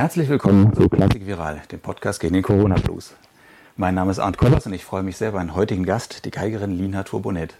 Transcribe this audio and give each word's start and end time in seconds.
Herzlich 0.00 0.30
willkommen 0.30 0.72
zu 0.74 0.88
Klassik 0.88 1.26
Viral, 1.26 1.60
dem 1.70 1.78
Podcast 1.78 2.20
gegen 2.20 2.32
den 2.32 2.42
Corona 2.42 2.76
Blues. 2.76 3.12
Mein 3.76 3.94
Name 3.94 4.10
ist 4.10 4.18
Arndt 4.18 4.38
Kollers 4.38 4.64
und 4.64 4.72
ich 4.72 4.82
freue 4.82 5.02
mich 5.02 5.18
sehr 5.18 5.28
über 5.28 5.40
einen 5.40 5.54
heutigen 5.54 5.84
Gast, 5.84 6.24
die 6.24 6.30
Geigerin 6.30 6.70
Lina 6.70 7.02
Turbonet. 7.02 7.52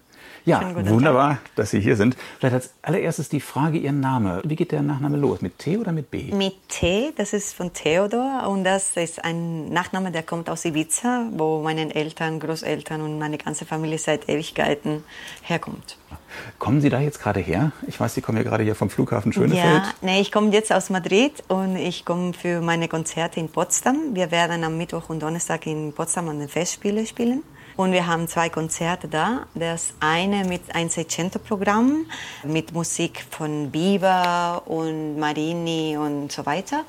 Ja, 0.45 0.75
wunderbar, 0.87 1.31
Tag. 1.35 1.41
dass 1.57 1.71
Sie 1.71 1.81
hier 1.81 1.97
sind. 1.97 2.17
Vielleicht 2.39 2.55
als 2.55 2.71
allererstes 2.83 3.29
die 3.29 3.41
Frage, 3.41 3.79
Ihren 3.79 4.01
Name. 4.01 4.41
Wie 4.45 4.57
geht 4.57 4.73
der 4.73 4.83
Nachname 4.83 5.17
los? 5.17 5.43
Mit 5.43 5.59
T 5.59 5.77
oder 5.77 5.93
mit 5.93 6.11
B? 6.11 6.33
Mit 6.33 6.69
T, 6.69 7.13
das 7.17 7.33
ist 7.33 7.55
von 7.55 7.73
Theodor 7.73 8.49
und 8.49 8.65
das 8.65 8.97
ist 8.97 9.23
ein 9.25 9.71
Nachname, 9.71 10.11
der 10.13 10.23
kommt 10.23 10.49
aus 10.49 10.65
Ibiza, 10.65 11.27
wo 11.33 11.63
meine 11.63 11.95
Eltern, 11.95 12.41
Großeltern 12.41 13.03
und 13.03 13.19
meine 13.19 13.39
ganze 13.39 13.67
Familie 13.67 13.99
seit 13.99 14.29
Ewigkeiten 14.29 15.05
herkommt. 15.43 15.99
Kommen 16.59 16.81
Sie 16.81 16.89
da 16.89 17.01
jetzt 17.01 17.21
gerade 17.21 17.41
her? 17.41 17.73
Ich 17.87 17.99
weiß, 17.99 18.15
Sie 18.15 18.21
kommen 18.21 18.39
ja 18.39 18.45
gerade 18.45 18.63
hier 18.63 18.75
vom 18.75 18.89
Flughafen 18.91 19.33
Schönefeld. 19.33 19.65
Ja, 19.65 19.95
nee, 20.01 20.21
ich 20.21 20.33
komme 20.33 20.53
jetzt 20.53 20.73
aus 20.73 20.91
Madrid 20.91 21.43
und 21.49 21.77
ich 21.77 22.05
komme 22.05 22.33
für 22.33 22.61
meine 22.61 22.89
Konzerte 22.89 23.41
in 23.41 23.49
Potsdam. 23.49 24.15
Wir 24.15 24.31
werden 24.31 24.65
am 24.65 24.79
Mittwoch 24.79 25.09
und 25.09 25.23
Donnerstag 25.23 25.67
in 25.67 25.93
Potsdam 25.93 26.29
an 26.29 26.39
den 26.39 26.49
Festspielen 26.49 27.07
spielen. 27.07 27.43
Und 27.81 27.93
wir 27.93 28.07
haben 28.07 28.29
zwei 28.29 28.51
Konzerte 28.51 29.09
da. 29.09 29.47
Das 29.55 29.95
eine 30.01 30.45
mit 30.45 30.75
einem 30.75 30.91
Seicento-Programm 30.91 32.05
mit 32.45 32.75
Musik 32.75 33.25
von 33.31 33.71
Bieber 33.71 34.61
und 34.67 35.19
Marini 35.19 35.97
und 35.97 36.31
so 36.31 36.45
weiter. 36.45 36.85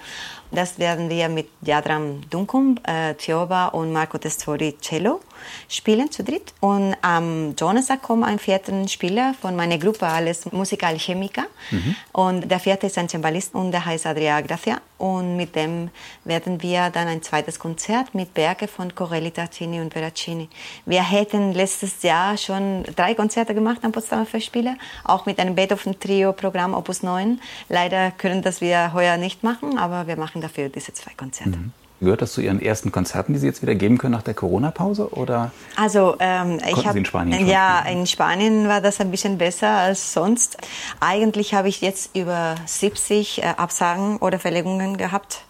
Das 0.52 0.80
werden 0.80 1.09
wir 1.09 1.30
mit 1.30 1.48
Jadram 1.62 2.30
Dunkum, 2.30 2.77
äh, 2.84 3.13
Thioba 3.13 3.68
und 3.68 3.94
Marco 3.94 4.18
Testori 4.18 4.76
Cello 4.82 5.22
spielen 5.68 6.12
zu 6.12 6.23
dritt. 6.23 6.54
Und 6.59 6.95
am 7.02 7.55
Donnerstag 7.55 8.02
kommt 8.02 8.23
ein 8.23 8.40
vierter 8.40 8.88
Spieler 8.88 9.34
von 9.40 9.55
meiner 9.55 9.77
Gruppe, 9.77 10.08
alles 10.08 10.52
Musikalchemiker. 10.52 11.45
Mhm. 11.72 11.95
Und 12.13 12.52
der 12.52 12.59
vierte 12.59 12.88
ist 12.88 12.98
ein 12.98 13.09
Cembalist 13.09 13.55
und 13.55 13.72
der 13.72 13.85
heißt 13.85 14.05
Adria 14.05 14.41
Gracia. 14.41 14.82
Und 14.98 15.35
mit 15.35 15.55
dem 15.55 15.90
werden 16.26 16.62
wir 16.62 16.91
dann 16.91 17.07
ein 17.07 17.24
zweites 17.24 17.57
Konzert 17.57 18.13
mit 18.13 18.35
Werke 18.35 18.68
von 18.68 18.93
Corelli 18.93 19.32
Tartini 19.32 19.82
und 19.82 19.93
Veracini. 19.93 20.48
Wir 20.85 21.04
hätten 21.04 21.54
letztes 21.54 22.04
Jahr 22.04 22.38
schon 22.38 22.84
drei 22.96 23.16
Konzerte 23.16 23.55
gemacht 23.55 23.79
am 23.84 23.91
Potsdamer 23.91 24.27
Festspiele, 24.27 24.77
auch 25.04 25.26
mit 25.26 25.40
einem 25.40 25.55
Beethoven-Trio-Programm 25.55 26.76
Opus 26.76 27.01
9. 27.01 27.41
Leider 27.68 28.12
können 28.12 28.44
das 28.44 28.62
wir 28.62 28.94
heuer 28.94 29.18
nicht 29.18 29.44
machen, 29.44 29.79
aber 29.79 30.05
wir 30.05 30.18
machen 30.18 30.41
dafür 30.41 30.70
diese 30.70 30.94
zwei 30.94 31.13
Konzerte. 31.16 31.57
Mhm. 31.57 31.73
Gehört 32.02 32.24
das 32.24 32.34
zu 32.34 32.41
Ihren 32.41 32.60
ersten 32.60 32.91
Konzerten, 32.91 33.34
die 33.34 33.40
Sie 33.40 33.46
jetzt 33.46 33.62
wieder 33.62 33.76
geben 33.76 33.99
können 33.99 34.13
nach 34.13 34.24
der 34.24 34.34
Corona-Pause? 34.34 35.10
Oder 35.12 35.52
also 35.76 36.16
ähm, 36.20 36.60
ich 36.68 36.88
habe 36.88 36.98
in 36.98 37.05
Spanien 37.05 37.48
ja 37.48 37.80
in 37.82 38.07
Spanien 38.07 38.68
war 38.68 38.82
das 38.82 38.99
ein 38.99 39.12
bisschen 39.12 39.38
besser 39.38 39.70
als 39.70 40.12
sonst. 40.12 40.57
Eigentlich 40.99 41.54
habe 41.54 41.70
ich 41.70 41.79
jetzt 41.82 42.16
über 42.16 42.55
70 42.66 43.44
äh, 43.44 43.46
Absagen 43.55 44.18
oder 44.18 44.40
Verlegungen 44.40 44.98
gehabt 44.98 45.44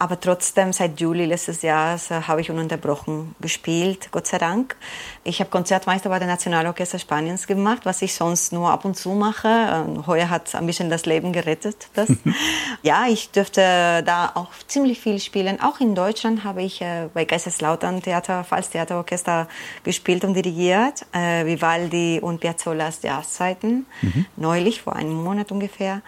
aber 0.00 0.18
trotzdem, 0.18 0.72
seit 0.72 0.98
Juli 0.98 1.26
letztes 1.26 1.60
Jahres 1.60 2.10
habe 2.10 2.40
ich 2.40 2.50
ununterbrochen 2.50 3.34
gespielt, 3.38 4.08
Gott 4.10 4.26
sei 4.26 4.38
Dank. 4.38 4.76
Ich 5.24 5.40
habe 5.40 5.50
Konzertmeister 5.50 6.08
bei 6.08 6.18
der 6.18 6.26
Nationalorchester 6.26 6.98
Spaniens 6.98 7.46
gemacht, 7.46 7.80
was 7.84 8.00
ich 8.00 8.14
sonst 8.14 8.54
nur 8.54 8.70
ab 8.70 8.86
und 8.86 8.96
zu 8.96 9.10
mache. 9.10 9.84
Heuer 10.06 10.30
hat 10.30 10.54
ein 10.54 10.64
bisschen 10.64 10.88
das 10.88 11.04
Leben 11.04 11.34
gerettet. 11.34 11.88
Das. 11.92 12.08
ja, 12.82 13.08
ich 13.08 13.30
dürfte 13.30 14.02
da 14.06 14.32
auch 14.34 14.48
ziemlich 14.66 15.00
viel 15.00 15.20
spielen. 15.20 15.60
Auch 15.60 15.80
in 15.80 15.94
Deutschland 15.94 16.44
habe 16.44 16.62
ich 16.62 16.80
äh, 16.80 17.10
bei 17.12 17.26
Kaiserslautern 17.26 18.00
Theater, 18.00 18.42
Pfalz-Theaterorchester 18.44 19.48
gespielt 19.84 20.24
und 20.24 20.32
dirigiert. 20.32 21.04
Äh, 21.12 21.44
Vivaldi 21.44 22.20
und 22.22 22.40
Piazzolas 22.40 23.02
Jahrzeiten, 23.02 23.84
mhm. 24.00 24.24
neulich, 24.36 24.80
vor 24.80 24.96
einem 24.96 25.12
Monat 25.12 25.52
ungefähr. 25.52 26.00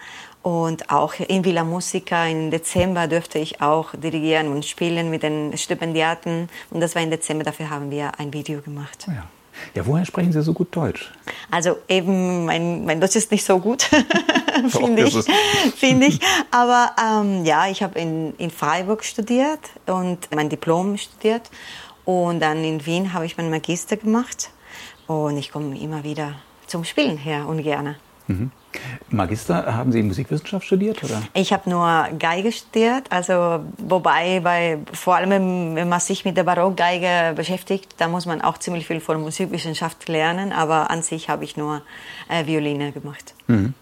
Und 0.43 0.89
auch 0.91 1.13
in 1.15 1.45
Villa 1.45 1.63
Musica 1.63 2.27
im 2.27 2.51
Dezember 2.51 3.07
dürfte 3.07 3.39
ich 3.39 3.61
auch 3.61 3.95
dirigieren 3.95 4.49
und 4.49 4.65
spielen 4.65 5.09
mit 5.09 5.23
den 5.23 5.57
Stipendiaten. 5.57 6.49
Und 6.69 6.81
das 6.81 6.95
war 6.95 7.01
im 7.01 7.09
Dezember, 7.09 7.45
dafür 7.45 7.69
haben 7.69 7.89
wir 7.89 8.19
ein 8.19 8.33
Video 8.33 8.61
gemacht. 8.61 9.05
Oh 9.07 9.11
ja. 9.11 9.23
Ja, 9.75 9.85
woher 9.85 10.03
sprechen 10.03 10.31
Sie 10.31 10.41
so 10.41 10.51
gut 10.53 10.75
Deutsch? 10.75 11.11
Also 11.51 11.77
eben, 11.87 12.45
mein, 12.45 12.85
mein 12.85 12.99
Deutsch 12.99 13.15
ist 13.15 13.31
nicht 13.31 13.45
so 13.45 13.59
gut, 13.59 13.83
finde 14.69 15.03
ich, 15.03 15.15
find 15.75 16.03
ich. 16.03 16.19
Aber 16.51 16.91
ähm, 17.01 17.45
ja, 17.45 17.67
ich 17.67 17.83
habe 17.83 17.99
in, 17.99 18.33
in 18.37 18.51
Freiburg 18.51 19.03
studiert 19.03 19.59
und 19.85 20.33
mein 20.33 20.49
Diplom 20.49 20.97
studiert. 20.97 21.49
Und 22.05 22.41
dann 22.41 22.63
in 22.63 22.85
Wien 22.85 23.13
habe 23.13 23.25
ich 23.25 23.37
meinen 23.37 23.49
Magister 23.49 23.95
gemacht. 23.95 24.49
Und 25.07 25.37
ich 25.37 25.51
komme 25.51 25.79
immer 25.79 26.03
wieder 26.03 26.35
zum 26.67 26.83
Spielen 26.83 27.17
her 27.17 27.47
und 27.47 27.61
gerne. 27.61 27.95
Mhm. 28.27 28.51
Magister, 29.09 29.75
haben 29.75 29.91
Sie 29.91 30.01
Musikwissenschaft 30.03 30.65
studiert? 30.65 31.03
Oder? 31.03 31.21
Ich 31.33 31.53
habe 31.53 31.69
nur 31.69 32.07
Geige 32.17 32.51
studiert, 32.51 33.11
also 33.11 33.63
wobei 33.77 34.39
bei, 34.39 34.79
vor 34.93 35.15
allem 35.15 35.75
wenn 35.75 35.89
man 35.89 35.99
sich 35.99 36.25
mit 36.25 36.37
der 36.37 36.43
Barockgeige 36.43 37.33
beschäftigt, 37.35 37.95
da 37.97 38.07
muss 38.07 38.25
man 38.25 38.41
auch 38.41 38.57
ziemlich 38.57 38.87
viel 38.87 38.99
von 38.99 39.21
Musikwissenschaft 39.21 40.07
lernen, 40.09 40.51
aber 40.51 40.89
an 40.89 41.03
sich 41.03 41.29
habe 41.29 41.43
ich 41.43 41.57
nur 41.57 41.81
äh, 42.29 42.45
Violine 42.45 42.91
gemacht. 42.91 43.33
Mhm. 43.47 43.73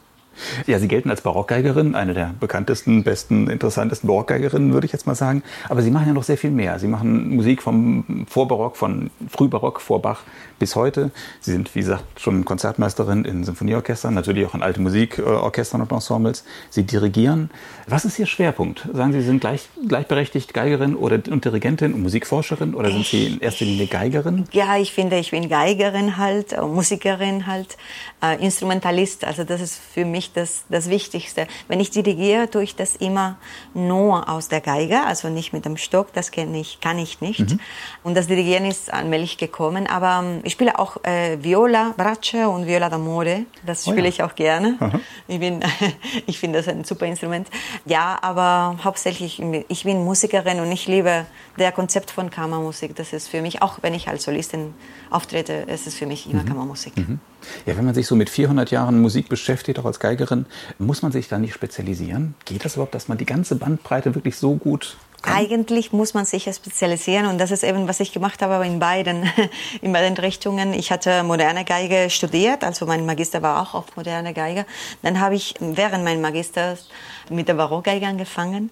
Ja, 0.65 0.79
Sie 0.79 0.87
gelten 0.87 1.09
als 1.09 1.21
Barockgeigerin, 1.21 1.95
eine 1.95 2.13
der 2.13 2.33
bekanntesten, 2.39 3.03
besten, 3.03 3.49
interessantesten 3.49 4.07
Barockgeigerinnen, 4.07 4.73
würde 4.73 4.85
ich 4.85 4.91
jetzt 4.91 5.07
mal 5.07 5.15
sagen. 5.15 5.43
Aber 5.69 5.81
Sie 5.81 5.91
machen 5.91 6.07
ja 6.07 6.13
noch 6.13 6.23
sehr 6.23 6.37
viel 6.37 6.51
mehr. 6.51 6.79
Sie 6.79 6.87
machen 6.87 7.35
Musik 7.35 7.61
vom 7.61 8.25
Vorbarock, 8.29 8.77
von 8.77 9.11
Frühbarock, 9.29 9.81
vor 9.81 10.01
Bach 10.01 10.23
bis 10.59 10.75
heute. 10.75 11.11
Sie 11.39 11.51
sind, 11.51 11.73
wie 11.75 11.79
gesagt, 11.79 12.19
schon 12.19 12.45
Konzertmeisterin 12.45 13.25
in 13.25 13.43
Symphonieorchestern, 13.43 14.13
natürlich 14.13 14.45
auch 14.45 14.53
in 14.53 14.61
alte 14.61 14.79
Musikorchestern 14.81 15.81
und 15.81 15.91
Ensembles. 15.91 16.43
Sie 16.69 16.83
dirigieren. 16.83 17.49
Was 17.87 18.05
ist 18.05 18.19
Ihr 18.19 18.27
Schwerpunkt? 18.27 18.87
Sagen 18.93 19.11
Sie, 19.11 19.21
Sie 19.21 19.27
sind 19.27 19.41
gleich, 19.41 19.69
gleichberechtigt 19.87 20.53
Geigerin 20.53 20.95
oder 20.95 21.19
und 21.29 21.45
Dirigentin 21.45 21.93
und 21.93 22.03
Musikforscherin 22.03 22.75
oder 22.75 22.91
sind 22.91 23.05
Sie 23.05 23.25
in 23.25 23.39
erster 23.39 23.65
Linie 23.65 23.87
Geigerin? 23.87 24.45
Ja, 24.51 24.77
ich 24.77 24.93
finde, 24.93 25.17
ich 25.17 25.31
bin 25.31 25.49
Geigerin 25.49 26.17
halt, 26.17 26.53
äh, 26.53 26.61
Musikerin 26.61 27.47
halt, 27.47 27.77
äh, 28.23 28.41
Instrumentalist. 28.43 29.25
Also 29.25 29.43
das 29.43 29.61
ist 29.61 29.79
für 29.93 30.05
mich 30.05 30.30
das, 30.33 30.63
das 30.69 30.89
Wichtigste. 30.89 31.47
Wenn 31.67 31.79
ich 31.79 31.91
dirigiere, 31.91 32.49
tue 32.49 32.63
ich 32.63 32.75
das 32.75 32.95
immer 32.95 33.37
nur 33.73 34.29
aus 34.29 34.47
der 34.47 34.61
Geige, 34.61 35.03
also 35.03 35.29
nicht 35.29 35.53
mit 35.53 35.65
dem 35.65 35.77
Stock, 35.77 36.13
das 36.13 36.31
kann 36.31 36.53
ich, 36.55 36.79
kann 36.81 36.97
ich 36.97 37.21
nicht. 37.21 37.39
Mhm. 37.39 37.59
Und 38.03 38.15
das 38.15 38.27
Dirigieren 38.27 38.65
ist 38.65 38.91
allmählich 38.93 39.37
gekommen, 39.37 39.87
aber 39.87 40.23
ähm, 40.23 40.41
ich 40.43 40.53
spiele 40.53 40.79
auch 40.79 41.03
äh, 41.03 41.41
Viola 41.43 41.93
Brace 41.97 42.47
und 42.47 42.65
Viola 42.65 42.87
d'Amore. 42.87 43.45
Das 43.65 43.83
spiele 43.83 44.01
oh 44.01 44.03
ja. 44.03 44.09
ich 44.09 44.23
auch 44.23 44.35
gerne. 44.35 44.77
Aha. 44.79 44.99
Ich, 45.27 45.39
bin, 45.39 45.61
ich 46.25 46.39
finde 46.39 46.59
das 46.59 46.67
ein 46.67 46.83
super 46.83 47.05
Instrument. 47.05 47.49
Ja, 47.85 48.17
aber 48.21 48.77
hauptsächlich, 48.83 49.41
ich 49.67 49.83
bin 49.83 50.03
Musikerin 50.03 50.59
und 50.59 50.71
ich 50.71 50.87
liebe 50.87 51.25
das 51.57 51.73
Konzept 51.73 52.11
von 52.11 52.29
Kammermusik. 52.29 52.95
Das 52.95 53.13
ist 53.13 53.27
für 53.27 53.41
mich, 53.41 53.61
auch 53.61 53.79
wenn 53.81 53.93
ich 53.93 54.07
als 54.07 54.23
Solistin 54.23 54.73
auftrete, 55.09 55.53
ist 55.53 55.87
es 55.87 55.95
für 55.95 56.05
mich 56.05 56.29
immer 56.29 56.43
mhm. 56.43 56.47
Kammermusik. 56.47 56.97
Mhm. 56.97 57.19
Ja, 57.65 57.77
wenn 57.77 57.85
man 57.85 57.93
sich 57.93 58.07
so 58.07 58.15
mit 58.15 58.29
400 58.29 58.71
Jahren 58.71 59.01
Musik 59.01 59.29
beschäftigt, 59.29 59.79
auch 59.79 59.85
als 59.85 59.99
Geigerin, 59.99 60.45
muss 60.77 61.01
man 61.01 61.11
sich 61.11 61.27
da 61.27 61.37
nicht 61.37 61.53
spezialisieren? 61.53 62.35
Geht 62.45 62.65
das 62.65 62.73
überhaupt, 62.73 62.95
dass 62.95 63.07
man 63.07 63.17
die 63.17 63.25
ganze 63.25 63.55
Bandbreite 63.55 64.15
wirklich 64.15 64.37
so 64.37 64.55
gut 64.55 64.97
kann? 65.21 65.35
Eigentlich 65.35 65.91
muss 65.91 66.13
man 66.13 66.25
sich 66.25 66.43
spezialisieren 66.53 67.27
und 67.27 67.37
das 67.37 67.51
ist 67.51 67.63
eben, 67.63 67.87
was 67.87 67.99
ich 67.99 68.11
gemacht 68.11 68.41
habe 68.41 68.65
in 68.65 68.79
beiden, 68.79 69.29
in 69.81 69.93
beiden 69.93 70.17
Richtungen. 70.17 70.73
Ich 70.73 70.91
hatte 70.91 71.23
moderne 71.23 71.65
Geige 71.65 72.09
studiert, 72.09 72.63
also 72.63 72.85
mein 72.85 73.05
Magister 73.05 73.41
war 73.41 73.61
auch 73.61 73.73
auf 73.73 73.95
moderne 73.95 74.33
Geige. 74.33 74.65
Dann 75.01 75.19
habe 75.19 75.35
ich 75.35 75.55
während 75.59 76.03
meines 76.03 76.21
Magisters 76.21 76.89
mit 77.29 77.47
der 77.47 77.53
Barockgeige 77.55 78.07
angefangen 78.07 78.71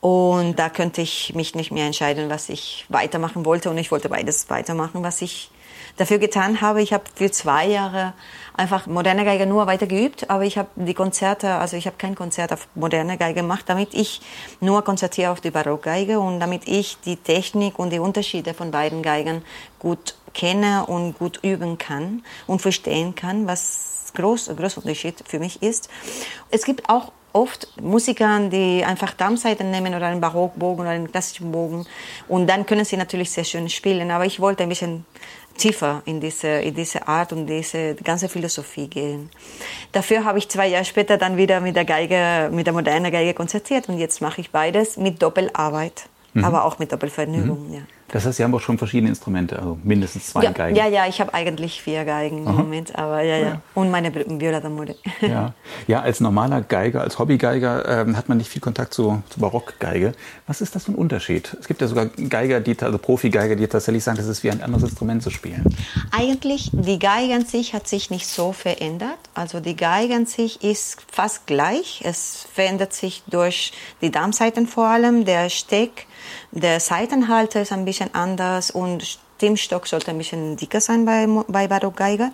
und 0.00 0.58
da 0.58 0.68
könnte 0.68 1.02
ich 1.02 1.34
mich 1.34 1.54
nicht 1.54 1.70
mehr 1.70 1.86
entscheiden, 1.86 2.30
was 2.30 2.48
ich 2.48 2.86
weitermachen 2.88 3.44
wollte 3.44 3.70
und 3.70 3.78
ich 3.78 3.90
wollte 3.90 4.08
beides 4.08 4.48
weitermachen, 4.50 5.02
was 5.02 5.22
ich 5.22 5.50
dafür 6.00 6.18
getan 6.18 6.62
habe. 6.62 6.80
Ich 6.80 6.92
habe 6.94 7.04
für 7.14 7.30
zwei 7.30 7.66
Jahre 7.66 8.14
einfach 8.54 8.86
moderne 8.86 9.24
Geige 9.24 9.46
nur 9.46 9.66
weiter 9.66 9.86
geübt, 9.86 10.30
aber 10.30 10.44
ich 10.44 10.56
habe 10.56 10.68
die 10.76 10.94
Konzerte, 10.94 11.54
also 11.56 11.76
ich 11.76 11.86
habe 11.86 11.96
kein 11.98 12.14
Konzert 12.14 12.52
auf 12.52 12.68
moderne 12.74 13.18
Geige 13.18 13.40
gemacht, 13.42 13.64
damit 13.66 13.92
ich 13.92 14.22
nur 14.60 14.82
konzertiere 14.82 15.30
auf 15.30 15.40
die 15.40 15.50
Barockgeige 15.50 16.18
und 16.18 16.40
damit 16.40 16.66
ich 16.66 16.98
die 17.04 17.16
Technik 17.16 17.78
und 17.78 17.90
die 17.90 17.98
Unterschiede 17.98 18.54
von 18.54 18.70
beiden 18.70 19.02
Geigen 19.02 19.42
gut 19.78 20.14
kenne 20.32 20.86
und 20.86 21.18
gut 21.18 21.40
üben 21.42 21.76
kann 21.76 22.22
und 22.46 22.62
verstehen 22.62 23.14
kann, 23.14 23.46
was 23.46 24.12
groß, 24.14 24.50
großer 24.56 24.78
Unterschied 24.78 25.22
für 25.26 25.38
mich 25.38 25.62
ist. 25.62 25.90
Es 26.50 26.64
gibt 26.64 26.88
auch 26.88 27.12
oft 27.32 27.68
Musiker, 27.80 28.40
die 28.48 28.84
einfach 28.84 29.14
Darmseiten 29.14 29.70
nehmen 29.70 29.94
oder 29.94 30.06
einen 30.06 30.20
Barockbogen 30.20 30.80
oder 30.80 30.90
einen 30.90 31.10
klassischen 31.10 31.52
Bogen 31.52 31.86
und 32.28 32.46
dann 32.46 32.66
können 32.66 32.84
sie 32.84 32.96
natürlich 32.96 33.30
sehr 33.30 33.44
schön 33.44 33.68
spielen, 33.68 34.10
aber 34.10 34.26
ich 34.26 34.40
wollte 34.40 34.62
ein 34.62 34.68
bisschen 34.68 35.04
tiefer 35.56 36.02
in 36.06 36.20
diese, 36.20 36.48
in 36.48 36.74
diese 36.74 37.06
Art 37.06 37.32
und 37.32 37.46
diese 37.46 37.94
ganze 37.96 38.28
Philosophie 38.28 38.88
gehen. 38.88 39.30
Dafür 39.92 40.24
habe 40.24 40.38
ich 40.38 40.48
zwei 40.48 40.68
Jahre 40.68 40.84
später 40.84 41.18
dann 41.18 41.36
wieder 41.36 41.60
mit 41.60 41.76
der 41.76 41.84
Geige, 41.84 42.50
mit 42.52 42.66
der 42.66 42.72
modernen 42.72 43.12
Geige 43.12 43.34
konzertiert 43.34 43.88
und 43.88 43.98
jetzt 43.98 44.20
mache 44.22 44.40
ich 44.40 44.50
beides 44.50 44.96
mit 44.96 45.22
Doppelarbeit, 45.22 46.08
mhm. 46.32 46.44
aber 46.44 46.64
auch 46.64 46.78
mit 46.78 46.92
Doppelvergnügung. 46.92 47.68
Mhm. 47.68 47.74
Ja. 47.74 47.80
Das 48.12 48.26
heißt, 48.26 48.38
Sie 48.38 48.44
haben 48.44 48.54
auch 48.54 48.60
schon 48.60 48.78
verschiedene 48.78 49.08
Instrumente, 49.08 49.58
also 49.58 49.78
mindestens 49.82 50.28
zwei 50.28 50.44
ja, 50.44 50.50
Geigen. 50.50 50.76
Ja, 50.76 50.88
ja, 50.88 51.06
ich 51.06 51.20
habe 51.20 51.32
eigentlich 51.32 51.80
vier 51.80 52.04
Geigen 52.04 52.46
Aha. 52.46 52.50
im 52.50 52.56
Moment, 52.56 52.96
aber 52.96 53.22
ja, 53.22 53.36
ja, 53.36 53.46
ja. 53.46 53.62
Und 53.74 53.90
meine 53.90 54.12
Viola 54.14 54.58
d'Amore. 54.58 54.96
Ja. 55.20 55.54
ja, 55.86 56.00
als 56.00 56.20
normaler 56.20 56.62
Geiger, 56.62 57.02
als 57.02 57.18
Hobbygeiger 57.18 58.02
ähm, 58.02 58.16
hat 58.16 58.28
man 58.28 58.38
nicht 58.38 58.48
viel 58.48 58.60
Kontakt 58.60 58.94
zu, 58.94 59.22
zu 59.28 59.40
Barockgeige. 59.40 60.12
Was 60.46 60.60
ist 60.60 60.74
das 60.74 60.84
für 60.84 60.92
ein 60.92 60.96
Unterschied? 60.96 61.56
Es 61.60 61.68
gibt 61.68 61.80
ja 61.80 61.86
sogar 61.86 62.06
Geiger, 62.06 62.60
die, 62.60 62.76
also 62.80 62.98
Profigeiger, 62.98 63.54
die 63.54 63.66
tatsächlich 63.66 64.02
sagen, 64.02 64.16
das 64.16 64.26
ist 64.26 64.42
wie 64.42 64.50
ein 64.50 64.62
anderes 64.62 64.84
Instrument 64.84 65.22
zu 65.22 65.30
spielen. 65.30 65.64
Eigentlich, 66.10 66.70
die 66.72 66.98
Geige 66.98 67.34
an 67.34 67.44
sich 67.44 67.74
hat 67.74 67.86
sich 67.86 68.10
nicht 68.10 68.26
so 68.26 68.52
verändert. 68.52 69.18
Also 69.34 69.60
die 69.60 69.76
Geige 69.76 70.14
an 70.14 70.26
sich 70.26 70.64
ist 70.64 70.98
fast 71.10 71.46
gleich. 71.46 72.02
Es 72.04 72.46
verändert 72.52 72.92
sich 72.92 73.22
durch 73.28 73.72
die 74.00 74.10
Darmseiten 74.10 74.66
vor 74.66 74.88
allem, 74.88 75.24
der 75.24 75.50
Steck, 75.50 76.06
der 76.50 76.80
Seitenhalter 76.80 77.62
ist 77.62 77.72
ein 77.72 77.84
bisschen 77.84 78.14
anders 78.14 78.70
und 78.70 79.20
Stimmstock 79.40 79.86
sollte 79.86 80.10
ein 80.10 80.18
bisschen 80.18 80.56
dicker 80.58 80.82
sein 80.82 81.06
bei, 81.06 81.26
bei 81.48 81.66
Barockgeiger. 81.66 82.30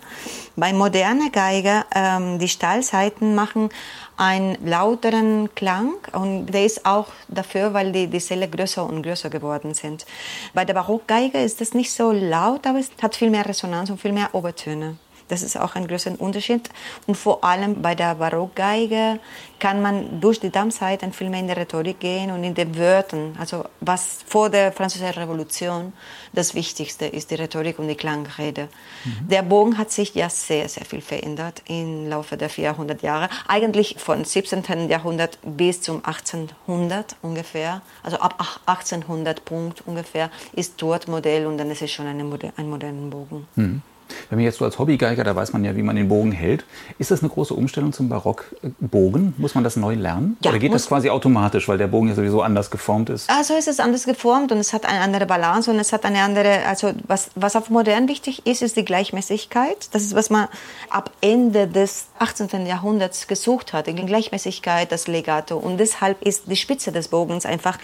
Bei 0.57 0.73
moderner 0.73 1.29
Geiger, 1.29 1.85
ähm, 1.95 2.37
die 2.37 2.49
Stahlseiten 2.49 3.33
machen 3.33 3.69
einen 4.17 4.57
lauteren 4.65 5.49
Klang 5.55 5.93
und 6.11 6.47
der 6.47 6.65
ist 6.65 6.85
auch 6.85 7.07
dafür, 7.29 7.73
weil 7.73 7.93
die, 7.93 8.07
die 8.07 8.19
Säle 8.19 8.49
größer 8.49 8.85
und 8.85 9.03
größer 9.03 9.29
geworden 9.29 9.73
sind. 9.73 10.05
Bei 10.53 10.65
der 10.65 10.73
Barockgeige 10.73 11.37
ist 11.37 11.61
das 11.61 11.73
nicht 11.73 11.93
so 11.93 12.11
laut, 12.11 12.67
aber 12.67 12.79
es 12.79 12.91
hat 13.01 13.15
viel 13.15 13.29
mehr 13.29 13.45
Resonanz 13.45 13.89
und 13.89 14.01
viel 14.01 14.11
mehr 14.11 14.33
Obertöne. 14.33 14.97
Das 15.27 15.43
ist 15.43 15.59
auch 15.59 15.75
ein 15.75 15.87
größer 15.87 16.19
Unterschied. 16.19 16.69
Und 17.05 17.15
vor 17.15 17.43
allem 17.43 17.81
bei 17.81 17.95
der 17.95 18.15
Barockgeige 18.15 19.19
kann 19.59 19.81
man 19.81 20.21
durch 20.21 20.39
die 20.39 20.49
Dammseiten 20.49 21.11
viel 21.13 21.29
mehr 21.29 21.39
in 21.39 21.47
der 21.47 21.57
Rhetorik 21.57 21.99
gehen 21.99 22.31
und 22.31 22.43
in 22.43 22.53
den 22.53 22.77
Wörtern. 22.77 23.35
Also 23.39 23.65
was 23.79 24.19
vor 24.25 24.49
der 24.49 24.71
Französischen 24.71 25.19
Revolution 25.19 25.93
das 26.33 26.55
Wichtigste 26.55 27.05
ist, 27.05 27.31
die 27.31 27.35
Rhetorik 27.35 27.79
und 27.79 27.87
die 27.87 27.95
Klangrede. 27.95 28.69
Mhm. 29.03 29.27
Der 29.29 29.41
Bogen 29.41 29.77
hat 29.77 29.91
sich 29.91 30.13
ja 30.15 30.29
sehr, 30.29 30.69
sehr 30.69 30.85
viel 30.85 31.01
verändert 31.01 31.63
im 31.67 32.07
Laufe 32.09 32.37
der 32.37 32.49
400 32.49 33.01
Jahre. 33.01 33.29
Eigentlich 33.47 33.95
von 33.97 34.23
17. 34.23 34.89
Jahrhundert 34.89 35.39
bis 35.43 35.81
zum 35.81 36.05
1800 36.05 37.15
ungefähr. 37.21 37.81
Also 38.03 38.17
ab 38.17 38.61
1800 38.65 39.43
Punkt 39.43 39.83
ungefähr 39.85 40.29
ist 40.53 40.75
dort 40.77 41.07
Modell 41.07 41.47
und 41.47 41.57
dann 41.57 41.71
ist 41.71 41.81
es 41.81 41.91
schon 41.91 42.07
eine, 42.07 42.23
ein 42.55 42.69
moderner 42.69 43.09
Bogen. 43.09 43.47
Mhm. 43.55 43.81
Wenn 44.29 44.39
man 44.39 44.45
jetzt 44.45 44.57
so 44.57 44.65
als 44.65 44.79
Hobbygeiger, 44.79 45.23
da 45.23 45.35
weiß 45.35 45.53
man 45.53 45.63
ja, 45.63 45.75
wie 45.75 45.83
man 45.83 45.95
den 45.95 46.07
Bogen 46.07 46.31
hält. 46.31 46.65
Ist 46.99 47.11
das 47.11 47.21
eine 47.21 47.29
große 47.29 47.53
Umstellung 47.53 47.93
zum 47.93 48.09
Barockbogen? 48.09 49.33
Muss 49.37 49.55
man 49.55 49.63
das 49.63 49.75
neu 49.75 49.95
lernen? 49.95 50.37
Ja, 50.43 50.51
Oder 50.51 50.59
geht 50.59 50.73
das 50.73 50.87
quasi 50.87 51.09
automatisch, 51.09 51.67
weil 51.67 51.77
der 51.77 51.87
Bogen 51.87 52.09
ja 52.09 52.15
sowieso 52.15 52.41
anders 52.41 52.71
geformt 52.71 53.09
ist? 53.09 53.29
Also 53.29 53.53
es 53.55 53.67
ist 53.67 53.79
anders 53.79 54.05
geformt 54.05 54.51
und 54.51 54.57
es 54.57 54.73
hat 54.73 54.85
eine 54.85 54.99
andere 54.99 55.25
Balance 55.25 55.69
und 55.71 55.79
es 55.79 55.93
hat 55.93 56.05
eine 56.05 56.21
andere, 56.21 56.65
also 56.65 56.91
was, 57.07 57.29
was 57.35 57.55
auf 57.55 57.69
modern 57.69 58.07
wichtig 58.07 58.45
ist, 58.45 58.61
ist 58.61 58.75
die 58.75 58.85
Gleichmäßigkeit. 58.85 59.89
Das 59.91 60.03
ist, 60.03 60.15
was 60.15 60.29
man 60.29 60.47
ab 60.89 61.11
Ende 61.21 61.67
des 61.67 62.07
18. 62.19 62.65
Jahrhunderts 62.65 63.27
gesucht 63.27 63.73
hat, 63.73 63.87
die 63.87 63.93
Gleichmäßigkeit, 63.93 64.91
das 64.91 65.07
Legato. 65.07 65.57
Und 65.57 65.77
deshalb 65.77 66.21
ist 66.21 66.43
die 66.47 66.55
Spitze 66.55 66.91
des 66.91 67.07
Bogens 67.07 67.45
einfach 67.45 67.77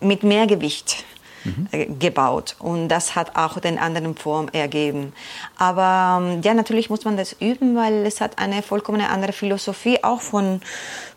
mit 0.00 0.22
mehr 0.22 0.46
Gewicht 0.46 1.04
mhm. 1.44 1.98
gebaut. 1.98 2.56
Und 2.58 2.88
das 2.88 3.14
hat 3.14 3.36
auch 3.36 3.58
den 3.58 3.78
anderen 3.78 4.16
Form 4.16 4.48
ergeben. 4.52 5.12
Aber 5.56 6.22
ähm, 6.22 6.40
ja, 6.42 6.54
natürlich 6.54 6.90
muss 6.90 7.04
man 7.04 7.16
das 7.16 7.36
üben, 7.40 7.76
weil 7.76 8.06
es 8.06 8.20
hat 8.20 8.38
eine 8.38 8.62
vollkommen 8.62 9.00
andere 9.00 9.32
Philosophie, 9.32 10.02
auch 10.02 10.20
von, 10.20 10.60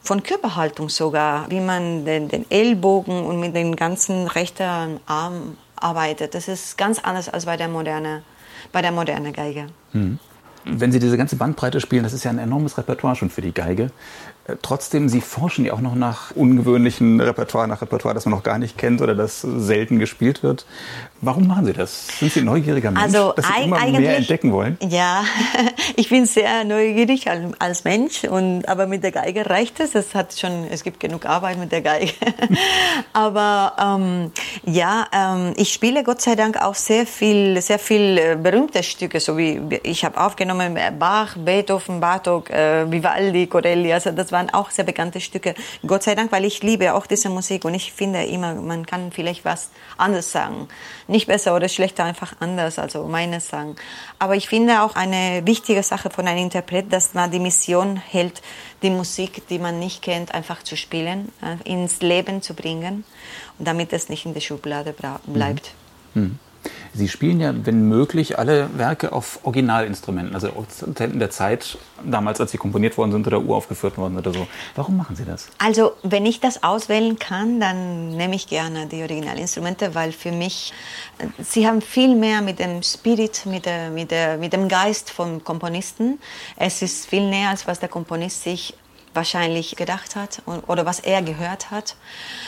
von 0.02 0.24
Körperhaltung 0.24 0.90
sogar, 0.90 1.50
wie 1.50 1.60
man 1.60 2.06
den, 2.06 2.28
den 2.28 2.50
Ellbogen 2.50 3.24
und 3.24 3.40
mit 3.40 3.56
dem 3.56 3.76
ganzen 3.76 4.28
rechten 4.28 5.00
Arm 5.06 5.58
arbeitet. 5.76 6.36
Das 6.36 6.48
ist 6.48 6.78
ganz 6.78 7.00
anders 7.00 7.30
als 7.30 7.46
bei 7.46 7.58
der 7.58 7.68
moderne, 7.68 8.24
bei 8.72 8.82
der 8.82 8.92
moderne 8.92 9.32
Geige. 9.32 9.68
Mhm 9.94 10.20
wenn 10.66 10.92
Sie 10.92 11.00
diese 11.00 11.18
ganze 11.18 11.36
Bandbreite 11.36 11.80
spielen, 11.82 12.04
das 12.04 12.14
ist 12.14 12.24
ja 12.24 12.32
ein 12.32 12.38
enormes 12.38 12.78
Repertoire 12.78 13.16
schon 13.16 13.30
für 13.30 13.42
die 13.42 13.54
Geige. 13.54 13.92
Äh, 14.46 14.56
trotzdem, 14.62 15.10
Sie 15.10 15.22
forschen 15.22 15.66
ja 15.66 15.74
auch 15.74 15.82
noch 15.82 15.96
nach 15.96 16.32
ungewöhnlichen 16.32 17.20
Repertoire, 17.20 17.68
nach 17.68 17.82
Repertoire, 17.82 18.16
das 18.16 18.26
man 18.26 18.34
noch 18.34 18.44
gar 18.44 18.58
nicht 18.58 18.78
kennt 18.78 19.02
oder 19.02 19.16
das 19.16 19.42
selten 19.42 20.00
gespielt 20.00 20.44
wird. 20.44 20.66
Warum 21.24 21.48
machen 21.48 21.66
Sie 21.68 21.74
das? 21.74 22.08
Sind 22.08 22.34
Sie 22.34 22.40
ein 22.40 22.46
neugieriger 22.46 22.90
Mensch, 22.90 23.04
also, 23.04 23.34
dass 23.34 23.46
Sie 23.46 23.64
immer 23.66 23.86
mehr 23.86 24.18
entdecken 24.18 24.52
wollen? 24.52 24.76
Ja, 24.90 25.24
ich 25.96 26.10
bin 26.10 26.26
sehr 26.26 26.64
neugierig 26.64 27.26
als 27.60 27.84
Mensch, 27.84 28.24
und, 28.24 28.68
aber 28.68 28.88
mit 28.88 29.04
der 29.04 29.12
Geige 29.12 29.48
reicht 29.48 29.80
es. 29.80 29.94
Es, 29.94 30.16
hat 30.16 30.34
schon, 30.34 30.66
es 30.72 30.84
gibt 30.84 31.00
genug 31.00 31.28
Arbeit 31.28 31.60
mit 31.60 31.72
der 31.72 31.82
Geige. 31.82 32.12
aber 33.14 33.74
ähm, 33.80 34.32
ja, 34.66 35.06
ähm, 35.14 35.54
ich 35.58 35.72
spiele 35.72 36.04
Gott 36.04 36.22
sei 36.22 36.34
Dank 36.36 36.60
auch 36.60 36.74
sehr 36.74 37.06
viel, 37.06 37.62
sehr 37.62 37.78
viel 37.78 38.18
äh, 38.18 38.36
berühmte 38.36 38.82
Stücke, 38.82 39.20
so 39.20 39.38
wie 39.38 39.62
ich 39.84 40.04
habe 40.04 40.20
aufgenommen 40.20 40.76
Bach, 40.98 41.36
Beethoven, 41.38 42.00
Bartok, 42.00 42.50
äh, 42.50 42.92
Vivaldi, 42.92 43.46
Corelli. 43.46 43.94
Also 43.94 44.10
das 44.10 44.32
waren 44.32 44.50
auch 44.50 44.72
sehr 44.72 44.86
bekannte 44.86 45.22
Stücke. 45.22 45.54
Gott 45.86 46.02
sei 46.02 46.16
Dank, 46.16 46.32
weil 46.32 46.46
ich 46.46 46.64
liebe 46.64 46.96
auch 46.96 47.06
diese 47.06 47.30
Musik 47.30 47.64
und 47.64 47.76
ich 47.76 47.94
finde 47.94 48.24
immer, 48.24 48.56
man 48.56 48.88
kann 48.88 49.12
vielleicht 49.12 49.46
was 49.46 49.70
anderes 49.98 50.32
sagen. 50.32 50.68
Nicht 51.12 51.28
besser 51.28 51.54
oder 51.58 51.68
schlechter, 51.68 52.06
einfach 52.06 52.34
anders, 52.40 52.80
also 52.80 53.04
meines 53.04 53.50
sagen. 53.50 53.76
Aber 54.18 54.38
ich 54.38 54.48
finde 54.48 54.82
auch 54.82 54.96
eine 54.96 55.46
wichtige 55.46 55.84
Sache 55.84 56.10
von 56.10 56.26
einem 56.26 56.40
Interpret, 56.40 56.92
dass 56.94 57.14
man 57.14 57.30
die 57.30 57.40
Mission 57.40 57.98
hält, 57.98 58.42
die 58.82 58.90
Musik, 58.90 59.46
die 59.50 59.60
man 59.60 59.78
nicht 59.78 60.02
kennt, 60.02 60.34
einfach 60.34 60.64
zu 60.64 60.78
spielen, 60.78 61.30
äh, 61.42 61.70
ins 61.70 62.02
Leben 62.02 62.42
zu 62.42 62.54
bringen, 62.54 63.04
damit 63.60 63.92
es 63.92 64.08
nicht 64.08 64.26
in 64.26 64.34
der 64.34 64.40
Schublade 64.40 64.96
bleibt. 65.26 65.74
Mhm. 66.14 66.22
Mhm. 66.22 66.40
Sie 66.94 67.08
spielen 67.08 67.40
ja, 67.40 67.54
wenn 67.64 67.88
möglich, 67.88 68.38
alle 68.38 68.70
Werke 68.78 69.14
auf 69.14 69.40
Originalinstrumenten, 69.44 70.36
also 70.36 70.50
in 71.00 71.20
der 71.20 71.30
Zeit, 71.30 71.78
damals, 72.04 72.42
als 72.42 72.52
sie 72.52 72.58
komponiert 72.58 72.98
worden 72.98 73.12
sind 73.12 73.28
oder 73.28 73.42
uraufgeführt 73.42 73.98
worden 73.98 74.18
oder 74.18 74.34
so. 74.34 74.46
Warum 74.76 74.98
machen 74.98 75.16
Sie 75.16 75.24
das? 75.24 75.48
Also, 75.58 75.94
wenn 76.04 76.26
ich 76.26 76.42
das 76.42 76.64
auswählen 76.64 77.18
kann, 77.18 77.60
dann 77.60 78.10
nehme 78.10 78.36
ich 78.36 78.48
gerne 78.48 78.88
die 78.88 79.02
Originalinstrumente, 79.02 79.96
weil 79.96 80.12
für 80.12 80.32
mich, 80.32 80.74
äh, 81.20 81.28
sie 81.42 81.66
haben 81.66 81.82
viel 81.82 82.16
mehr 82.16 82.42
mit 82.42 82.60
dem 82.60 82.84
Spirit, 82.84 83.46
mit, 83.46 83.66
der, 83.66 83.90
mit, 83.90 84.12
der, 84.12 84.38
mit 84.38 84.52
dem 84.52 84.68
Geist 84.68 85.12
vom 85.12 85.44
Komponisten. 85.44 86.20
Es 86.58 86.82
ist 86.82 87.08
viel 87.08 87.30
näher, 87.30 87.50
als 87.50 87.68
was 87.68 87.80
der 87.80 87.90
Komponist 87.90 88.44
sich 88.44 88.74
wahrscheinlich 89.14 89.76
gedacht 89.76 90.16
hat 90.16 90.42
oder 90.68 90.86
was 90.86 91.00
er 91.00 91.22
gehört 91.22 91.72
hat. 91.72 91.96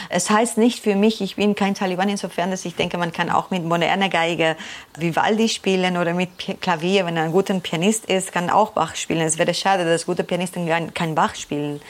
Es 0.10 0.30
heißt 0.30 0.58
nicht 0.58 0.82
für 0.82 0.96
mich, 0.96 1.22
ich 1.22 1.36
bin 1.36 1.56
kein 1.56 1.76
Taliban 1.76 2.10
insofern, 2.10 2.52
dass 2.52 2.66
ich 2.66 2.76
denke, 2.76 2.98
man 2.98 3.12
kann 3.12 3.30
auch 3.30 3.50
mit 3.50 3.64
moderner 3.64 4.10
Geige 4.10 4.56
Vivaldi 4.98 5.50
spielen 5.50 5.98
oder 5.98 6.14
mit 6.14 6.30
Klavier, 6.62 7.06
wenn 7.06 7.18
er 7.18 7.24
ein 7.24 7.32
guter 7.32 7.60
Pianist 7.60 8.06
ist, 8.06 8.32
kann 8.32 8.50
auch 8.50 8.72
Bach 8.72 8.96
spielen. 8.96 9.22
Es 9.22 9.38
wäre 9.38 9.54
schade, 9.54 9.86
dass 9.86 10.06
gute 10.06 10.24
Pianisten 10.24 10.94
kein 10.94 11.16
Bach 11.16 11.36
spielen. 11.36 11.82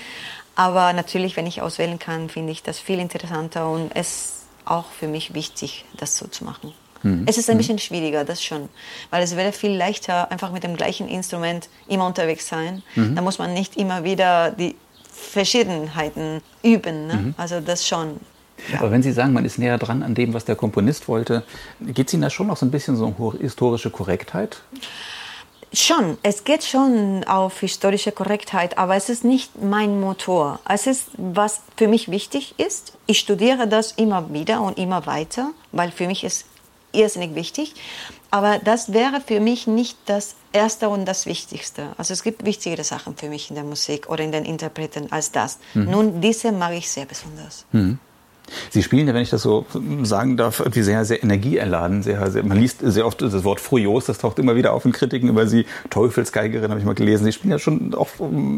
Aber 0.56 0.94
natürlich, 0.94 1.36
wenn 1.36 1.48
ich 1.48 1.62
auswählen 1.62 2.00
kann, 2.00 2.30
finde 2.30 2.52
ich 2.52 2.62
das 2.62 2.80
viel 2.80 3.00
interessanter 3.00 3.70
und 3.70 3.92
es 3.96 4.44
auch 4.66 4.86
für 4.92 5.08
mich 5.08 5.34
wichtig, 5.34 5.86
das 5.98 6.18
so 6.18 6.28
zu 6.28 6.46
machen. 6.46 6.74
Mhm. 7.04 7.24
Es 7.28 7.38
ist 7.38 7.50
ein 7.50 7.56
mhm. 7.56 7.60
bisschen 7.60 7.80
schwieriger, 7.80 8.24
das 8.24 8.44
schon. 8.44 8.70
Weil 9.12 9.24
es 9.24 9.36
wäre 9.36 9.52
viel 9.52 9.72
leichter, 9.72 10.32
einfach 10.32 10.52
mit 10.52 10.64
dem 10.64 10.76
gleichen 10.76 11.08
Instrument 11.08 11.70
immer 11.88 12.08
unterwegs 12.08 12.48
sein. 12.48 12.82
Mhm. 12.96 13.16
Da 13.16 13.22
muss 13.22 13.38
man 13.40 13.54
nicht 13.54 13.78
immer 13.78 14.04
wieder 14.04 14.52
die 14.52 14.76
Verschiedenheiten 15.12 16.42
üben. 16.64 17.08
Ne? 17.08 17.14
Mhm. 17.14 17.36
Also 17.38 17.60
das 17.60 17.88
schon. 17.88 18.20
Ja. 18.72 18.80
Aber 18.80 18.92
wenn 18.92 19.04
Sie 19.04 19.12
sagen, 19.12 19.34
man 19.34 19.46
ist 19.46 19.58
näher 19.58 19.78
dran 19.78 20.04
an 20.04 20.16
dem, 20.16 20.34
was 20.34 20.46
der 20.46 20.56
Komponist 20.56 21.08
wollte, 21.08 21.44
geht 21.80 22.08
es 22.08 22.14
Ihnen 22.14 22.24
da 22.24 22.30
schon 22.30 22.48
noch 22.48 22.58
so 22.58 22.66
ein 22.66 22.72
bisschen 22.72 22.96
so 22.96 23.06
um 23.06 23.38
historische 23.40 23.90
Korrektheit? 23.90 24.62
Schon, 25.76 26.20
es 26.22 26.44
geht 26.44 26.64
schon 26.64 27.24
auf 27.24 27.60
historische 27.60 28.12
Korrektheit, 28.12 28.78
aber 28.78 28.96
es 28.96 29.10
ist 29.10 29.24
nicht 29.24 29.60
mein 29.62 30.00
Motor. 30.00 30.60
Es 30.70 30.86
ist, 30.86 31.08
was 31.18 31.62
für 31.78 31.88
mich 31.88 32.12
wichtig 32.12 32.54
ist. 32.60 32.94
Ich 33.08 33.18
studiere 33.18 33.68
das 33.68 33.92
immer 33.94 34.32
wieder 34.32 34.62
und 34.62 34.78
immer 34.78 35.08
weiter, 35.08 35.50
weil 35.72 35.90
für 35.90 36.06
mich 36.06 36.24
ist 36.24 36.46
irrsinnig 36.94 37.36
wichtig. 37.36 37.74
Aber 38.32 38.60
das 38.60 38.94
wäre 38.94 39.22
für 39.22 39.40
mich 39.40 39.68
nicht 39.68 39.98
das 40.06 40.36
Erste 40.54 40.90
und 40.90 41.06
das 41.06 41.26
Wichtigste. 41.26 41.94
Also 41.98 42.14
es 42.14 42.24
gibt 42.24 42.46
wichtigere 42.46 42.84
Sachen 42.84 43.16
für 43.16 43.30
mich 43.30 43.50
in 43.50 43.56
der 43.56 43.64
Musik 43.64 44.10
oder 44.10 44.24
in 44.24 44.32
den 44.32 44.46
Interpreten 44.46 45.12
als 45.12 45.32
das. 45.32 45.60
Mhm. 45.74 45.92
Nun, 45.92 46.22
diese 46.22 46.52
mag 46.52 46.74
ich 46.74 46.90
sehr 46.90 47.06
besonders. 47.06 47.66
Mhm. 47.72 48.00
Sie 48.70 48.84
spielen 48.84 49.08
ja, 49.08 49.14
wenn 49.14 49.22
ich 49.22 49.30
das 49.30 49.42
so 49.42 49.66
sagen 50.04 50.38
darf, 50.38 50.60
irgendwie 50.60 50.82
sehr, 50.82 51.06
sehr 51.06 51.24
energieerladen. 51.24 52.04
Sehr, 52.04 52.30
sehr, 52.32 52.44
man 52.44 52.58
liest 52.60 52.80
sehr 52.82 53.06
oft 53.06 53.22
das 53.22 53.44
Wort 53.44 53.60
furios, 53.60 54.06
das 54.06 54.18
taucht 54.18 54.40
immer 54.40 54.56
wieder 54.56 54.74
auf 54.74 54.86
in 54.86 54.92
Kritiken 54.92 55.30
über 55.30 55.48
Sie. 55.48 55.66
Teufelsgeigerin 55.90 56.70
habe 56.70 56.80
ich 56.80 56.86
mal 56.86 56.96
gelesen. 56.96 57.26
Sie 57.26 57.32
spielen 57.32 57.52
ja 57.52 57.60
schon 57.60 57.94
auch 57.96 58.10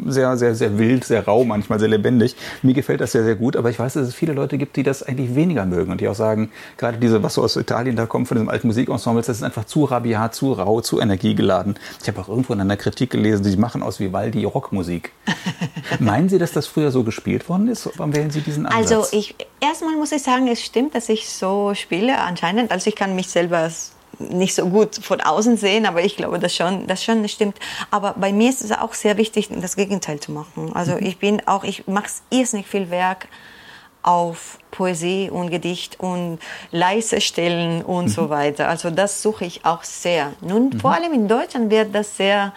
sehr, 0.08 0.38
sehr, 0.38 0.56
sehr 0.56 0.78
wild, 0.78 1.04
sehr 1.04 1.26
rau, 1.26 1.44
manchmal 1.44 1.80
sehr 1.80 1.88
lebendig. 1.88 2.36
Mir 2.62 2.74
gefällt 2.74 3.02
das 3.02 3.12
sehr, 3.12 3.24
sehr 3.24 3.36
gut, 3.36 3.56
aber 3.56 3.70
ich 3.70 3.80
weiß, 3.80 3.94
dass 3.94 4.08
es 4.08 4.16
viele 4.16 4.34
Leute 4.34 4.58
gibt, 4.58 4.76
die 4.76 4.84
das 4.84 5.04
eigentlich 5.04 5.36
weniger 5.36 5.66
mögen 5.66 5.92
und 5.92 6.02
die 6.02 6.08
auch 6.08 6.16
sagen, 6.16 6.52
gerade 6.78 6.98
diese, 6.98 7.24
was 7.24 7.36
so 7.36 7.44
aus 7.44 7.56
Italien 7.56 7.96
da 7.96 8.06
kommt, 8.06 8.28
von 8.28 8.36
diesem 8.36 8.50
alten 8.50 8.68
Musikensembles, 8.68 9.28
das 9.28 9.38
ist 9.38 9.44
einfach 9.44 9.66
zu 9.66 9.86
rabiat, 9.86 10.36
zu 10.36 10.54
rau, 10.54 10.82
zu 10.82 11.00
energiegeladen. 11.00 11.76
Ich 12.02 12.08
habe 12.08 12.20
auch 12.22 12.30
irgendwo 12.30 12.54
in 12.54 12.62
einer 12.62 12.78
Kritik 12.78 13.12
gelesen, 13.12 13.44
sie 13.44 13.58
machen 13.58 13.84
aus 13.84 14.00
Vivaldi 14.00 14.44
Rockmusik. 14.44 15.12
Meinen 16.00 16.30
Sie, 16.30 16.38
dass 16.38 16.52
das 16.52 16.68
früher 16.68 16.92
so 16.92 17.04
gespielt 17.04 17.48
worden 17.50 17.68
ist? 17.68 17.90
Warum 17.98 18.16
wählen 18.16 18.32
Sie 18.32 18.42
diesen 18.42 18.66
Ansatz? 18.66 18.92
Also 18.92 19.18
ich 19.18 19.36
erstmal 19.76 19.98
muss 19.98 20.14
ich 20.14 20.24
sagen, 20.24 20.48
es 20.48 20.64
stimmt, 20.64 20.96
dass 20.96 21.10
ich 21.10 21.30
so 21.30 21.74
spiele 21.76 22.18
anscheinend. 22.18 22.72
Also 22.72 22.88
ich 22.88 22.96
kann 22.96 23.14
mich 23.14 23.28
selber 23.28 23.70
nicht 24.20 24.56
so 24.56 24.70
gut 24.70 24.96
von 24.96 25.20
außen 25.20 25.58
sehen, 25.58 25.86
aber 25.86 26.02
ich 26.02 26.16
glaube, 26.16 26.40
das 26.40 26.56
schon, 26.56 26.88
das 26.88 27.04
schon 27.04 27.28
stimmt. 27.28 27.58
Aber 27.92 28.14
bei 28.14 28.32
mir 28.32 28.50
ist 28.50 28.62
es 28.62 28.72
auch 28.72 28.94
sehr 28.94 29.18
wichtig, 29.18 29.50
das 29.52 29.76
Gegenteil 29.76 30.22
zu 30.22 30.32
machen. 30.32 30.72
Also 30.74 30.94
mhm. 30.94 31.06
ich 31.06 31.18
bin 31.18 31.46
auch, 31.46 31.66
ich 31.66 31.88
mache 31.88 32.08
irrsinnig 32.30 32.68
viel 32.68 32.90
Werk 32.90 33.28
auf 34.02 34.60
Poesie 34.72 35.30
und 35.30 35.50
Gedicht 35.50 36.00
und 36.00 36.40
leise 36.72 37.20
Stellen 37.20 37.82
und 37.84 38.06
mhm. 38.06 38.10
so 38.10 38.30
weiter. 38.30 38.70
Also 38.70 38.92
das 38.92 39.22
suche 39.22 39.44
ich 39.44 39.66
auch 39.66 39.84
sehr. 39.84 40.32
Nun, 40.40 40.70
mhm. 40.70 40.80
vor 40.80 40.94
allem 40.94 41.12
in 41.12 41.28
Deutschland 41.28 41.70
wird 41.70 41.94
das 41.94 42.16
sehr 42.16 42.54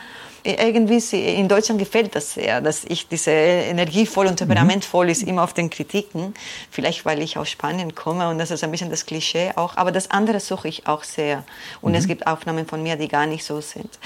irgendwie 0.56 0.98
in 1.34 1.48
Deutschland 1.48 1.78
gefällt 1.78 2.14
das 2.14 2.34
sehr, 2.34 2.60
dass 2.60 2.84
ich 2.84 3.08
diese 3.08 3.30
energievoll 3.30 4.26
und 4.26 4.36
temperamentvoll 4.36 5.06
mhm. 5.06 5.12
ist 5.12 5.22
immer 5.22 5.44
auf 5.44 5.52
den 5.52 5.70
Kritiken. 5.70 6.34
Vielleicht 6.70 7.04
weil 7.04 7.22
ich 7.22 7.36
aus 7.36 7.50
Spanien 7.50 7.94
komme 7.94 8.28
und 8.28 8.38
das 8.38 8.50
ist 8.50 8.64
ein 8.64 8.70
bisschen 8.70 8.90
das 8.90 9.06
Klischee 9.06 9.52
auch. 9.56 9.76
Aber 9.76 9.92
das 9.92 10.10
andere 10.10 10.40
suche 10.40 10.68
ich 10.68 10.86
auch 10.86 11.04
sehr. 11.04 11.44
Und 11.80 11.92
mhm. 11.92 11.98
es 11.98 12.06
gibt 12.06 12.26
Aufnahmen 12.26 12.66
von 12.66 12.82
mir, 12.82 12.96
die 12.96 13.08
gar 13.08 13.26
nicht 13.26 13.44
so 13.44 13.60
sind. 13.60 13.98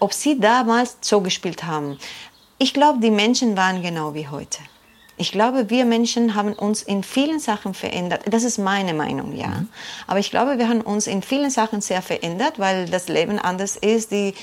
Ob 0.00 0.12
sie 0.12 0.38
damals 0.38 0.96
so 1.00 1.20
gespielt 1.20 1.64
haben, 1.64 1.98
ich 2.58 2.72
glaube, 2.72 3.00
die 3.00 3.10
Menschen 3.10 3.56
waren 3.56 3.82
genau 3.82 4.14
wie 4.14 4.28
heute. 4.28 4.58
Ich 5.16 5.30
glaube, 5.30 5.70
wir 5.70 5.84
Menschen 5.84 6.34
haben 6.34 6.54
uns 6.54 6.82
in 6.82 7.04
vielen 7.04 7.38
Sachen 7.38 7.72
verändert. 7.72 8.22
Das 8.28 8.42
ist 8.42 8.58
meine 8.58 8.94
Meinung, 8.94 9.36
ja. 9.36 9.48
Mhm. 9.48 9.68
Aber 10.06 10.18
ich 10.18 10.30
glaube, 10.30 10.58
wir 10.58 10.68
haben 10.68 10.80
uns 10.80 11.06
in 11.06 11.22
vielen 11.22 11.50
Sachen 11.50 11.80
sehr 11.80 12.02
verändert, 12.02 12.58
weil 12.58 12.88
das 12.88 13.08
Leben 13.08 13.38
anders 13.38 13.76
ist. 13.76 14.10
Die 14.10 14.34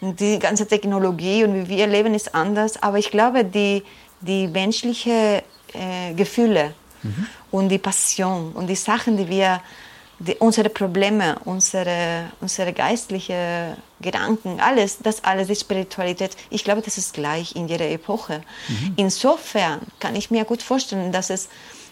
die 0.00 0.38
ganze 0.38 0.66
Technologie 0.66 1.44
und 1.44 1.54
wie 1.54 1.68
wir 1.68 1.86
leben 1.86 2.14
ist 2.14 2.34
anders, 2.34 2.80
aber 2.82 2.98
ich 2.98 3.10
glaube, 3.10 3.44
die, 3.44 3.82
die 4.20 4.46
menschlichen 4.46 5.40
äh, 5.74 6.14
Gefühle 6.14 6.72
mhm. 7.02 7.26
und 7.50 7.68
die 7.68 7.78
Passion 7.78 8.52
und 8.52 8.68
die 8.68 8.76
Sachen, 8.76 9.16
die 9.16 9.28
wir, 9.28 9.60
die, 10.20 10.34
unsere 10.36 10.68
Probleme, 10.68 11.36
unsere, 11.44 12.26
unsere 12.40 12.72
geistlichen 12.72 13.76
Gedanken, 14.00 14.60
alles, 14.60 14.98
das 14.98 15.22
alles, 15.24 15.48
die 15.48 15.56
Spiritualität, 15.56 16.36
ich 16.50 16.62
glaube, 16.62 16.82
das 16.82 16.96
ist 16.98 17.14
gleich 17.14 17.56
in 17.56 17.68
jeder 17.68 17.88
Epoche. 17.88 18.42
Mhm. 18.68 18.92
Insofern 18.96 19.80
kann 19.98 20.14
ich 20.14 20.30
mir 20.30 20.44
gut 20.44 20.62
vorstellen, 20.62 21.10
dass 21.12 21.30
es 21.30 21.48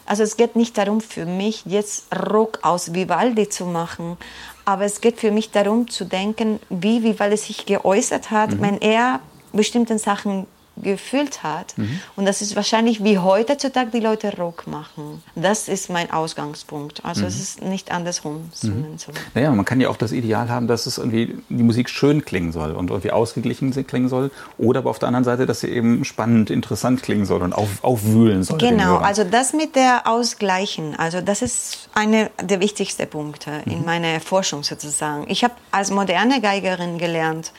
also 0.06 0.22
es 0.22 0.36
geht 0.36 0.56
nicht 0.56 0.78
darum 0.78 1.00
für 1.00 1.26
mich 1.26 1.64
jetzt 1.66 2.06
Rock 2.14 2.60
aus 2.62 2.94
Vivaldi 2.94 3.48
zu 3.48 3.66
machen, 3.66 4.16
aber 4.64 4.84
es 4.84 5.00
geht 5.00 5.20
für 5.20 5.30
mich 5.30 5.50
darum 5.50 5.88
zu 5.88 6.04
denken, 6.04 6.60
wie 6.70 7.02
Vivaldi 7.02 7.36
sich 7.36 7.66
geäußert 7.66 8.30
hat, 8.30 8.52
mhm. 8.52 8.60
wenn 8.60 8.80
er 8.80 9.20
bestimmte 9.52 9.98
Sachen 9.98 10.46
gefühlt 10.82 11.42
hat. 11.42 11.76
Mhm. 11.76 12.00
Und 12.16 12.26
das 12.26 12.42
ist 12.42 12.56
wahrscheinlich 12.56 13.02
wie 13.04 13.18
heutzutage 13.18 13.90
die 13.90 14.00
Leute 14.00 14.36
Rock 14.36 14.66
machen. 14.66 15.22
Das 15.34 15.68
ist 15.68 15.90
mein 15.90 16.10
Ausgangspunkt. 16.10 17.04
Also 17.04 17.22
mhm. 17.22 17.28
es 17.28 17.40
ist 17.40 17.62
nicht 17.62 17.90
andersrum. 17.90 18.50
Mhm. 18.62 18.96
So. 18.96 19.12
Naja, 19.34 19.50
man 19.52 19.64
kann 19.64 19.80
ja 19.80 19.88
auch 19.88 19.96
das 19.96 20.12
Ideal 20.12 20.48
haben, 20.48 20.66
dass 20.66 20.86
es 20.86 20.98
irgendwie 20.98 21.38
die 21.48 21.62
Musik 21.62 21.88
schön 21.90 22.24
klingen 22.24 22.52
soll 22.52 22.72
und 22.72 22.90
irgendwie 22.90 23.10
ausgeglichen 23.10 23.72
klingen 23.86 24.08
soll. 24.08 24.30
Oder 24.58 24.80
aber 24.86 24.90
auf 24.90 24.98
der 24.98 25.08
anderen 25.08 25.24
Seite, 25.24 25.46
dass 25.46 25.60
sie 25.60 25.68
eben 25.68 26.04
spannend, 26.04 26.50
interessant 26.50 27.02
klingen 27.02 27.26
soll 27.26 27.42
und 27.42 27.52
auf, 27.52 27.82
aufwühlen 27.82 28.44
soll. 28.44 28.58
Genau, 28.58 28.98
also 28.98 29.24
das 29.24 29.52
mit 29.52 29.74
der 29.74 30.06
Ausgleichen, 30.06 30.96
also 30.96 31.20
das 31.20 31.42
ist 31.42 31.88
einer 31.94 32.30
der 32.40 32.60
wichtigsten 32.60 33.08
Punkte 33.08 33.50
in 33.66 33.80
mhm. 33.80 33.84
meiner 33.84 34.20
Forschung 34.20 34.62
sozusagen. 34.62 35.24
Ich 35.28 35.42
habe 35.42 35.54
als 35.72 35.90
moderne 35.90 36.40
Geigerin 36.40 36.98
gelernt, 36.98 37.52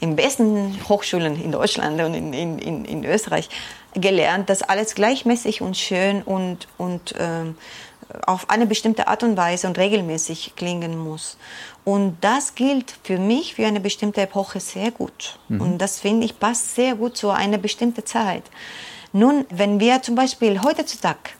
in 0.00 0.16
besten 0.16 0.78
Hochschulen 0.88 1.42
in 1.42 1.52
Deutschland 1.52 2.00
und 2.00 2.14
in, 2.14 2.32
in, 2.32 2.84
in 2.84 3.04
Österreich 3.04 3.48
gelernt, 3.94 4.48
dass 4.48 4.62
alles 4.62 4.94
gleichmäßig 4.94 5.60
und 5.60 5.76
schön 5.76 6.22
und, 6.22 6.68
und 6.76 7.12
äh, 7.16 7.44
auf 8.26 8.48
eine 8.48 8.66
bestimmte 8.66 9.08
Art 9.08 9.22
und 9.22 9.36
Weise 9.36 9.66
und 9.66 9.78
regelmäßig 9.78 10.54
klingen 10.56 10.96
muss. 10.98 11.36
Und 11.84 12.16
das 12.20 12.54
gilt 12.54 12.94
für 13.02 13.18
mich 13.18 13.54
für 13.54 13.66
eine 13.66 13.80
bestimmte 13.80 14.22
Epoche 14.22 14.60
sehr 14.60 14.90
gut. 14.90 15.38
Mhm. 15.48 15.60
Und 15.60 15.78
das 15.78 16.00
finde 16.00 16.26
ich 16.26 16.38
passt 16.38 16.74
sehr 16.74 16.94
gut 16.94 17.16
zu 17.16 17.30
einer 17.30 17.58
bestimmten 17.58 18.04
Zeit. 18.04 18.44
Nun, 19.12 19.46
wenn 19.50 19.80
wir 19.80 20.02
zum 20.02 20.14
Beispiel 20.14 20.62
heutzutage 20.62 21.30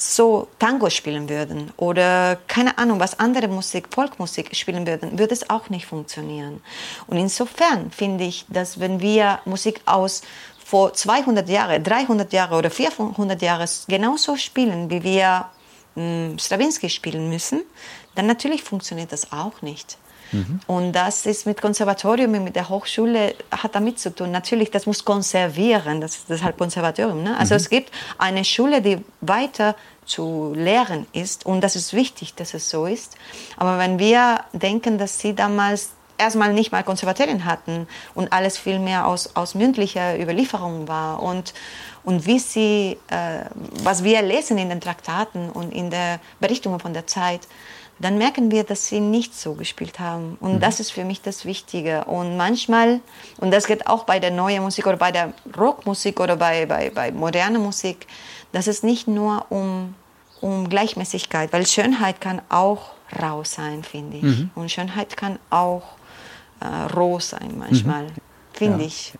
so 0.00 0.48
Tango 0.58 0.88
spielen 0.88 1.28
würden 1.28 1.72
oder 1.76 2.38
keine 2.46 2.78
Ahnung, 2.78 3.00
was 3.00 3.18
andere 3.18 3.48
Musik, 3.48 3.88
Folkmusik 3.90 4.56
spielen 4.56 4.86
würden, 4.86 5.18
würde 5.18 5.34
es 5.34 5.50
auch 5.50 5.68
nicht 5.68 5.86
funktionieren. 5.86 6.62
Und 7.06 7.18
insofern 7.18 7.90
finde 7.90 8.24
ich, 8.24 8.46
dass 8.48 8.80
wenn 8.80 9.00
wir 9.00 9.40
Musik 9.44 9.82
aus 9.84 10.22
vor 10.64 10.94
200 10.94 11.48
Jahren, 11.48 11.84
300 11.84 12.32
Jahren 12.32 12.56
oder 12.58 12.70
400 12.70 13.42
Jahren 13.42 13.68
genauso 13.88 14.36
spielen, 14.36 14.88
wie 14.88 15.02
wir 15.02 15.46
hm, 15.94 16.38
Stravinsky 16.38 16.88
spielen 16.88 17.28
müssen, 17.28 17.62
dann 18.14 18.26
natürlich 18.26 18.62
funktioniert 18.62 19.12
das 19.12 19.32
auch 19.32 19.60
nicht. 19.60 19.98
Mhm. 20.32 20.60
Und 20.66 20.92
das 20.92 21.26
ist 21.26 21.46
mit 21.46 21.60
Konservatorium, 21.60 22.32
mit 22.44 22.56
der 22.56 22.68
Hochschule, 22.68 23.34
hat 23.50 23.74
damit 23.74 23.98
zu 23.98 24.14
tun. 24.14 24.30
Natürlich, 24.30 24.70
das 24.70 24.86
muss 24.86 25.04
konservieren, 25.04 26.00
das 26.00 26.16
ist 26.16 26.30
deshalb 26.30 26.58
Konservatorium. 26.58 27.22
Ne? 27.22 27.36
Also 27.38 27.54
mhm. 27.54 27.56
es 27.56 27.70
gibt 27.70 27.90
eine 28.18 28.44
Schule, 28.44 28.82
die 28.82 28.98
weiter 29.20 29.74
zu 30.04 30.52
lehren 30.56 31.06
ist 31.12 31.46
und 31.46 31.60
das 31.62 31.76
ist 31.76 31.92
wichtig, 31.92 32.34
dass 32.34 32.54
es 32.54 32.68
so 32.68 32.86
ist. 32.86 33.16
Aber 33.56 33.78
wenn 33.78 33.98
wir 33.98 34.40
denken, 34.52 34.98
dass 34.98 35.18
sie 35.18 35.34
damals 35.34 35.90
erstmal 36.20 36.52
nicht 36.52 36.70
mal 36.70 36.84
Konservatorien 36.84 37.44
hatten 37.44 37.88
und 38.14 38.32
alles 38.32 38.58
viel 38.58 38.78
mehr 38.78 39.06
aus, 39.06 39.34
aus 39.34 39.54
mündlicher 39.54 40.20
Überlieferung 40.20 40.86
war 40.86 41.22
und, 41.22 41.54
und 42.04 42.26
wie 42.26 42.38
sie, 42.38 42.98
äh, 43.08 43.44
was 43.82 44.04
wir 44.04 44.20
lesen 44.22 44.58
in 44.58 44.68
den 44.68 44.80
Traktaten 44.80 45.50
und 45.50 45.72
in 45.72 45.90
den 45.90 46.18
Berichtungen 46.38 46.78
von 46.78 46.92
der 46.92 47.06
Zeit, 47.06 47.48
dann 48.00 48.16
merken 48.16 48.50
wir, 48.50 48.64
dass 48.64 48.86
sie 48.86 48.98
nicht 48.98 49.34
so 49.34 49.54
gespielt 49.54 50.00
haben. 50.00 50.38
Und 50.40 50.54
mhm. 50.54 50.60
das 50.60 50.80
ist 50.80 50.90
für 50.90 51.04
mich 51.04 51.20
das 51.20 51.44
Wichtige. 51.44 52.04
Und 52.06 52.36
manchmal, 52.36 53.00
und 53.38 53.50
das 53.50 53.66
geht 53.66 53.86
auch 53.86 54.04
bei 54.04 54.18
der 54.18 54.30
neuen 54.30 54.62
Musik 54.62 54.86
oder 54.86 54.96
bei 54.96 55.12
der 55.12 55.34
Rockmusik 55.56 56.18
oder 56.18 56.36
bei, 56.36 56.64
bei, 56.66 56.90
bei 56.90 57.12
moderner 57.12 57.58
Musik, 57.58 58.06
dass 58.52 58.66
es 58.66 58.82
nicht 58.82 59.06
nur 59.06 59.46
um, 59.50 59.94
um 60.40 60.68
Gleichmäßigkeit, 60.68 61.52
weil 61.52 61.66
Schönheit 61.66 62.20
kann 62.20 62.40
auch 62.48 62.92
rau 63.20 63.44
sein, 63.44 63.84
finde 63.84 64.16
ich. 64.16 64.22
Mhm. 64.22 64.50
Und 64.54 64.70
Schönheit 64.70 65.16
kann 65.16 65.38
auch 65.50 65.82
äh, 66.60 66.92
roh 66.94 67.20
sein 67.20 67.58
manchmal, 67.58 68.04
mhm. 68.04 68.12
finde 68.52 68.80
ja. 68.80 68.86
ich. 68.86 69.12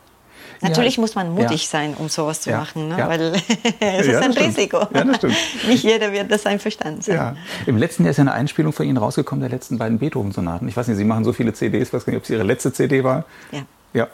Natürlich 0.62 0.96
ja, 0.96 1.00
muss 1.00 1.14
man 1.14 1.30
mutig 1.30 1.62
ja. 1.62 1.68
sein, 1.68 1.94
um 1.94 2.08
sowas 2.08 2.42
zu 2.42 2.50
ja, 2.50 2.58
machen, 2.58 2.88
ne? 2.88 2.96
weil 2.98 3.20
es 3.80 4.06
ist 4.06 4.16
ein 4.16 4.32
Risiko. 4.32 4.86
Nicht 5.68 5.84
jeder 5.84 6.12
wird 6.12 6.30
das 6.30 6.46
einverstanden 6.46 7.02
sein. 7.02 7.36
Im 7.66 7.78
letzten 7.78 8.04
Jahr 8.04 8.10
ist 8.10 8.18
ja 8.18 8.22
eine 8.22 8.32
Einspielung 8.32 8.72
von 8.72 8.86
Ihnen 8.86 8.98
rausgekommen, 8.98 9.40
der 9.40 9.50
letzten 9.50 9.78
beiden 9.78 9.98
Beethoven-Sonaten. 9.98 10.68
Ich 10.68 10.76
weiß 10.76 10.88
nicht, 10.88 10.98
Sie 10.98 11.04
machen 11.04 11.24
so 11.24 11.32
viele 11.32 11.52
CDs, 11.52 11.88
ich 11.88 11.94
weiß 11.94 12.06
nicht, 12.06 12.16
ob 12.16 12.24
es 12.24 12.30
Ihre 12.30 12.42
letzte 12.42 12.72
CD 12.72 13.04
war. 13.04 13.24
Ja. 13.52 13.62
Ja, 13.92 14.06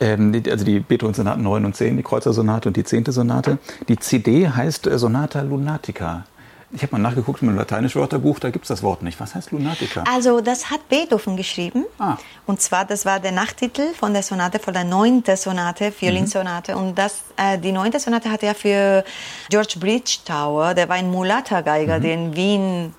ähm, 0.00 0.42
also 0.50 0.64
die 0.64 0.80
Beethoven-Sonaten 0.80 1.42
9 1.42 1.66
und 1.66 1.76
10, 1.76 1.98
die 1.98 2.02
Kreuzer-Sonate 2.02 2.70
und 2.70 2.76
die 2.78 2.84
10. 2.84 3.12
Sonate. 3.12 3.58
Die 3.88 3.98
CD 3.98 4.48
heißt 4.48 4.86
äh, 4.86 4.98
Sonata 4.98 5.42
Lunatica. 5.42 6.24
Ich 6.70 6.82
habe 6.82 6.96
mal 6.96 6.98
nachgeguckt 6.98 7.40
im 7.40 7.56
lateinischen 7.56 7.98
Wörterbuch, 7.98 8.38
da 8.40 8.50
gibt 8.50 8.64
es 8.66 8.68
das 8.68 8.82
Wort 8.82 9.02
nicht. 9.02 9.18
Was 9.20 9.34
heißt 9.34 9.52
Lunatica? 9.52 10.04
Also 10.10 10.42
das 10.42 10.70
hat 10.70 10.86
Beethoven 10.90 11.36
geschrieben. 11.36 11.86
Ah. 11.98 12.18
Und 12.46 12.60
zwar, 12.60 12.84
das 12.84 13.06
war 13.06 13.20
der 13.20 13.32
Nachtitel 13.32 13.94
von 13.94 14.12
der 14.12 14.22
Sonate, 14.22 14.58
von 14.58 14.74
der 14.74 14.84
neunten 14.84 15.36
Sonate, 15.36 15.92
Violinsonate. 15.98 16.74
Mhm. 16.74 16.82
Und 16.82 16.98
das, 16.98 17.22
äh, 17.38 17.58
die 17.58 17.72
neunte 17.72 17.98
Sonate 17.98 18.30
hat 18.30 18.42
er 18.42 18.54
für 18.54 19.02
George 19.48 19.76
Bridgetower, 19.80 20.74
der 20.74 20.88
war 20.90 20.96
ein 20.96 21.10
Mulata-Geiger, 21.10 21.98
mhm. 21.98 22.02
der 22.02 22.14
in 22.14 22.36
Wien 22.36 22.94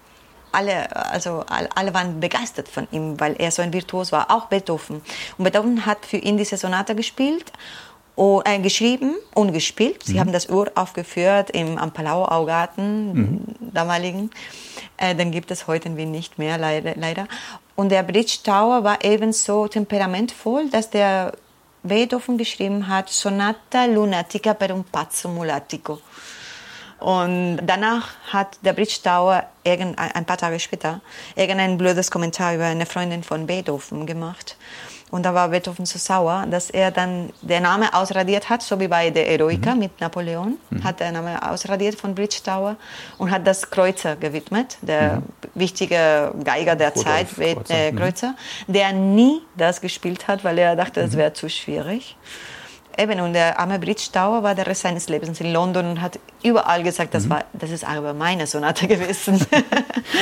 alle, 0.52 0.96
also 1.12 1.44
alle 1.48 1.94
waren 1.94 2.20
begeistert 2.20 2.68
von 2.68 2.88
ihm, 2.92 3.20
weil 3.20 3.36
er 3.38 3.52
so 3.52 3.62
ein 3.62 3.72
Virtuos 3.72 4.12
war, 4.12 4.32
auch 4.32 4.48
Beethoven. 4.48 5.02
Und 5.38 5.44
Beethoven 5.44 5.86
hat 5.86 6.08
für 6.08 6.18
ihn 6.18 6.38
diese 6.38 6.58
Sonate 6.58 6.96
gespielt 6.96 7.52
äh, 8.46 8.60
geschrieben 8.60 9.16
und 9.34 9.54
gespielt. 9.54 10.04
Sie 10.04 10.16
mhm. 10.16 10.20
haben 10.20 10.32
das 10.34 10.50
uraufgeführt 10.50 11.52
im 11.52 11.78
am 11.78 11.92
Palau-Augarten, 11.92 13.14
mhm. 13.14 13.42
damaligen. 13.60 14.30
Äh, 14.98 15.16
dann 15.16 15.32
gibt 15.32 15.52
es 15.52 15.68
heute 15.68 15.90
in 15.90 15.98
Wien 15.98 16.12
nicht 16.12 16.38
mehr, 16.38 16.58
leider. 16.58 16.96
leider. 16.96 17.28
Und 17.76 17.90
der 17.90 18.04
Bridge 18.04 18.40
Tower 18.44 18.84
war 18.84 19.04
ebenso 19.04 19.68
temperamentvoll, 19.68 20.70
dass 20.70 20.90
der 20.90 21.34
Beethoven 21.84 22.38
geschrieben 22.38 22.88
hat, 22.90 23.10
Sonata 23.10 23.86
Lunatica 23.86 24.54
per 24.54 24.74
un 24.74 24.84
pazzo 24.84 25.30
mulatico. 25.30 26.00
Und 27.00 27.60
danach 27.66 28.10
hat 28.34 28.58
der 28.62 28.74
Bridge 28.74 28.98
Tower 29.02 29.46
ein 29.64 30.26
paar 30.26 30.38
Tage 30.38 30.60
später 30.60 31.00
irgendein 31.36 31.78
blödes 31.78 32.12
Kommentar 32.12 32.56
über 32.56 32.66
eine 32.66 32.86
Freundin 32.86 33.24
von 33.24 33.48
Beethoven 33.48 34.06
gemacht. 34.06 34.58
Und 35.12 35.24
da 35.24 35.34
war 35.34 35.50
Beethoven 35.50 35.86
so 35.86 35.98
sauer, 35.98 36.46
dass 36.50 36.70
er 36.70 36.92
dann 36.92 37.32
den 37.42 37.64
Namen 37.64 37.90
ausradiert 37.92 38.50
hat, 38.50 38.62
so 38.62 38.80
wie 38.80 38.88
bei 38.88 39.10
der 39.10 39.28
Eroica 39.30 39.74
mhm. 39.74 39.80
mit 39.80 40.00
Napoleon, 40.00 40.58
mhm. 40.70 40.84
hat 40.84 41.00
der 41.00 41.12
Name 41.12 41.42
ausradiert 41.50 41.96
von 41.96 42.14
Bridge 42.14 42.40
Tower 42.44 42.76
und 43.18 43.32
hat 43.32 43.48
das 43.48 43.70
Kreuzer 43.70 44.16
gewidmet, 44.16 44.78
der 44.82 45.16
mhm. 45.16 45.24
wichtige 45.56 46.34
Geiger 46.44 46.76
der 46.76 46.90
Rudolf 46.90 47.06
Zeit, 47.06 47.36
Kreuzer. 47.36 47.76
Äh, 47.76 47.92
Kreuzer, 47.92 48.36
der 48.68 48.94
nie 48.94 49.42
das 49.58 49.82
gespielt 49.82 50.28
hat, 50.28 50.44
weil 50.44 50.58
er 50.60 50.76
dachte, 50.76 51.02
das 51.02 51.14
mhm. 51.14 51.18
wäre 51.18 51.34
zu 51.34 51.50
schwierig. 51.50 52.16
Eben, 53.00 53.20
und 53.20 53.34
der 53.34 53.60
arme 53.60 53.80
Bridge 53.80 54.10
Tower 54.12 54.44
war 54.44 54.56
der 54.56 54.68
Rest 54.68 54.82
seines 54.82 55.10
Lebens 55.10 55.40
in 55.40 55.54
London 55.54 55.86
und 55.88 56.02
hat 56.02 56.20
überall 56.44 56.84
gesagt, 56.84 57.14
das, 57.14 57.26
mhm. 57.26 57.30
war, 57.32 57.46
das 57.54 57.72
ist 57.72 57.84
aber 57.84 58.14
meine 58.14 58.46
Sonate 58.48 58.88
gewesen. 58.94 59.46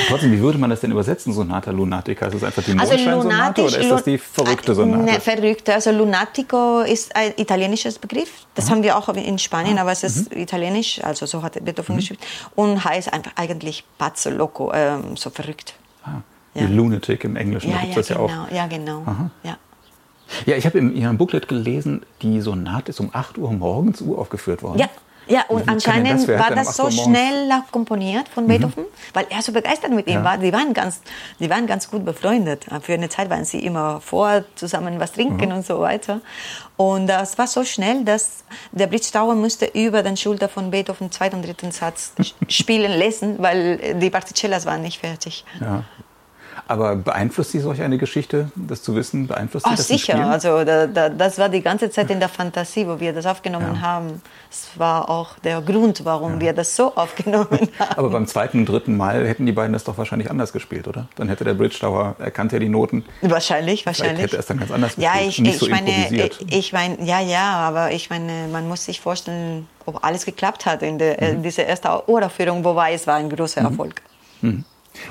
Trotzdem, 0.07 0.31
wie 0.31 0.39
würde 0.39 0.57
man 0.57 0.69
das 0.69 0.81
denn 0.81 0.91
übersetzen, 0.91 1.33
Sonata 1.33 1.71
Lunatica? 1.71 2.27
Ist 2.27 2.35
das 2.35 2.43
einfach 2.43 2.63
die 2.63 2.77
also 2.77 2.93
Mondschein-Sonate 2.93 3.63
oder 3.63 3.79
ist 3.79 3.91
das 3.91 4.03
die 4.03 4.17
verrückte 4.17 4.75
Sonate? 4.75 5.03
Ne, 5.03 5.19
verrückte. 5.19 5.73
Also 5.73 5.91
Lunatico 5.91 6.81
ist 6.81 7.15
ein 7.15 7.33
italienisches 7.37 7.99
Begriff. 7.99 8.45
Das 8.55 8.65
Aha. 8.65 8.75
haben 8.75 8.83
wir 8.83 8.97
auch 8.97 9.09
in 9.09 9.39
Spanien, 9.39 9.77
ah. 9.77 9.81
aber 9.81 9.91
es 9.91 10.03
ist 10.03 10.33
mhm. 10.33 10.41
italienisch, 10.41 11.03
also 11.03 11.25
so 11.25 11.41
hat 11.43 11.53
Beethoven 11.63 11.95
mhm. 11.95 11.99
geschrieben. 11.99 12.21
Und 12.55 12.83
heißt 12.83 13.11
einfach 13.11 13.31
eigentlich 13.35 13.83
Pazzo 13.97 14.29
Loco, 14.29 14.71
ähm, 14.73 15.17
so 15.17 15.29
verrückt. 15.29 15.73
Ah. 16.03 16.21
Ja. 16.53 16.67
Lunatic 16.67 17.23
im 17.23 17.35
Englischen, 17.35 17.69
ja, 17.69 17.83
ja, 17.83 17.93
das 17.93 18.07
genau, 18.07 18.27
ja 18.27 18.43
auch. 18.43 18.51
Ja, 18.51 18.67
genau. 18.67 19.03
Ja. 19.43 19.57
Ja, 20.45 20.55
ich 20.55 20.65
habe 20.65 20.77
in 20.77 20.95
Ihrem 20.95 21.17
Booklet 21.17 21.47
gelesen, 21.47 22.01
die 22.21 22.41
Sonate 22.41 22.89
ist 22.89 22.99
um 22.99 23.09
8 23.13 23.37
Uhr 23.37 23.51
morgens 23.51 24.01
uraufgeführt 24.01 24.63
worden. 24.63 24.79
Ja. 24.79 24.89
Ja, 25.29 25.43
und 25.49 25.67
anscheinend 25.67 26.27
das 26.27 26.27
war 26.27 26.51
das 26.51 26.75
so 26.75 26.89
schnell 26.89 27.51
komponiert 27.71 28.29
von 28.29 28.45
mhm. 28.45 28.47
Beethoven, 28.47 28.85
weil 29.13 29.25
er 29.29 29.41
so 29.41 29.51
begeistert 29.51 29.91
mit 29.91 30.07
ihm 30.07 30.15
ja. 30.15 30.23
war. 30.23 30.37
Die 30.37 30.53
waren, 30.53 30.73
ganz, 30.73 31.01
die 31.39 31.49
waren 31.49 31.67
ganz 31.67 31.89
gut 31.89 32.05
befreundet. 32.05 32.65
Für 32.81 32.93
eine 32.93 33.09
Zeit 33.09 33.29
waren 33.29 33.43
sie 33.43 33.59
immer 33.59 33.99
vor, 33.99 34.45
zusammen 34.55 34.99
was 34.99 35.11
trinken 35.11 35.49
mhm. 35.49 35.57
und 35.57 35.65
so 35.65 35.79
weiter. 35.79 36.21
Und 36.77 37.07
das 37.07 37.37
war 37.37 37.47
so 37.47 37.63
schnell, 37.63 38.05
dass 38.05 38.43
der 38.71 38.87
Bridge 38.87 39.09
Tower 39.11 39.35
musste 39.35 39.65
über 39.73 40.01
den 40.03 40.15
Schulter 40.15 40.47
von 40.47 40.71
Beethoven 40.71 41.11
zweiten 41.11 41.37
und 41.37 41.45
dritten 41.45 41.71
Satz 41.71 42.13
spielen 42.47 42.97
lassen, 42.97 43.35
weil 43.39 43.95
die 43.99 44.09
Particellas 44.09 44.65
waren 44.65 44.81
nicht 44.81 44.99
fertig. 44.99 45.43
Ja. 45.59 45.83
Aber 46.67 46.95
beeinflusst 46.95 47.51
Sie 47.51 47.59
solch 47.59 47.81
eine 47.81 47.97
Geschichte, 47.97 48.51
das 48.55 48.81
zu 48.81 48.95
wissen? 48.95 49.27
Beeinflusst 49.27 49.65
Sie 49.65 49.71
oh, 49.71 49.75
das 49.75 49.87
sicher. 49.87 50.25
Also 50.29 50.63
da, 50.63 50.87
da, 50.87 51.09
das 51.09 51.37
war 51.37 51.49
die 51.49 51.61
ganze 51.61 51.89
Zeit 51.89 52.09
in 52.09 52.19
der 52.19 52.29
Fantasie, 52.29 52.87
wo 52.87 52.99
wir 52.99 53.13
das 53.13 53.25
aufgenommen 53.25 53.75
ja. 53.75 53.81
haben. 53.81 54.21
Das 54.49 54.69
war 54.75 55.09
auch 55.09 55.37
der 55.39 55.61
Grund, 55.61 56.05
warum 56.05 56.35
ja. 56.35 56.39
wir 56.39 56.53
das 56.53 56.75
so 56.75 56.95
aufgenommen 56.95 57.47
haben. 57.79 57.97
Aber 57.97 58.09
beim 58.09 58.27
zweiten 58.27 58.59
und 58.59 58.69
dritten 58.69 58.97
Mal 58.97 59.27
hätten 59.27 59.45
die 59.45 59.51
beiden 59.51 59.73
das 59.73 59.83
doch 59.83 59.97
wahrscheinlich 59.97 60.29
anders 60.29 60.53
gespielt, 60.53 60.87
oder? 60.87 61.07
Dann 61.15 61.29
hätte 61.29 61.43
der 61.43 61.53
Bridge 61.53 61.77
Tower 61.79 62.15
erkannt 62.19 62.51
ja 62.51 62.59
die 62.59 62.69
Noten. 62.69 63.05
Wahrscheinlich, 63.21 63.85
wahrscheinlich. 63.85 64.17
Vielleicht 64.17 64.33
hätte 64.33 64.37
er 64.37 64.39
es 64.39 64.45
dann 64.45 64.59
ganz 64.59 64.71
anders 64.71 64.93
ja, 64.97 65.13
gespielt. 65.13 65.47
Ich, 65.47 65.53
ich 65.53 65.59
so 65.59 65.69
meine, 65.69 66.29
ich 66.49 66.73
meine, 66.73 67.03
ja, 67.03 67.19
ja, 67.19 67.53
aber 67.53 67.91
ich 67.91 68.09
meine, 68.09 68.47
man 68.51 68.67
muss 68.67 68.85
sich 68.85 68.99
vorstellen, 69.01 69.67
ob 69.85 70.03
alles 70.03 70.25
geklappt 70.25 70.65
hat 70.65 70.81
in, 70.81 70.97
der, 70.97 71.13
mhm. 71.13 71.37
in 71.37 71.43
dieser 71.43 71.65
ersten 71.65 71.87
Uraufführung, 72.07 72.63
wobei 72.63 72.93
es 72.93 73.07
war 73.07 73.15
ein 73.15 73.29
großer 73.29 73.61
mhm. 73.61 73.67
Erfolg. 73.67 74.01
Mhm. 74.41 74.63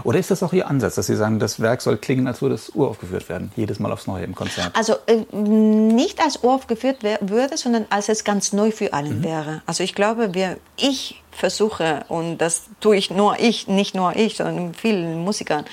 Oder 0.05 0.19
ist 0.19 0.31
das 0.31 0.43
auch 0.43 0.53
Ihr 0.53 0.69
Ansatz, 0.69 0.95
dass 0.97 1.07
Sie 1.07 1.17
sagen, 1.17 1.39
das 1.39 1.61
Werk 1.61 1.83
soll 1.83 1.97
klingen, 1.97 2.27
als 2.27 2.43
würde 2.43 2.55
es 2.55 2.71
uraufgeführt 2.71 3.29
werden, 3.29 3.53
jedes 3.57 3.79
Mal 3.79 3.93
aufs 3.93 4.07
Neue 4.07 4.25
im 4.25 4.35
Konzert? 4.35 4.71
Also 4.75 4.95
äh, 5.07 5.25
nicht 5.37 6.21
als 6.21 6.39
uraufgeführt 6.43 7.03
würde, 7.03 7.57
sondern 7.57 7.87
als 7.91 8.09
es 8.09 8.25
ganz 8.25 8.53
neu 8.53 8.71
für 8.71 8.93
allen 8.93 9.19
mhm. 9.19 9.25
wäre. 9.25 9.63
Also 9.67 9.83
ich 9.83 9.95
glaube, 9.95 10.35
wir, 10.35 10.59
ich 10.77 11.23
versuche, 11.31 12.05
und 12.09 12.39
das 12.39 12.65
tue 12.81 12.97
ich 12.97 13.11
nur 13.11 13.39
ich, 13.39 13.69
nicht 13.69 13.95
nur 13.95 14.17
ich, 14.17 14.37
sondern 14.37 14.75
vielen 14.75 15.25
Musikern, 15.25 15.65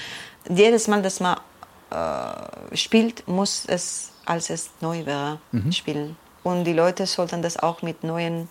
jedes 0.50 0.88
Mal, 0.88 1.01
dass 1.01 1.20
man 1.20 1.38
äh, 1.89 2.75
spielt, 2.75 3.27
muss 3.27 3.65
es, 3.67 4.12
als 4.25 4.50
es 4.50 4.72
neu 4.82 5.05
wäre, 5.05 5.39
mhm. 5.51 5.72
spielen. 5.72 6.17
Und 6.43 6.65
die 6.65 6.74
Leute 6.74 7.05
sollten 7.05 7.41
das 7.41 7.58
auch 7.58 7.82
mit 7.82 8.03
neuen 8.03 8.50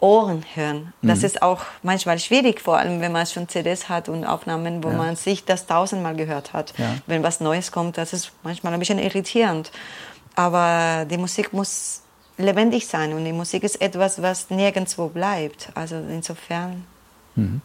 Ohren 0.00 0.44
hören. 0.54 0.92
Das 1.02 1.20
mhm. 1.20 1.24
ist 1.24 1.42
auch 1.42 1.62
manchmal 1.82 2.18
schwierig, 2.18 2.60
vor 2.60 2.78
allem 2.78 3.00
wenn 3.00 3.12
man 3.12 3.26
schon 3.26 3.48
CDs 3.48 3.88
hat 3.88 4.08
und 4.08 4.24
Aufnahmen, 4.24 4.84
wo 4.84 4.90
ja. 4.90 4.96
man 4.96 5.16
sich 5.16 5.44
das 5.44 5.66
tausendmal 5.66 6.14
gehört 6.14 6.52
hat. 6.52 6.74
Ja. 6.78 6.96
Wenn 7.06 7.22
was 7.22 7.40
Neues 7.40 7.72
kommt, 7.72 7.96
das 7.96 8.12
ist 8.12 8.32
manchmal 8.42 8.74
ein 8.74 8.78
bisschen 8.78 8.98
irritierend. 8.98 9.72
Aber 10.34 11.06
die 11.06 11.16
Musik 11.16 11.52
muss 11.52 12.02
lebendig 12.36 12.86
sein 12.86 13.14
und 13.14 13.24
die 13.24 13.32
Musik 13.32 13.62
ist 13.62 13.80
etwas, 13.80 14.20
was 14.20 14.50
nirgendwo 14.50 15.08
bleibt. 15.08 15.70
Also 15.74 15.96
insofern. 15.96 16.84
Mhm. 17.34 17.62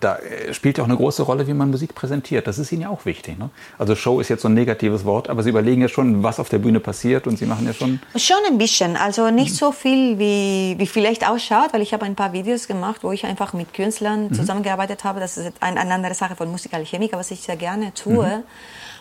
Da 0.00 0.16
äh, 0.16 0.52
spielt 0.52 0.78
ja 0.78 0.84
auch 0.84 0.88
eine 0.88 0.96
große 0.96 1.22
Rolle, 1.22 1.46
wie 1.46 1.54
man 1.54 1.70
Musik 1.70 1.94
präsentiert. 1.94 2.46
Das 2.46 2.58
ist 2.58 2.72
Ihnen 2.72 2.82
ja 2.82 2.88
auch 2.88 3.04
wichtig. 3.04 3.38
Ne? 3.38 3.50
Also 3.78 3.94
Show 3.94 4.20
ist 4.20 4.28
jetzt 4.28 4.42
so 4.42 4.48
ein 4.48 4.54
negatives 4.54 5.04
Wort, 5.04 5.28
aber 5.28 5.42
Sie 5.42 5.50
überlegen 5.50 5.82
ja 5.82 5.88
schon, 5.88 6.22
was 6.22 6.40
auf 6.40 6.48
der 6.48 6.58
Bühne 6.58 6.80
passiert 6.80 7.26
und 7.26 7.38
Sie 7.38 7.46
machen 7.46 7.66
ja 7.66 7.72
schon... 7.72 8.00
Schon 8.16 8.38
ein 8.48 8.58
bisschen. 8.58 8.96
Also 8.96 9.30
nicht 9.30 9.54
so 9.54 9.72
viel, 9.72 10.18
wie, 10.18 10.74
wie 10.78 10.86
vielleicht 10.86 11.28
ausschaut, 11.28 11.72
weil 11.72 11.82
ich 11.82 11.92
habe 11.92 12.04
ein 12.04 12.14
paar 12.14 12.32
Videos 12.32 12.66
gemacht, 12.66 13.02
wo 13.02 13.12
ich 13.12 13.24
einfach 13.24 13.52
mit 13.52 13.72
Künstlern 13.74 14.28
mhm. 14.28 14.34
zusammengearbeitet 14.34 15.04
habe. 15.04 15.20
Das 15.20 15.36
ist 15.36 15.52
eine, 15.60 15.80
eine 15.80 15.94
andere 15.94 16.14
Sache 16.14 16.36
von 16.36 16.50
Musikalchemiker, 16.50 17.18
was 17.18 17.30
ich 17.30 17.40
sehr 17.40 17.56
gerne 17.56 17.92
tue. 17.94 18.26
Mhm. 18.26 18.42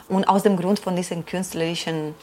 Und 0.10 0.26
aus 0.26 0.44
dem 0.44 0.58
Grund 0.58 0.80
von 0.80 0.96
diesen 0.96 1.26
künstlerischen 1.26 2.16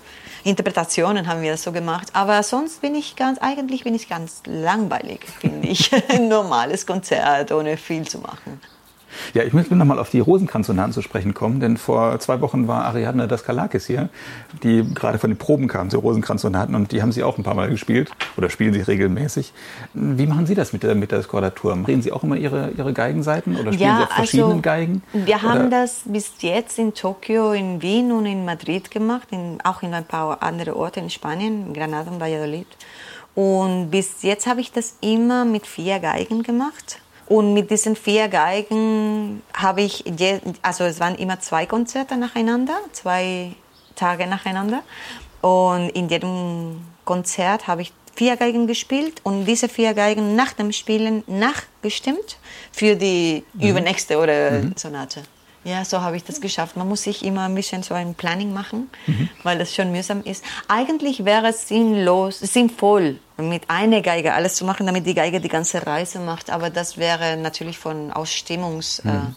Interpretationen 0.45 1.27
haben 1.27 1.43
wir 1.43 1.53
das 1.53 1.62
so 1.62 1.73
gemacht. 1.73 2.09
Aber 2.12 2.43
sonst 2.43 2.81
bin 2.81 2.95
ich 2.95 3.16
ganz, 3.16 3.38
eigentlich 3.38 3.85
bin 3.85 3.95
ich 3.95 4.09
ganz 4.09 4.43
langweilig, 4.47 5.21
finde 5.40 5.69
ich. 5.69 5.90
Ein 6.09 6.29
normales 6.29 6.87
Konzert, 6.87 7.53
ohne 7.53 7.77
viel 7.77 8.07
zu 8.07 8.19
machen. 8.19 8.61
Ja, 9.35 9.42
ich 9.42 9.52
möchte 9.52 9.74
nochmal 9.76 9.98
auf 9.98 10.11
die 10.11 10.20
Rosenkranzsonaten 10.20 10.92
zu 10.92 11.02
sprechen 11.02 11.35
kommen, 11.35 11.61
denn 11.61 11.76
vor 11.76 12.18
zwei 12.20 12.40
Wochen 12.40 12.68
war 12.68 12.85
Ariadne 12.85 13.28
Daskalakis 13.28 13.87
hier, 13.87 14.09
die 14.62 14.85
gerade 14.94 15.18
von 15.18 15.30
den 15.30 15.37
Proben 15.37 15.68
kam, 15.68 15.88
die 15.88 15.96
Rosenkranzsonaten, 15.96 16.74
und 16.74 16.92
die 16.92 17.02
haben 17.02 17.12
sie 17.12 17.22
auch 17.22 17.38
ein 17.38 17.44
paar 17.44 17.54
Mal 17.54 17.70
gespielt 17.70 18.11
oder 18.37 18.50
spielen 18.50 18.72
sie 18.72 18.80
regelmäßig. 18.80 19.52
Wie 19.94 20.26
machen 20.26 20.46
Sie 20.46 20.54
das 20.54 20.72
mit 20.72 20.83
der, 20.83 20.94
mit 20.94 21.12
der 21.12 21.22
Skordatur? 21.22 21.76
Drehen 21.85 22.02
Sie 22.02 22.12
auch 22.12 22.22
immer 22.22 22.37
Ihre, 22.37 22.70
Ihre 22.76 22.92
Geigenseiten 22.92 23.56
oder 23.56 23.72
spielen 23.72 23.88
ja, 23.88 23.96
Sie 23.98 24.02
auf 24.04 24.11
verschiedenen 24.11 24.50
also, 24.50 24.62
Geigen? 24.62 25.02
Wir 25.12 25.42
haben 25.42 25.66
oder? 25.66 25.83
das 25.83 26.02
bis 26.04 26.33
jetzt 26.40 26.78
in 26.78 26.94
Tokio, 26.94 27.52
in 27.52 27.83
Wien 27.83 28.12
und 28.12 28.26
in 28.26 28.44
Madrid 28.44 28.90
gemacht, 28.90 29.28
in, 29.30 29.59
auch 29.64 29.83
in 29.83 29.94
ein 29.94 30.04
paar 30.04 30.42
andere 30.42 30.76
Orte 30.76 31.00
in 31.00 31.11
Spanien, 31.11 31.68
in 31.68 31.74
Granada 31.74 32.11
und 32.11 32.20
Valladolid. 32.20 32.66
Und 33.35 33.90
bis 33.90 34.22
jetzt 34.22 34.46
habe 34.46 34.61
ich 34.61 34.72
das 34.72 34.96
immer 35.00 35.44
mit 35.44 35.66
vier 35.66 35.98
Geigen 36.00 36.42
gemacht. 36.42 37.00
Und 37.31 37.55
mit 37.55 37.71
diesen 37.71 37.95
vier 37.95 38.27
Geigen 38.27 39.40
habe 39.55 39.83
ich, 39.83 40.03
je, 40.19 40.40
also 40.62 40.83
es 40.83 40.99
waren 40.99 41.14
immer 41.14 41.38
zwei 41.38 41.64
Konzerte 41.64 42.16
nacheinander, 42.16 42.81
zwei 42.90 43.53
Tage 43.95 44.27
nacheinander. 44.27 44.83
Und 45.40 45.90
in 45.90 46.09
jedem 46.09 46.81
Konzert 47.05 47.69
habe 47.69 47.83
ich 47.83 47.93
vier 48.16 48.37
Geigen 48.37 48.66
gespielt 48.66 49.21
und 49.23 49.45
diese 49.45 49.69
vier 49.69 49.95
Geigen 49.95 50.35
nach 50.35 50.55
dem 50.55 50.73
Spielen 50.73 51.23
nachgestimmt 51.29 52.38
für 52.73 52.97
die 52.97 53.45
mhm. 53.53 53.69
übernächste 53.69 54.19
oder 54.19 54.51
mhm. 54.51 54.73
Sonate. 54.75 55.23
Ja, 55.62 55.85
so 55.85 56.01
habe 56.01 56.16
ich 56.16 56.25
das 56.25 56.40
geschafft. 56.40 56.77
Man 56.77 56.88
muss 56.88 57.03
sich 57.03 57.23
immer 57.25 57.42
ein 57.42 57.55
bisschen 57.55 57.83
so 57.83 57.92
ein 57.92 58.14
Planning 58.14 58.53
machen, 58.53 58.88
mhm. 59.07 59.29
weil 59.42 59.59
das 59.59 59.75
schon 59.75 59.92
mühsam 59.92 60.23
ist. 60.23 60.42
Eigentlich 60.68 61.27
wäre 61.27 61.49
es 61.49 61.68
sinnlos, 61.68 62.40
sinnvoll, 62.40 63.18
mit 63.37 63.68
einer 63.68 64.01
Geige 64.01 64.33
alles 64.33 64.55
zu 64.55 64.64
machen, 64.64 64.87
damit 64.87 65.07
die 65.07 65.14
Geige 65.14 65.40
die 65.40 65.49
ganze 65.49 65.87
Reise 65.87 66.18
macht. 66.18 66.51
Aber 66.51 66.70
das 66.70 66.96
wäre 66.96 67.37
natürlich 67.37 67.79
von 67.79 68.11
Ausstimmungsgründen 68.11 69.35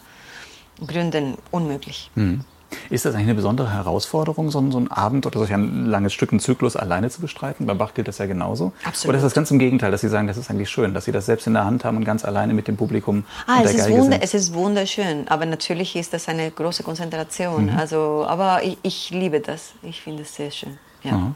mhm. 0.80 1.34
äh, 1.34 1.38
unmöglich. 1.52 2.10
Mhm. 2.16 2.46
Ist 2.90 3.06
das 3.06 3.14
eigentlich 3.14 3.28
eine 3.28 3.36
besondere 3.36 3.72
Herausforderung, 3.72 4.52
so, 4.52 4.72
so 4.72 4.80
ein 4.80 4.92
Abend 4.92 5.26
oder 5.26 5.40
solch 5.40 5.54
ein 5.54 5.86
langes 5.86 6.14
Stück, 6.14 6.32
einen 6.32 6.40
Zyklus 6.40 6.76
alleine 6.76 7.10
zu 7.10 7.22
bestreiten? 7.22 7.66
Bei 7.66 7.74
Bach 7.74 7.94
gilt 7.94 8.08
das 8.08 8.18
ja 8.18 8.26
genauso. 8.26 8.74
Absolut. 8.84 9.10
Oder 9.10 9.18
ist 9.18 9.24
das 9.24 9.34
ganz 9.34 9.52
im 9.52 9.60
Gegenteil, 9.60 9.92
dass 9.92 10.02
Sie 10.02 10.10
sagen, 10.10 10.28
das 10.28 10.38
ist 10.38 10.50
eigentlich 10.50 10.70
schön, 10.70 10.94
dass 10.94 11.06
Sie 11.06 11.12
das 11.12 11.26
selbst 11.26 11.48
in 11.48 11.54
der 11.54 11.66
Hand 11.66 11.86
haben 11.86 11.98
und 11.98 12.06
ganz 12.06 12.26
alleine 12.26 12.54
mit 12.54 12.68
dem 12.68 12.78
Publikum 12.78 13.24
ah, 13.48 13.58
und 13.58 13.64
der 13.64 13.72
es 13.72 13.78
Geige 13.78 13.98
ist 13.98 14.04
sind? 14.04 14.24
Es 14.24 14.34
ist 14.34 14.54
wunderschön, 14.54 15.28
aber 15.28 15.46
natürlich 15.46 15.96
ist 15.96 16.14
das 16.14 16.28
eine 16.28 16.50
große 16.52 16.84
Konzentration. 16.84 17.66
Mhm. 17.66 17.78
Also, 17.78 18.26
aber 18.28 18.64
ich, 18.64 18.78
ich, 18.84 19.10
liebe 19.12 19.40
das. 19.40 19.74
Ich 19.82 20.02
finde 20.02 20.24
es 20.24 20.36
sehr 20.36 20.52
schön. 20.52 20.78
Ja. 21.04 21.14
Mhm. 21.14 21.36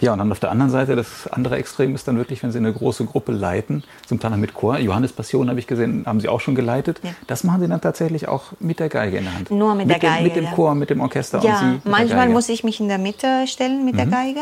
Ja, 0.00 0.12
und 0.12 0.18
dann 0.18 0.32
auf 0.32 0.40
der 0.40 0.50
anderen 0.50 0.70
Seite, 0.70 0.96
das 0.96 1.26
andere 1.28 1.56
Extrem 1.56 1.94
ist 1.94 2.08
dann 2.08 2.16
wirklich, 2.16 2.42
wenn 2.42 2.52
Sie 2.52 2.58
eine 2.58 2.72
große 2.72 3.04
Gruppe 3.04 3.32
leiten, 3.32 3.84
zum 4.06 4.20
Teil 4.20 4.36
mit 4.36 4.54
Chor. 4.54 4.78
Johannes 4.78 5.12
Passion 5.12 5.48
habe 5.48 5.58
ich 5.58 5.66
gesehen, 5.66 6.04
haben 6.06 6.20
Sie 6.20 6.28
auch 6.28 6.40
schon 6.40 6.54
geleitet. 6.54 7.00
Ja. 7.02 7.10
Das 7.26 7.44
machen 7.44 7.60
Sie 7.60 7.68
dann 7.68 7.80
tatsächlich 7.80 8.28
auch 8.28 8.52
mit 8.58 8.80
der 8.80 8.88
Geige 8.88 9.18
in 9.18 9.24
der 9.24 9.34
Hand. 9.34 9.50
Nur 9.50 9.74
mit, 9.74 9.86
mit 9.86 10.02
der 10.02 10.10
Geige. 10.10 10.24
mit 10.24 10.36
dem. 10.36 10.46
Chor, 10.46 10.74
mit 10.74 10.90
dem 10.90 11.00
Orchester 11.00 11.42
ja, 11.42 11.76
manchmal 11.84 12.28
muss 12.28 12.48
ich 12.48 12.64
mich 12.64 12.80
in 12.80 12.88
der 12.88 12.98
Mitte 12.98 13.46
stellen 13.46 13.84
mit 13.84 13.94
mhm. 13.94 13.98
der 13.98 14.06
Geige, 14.06 14.40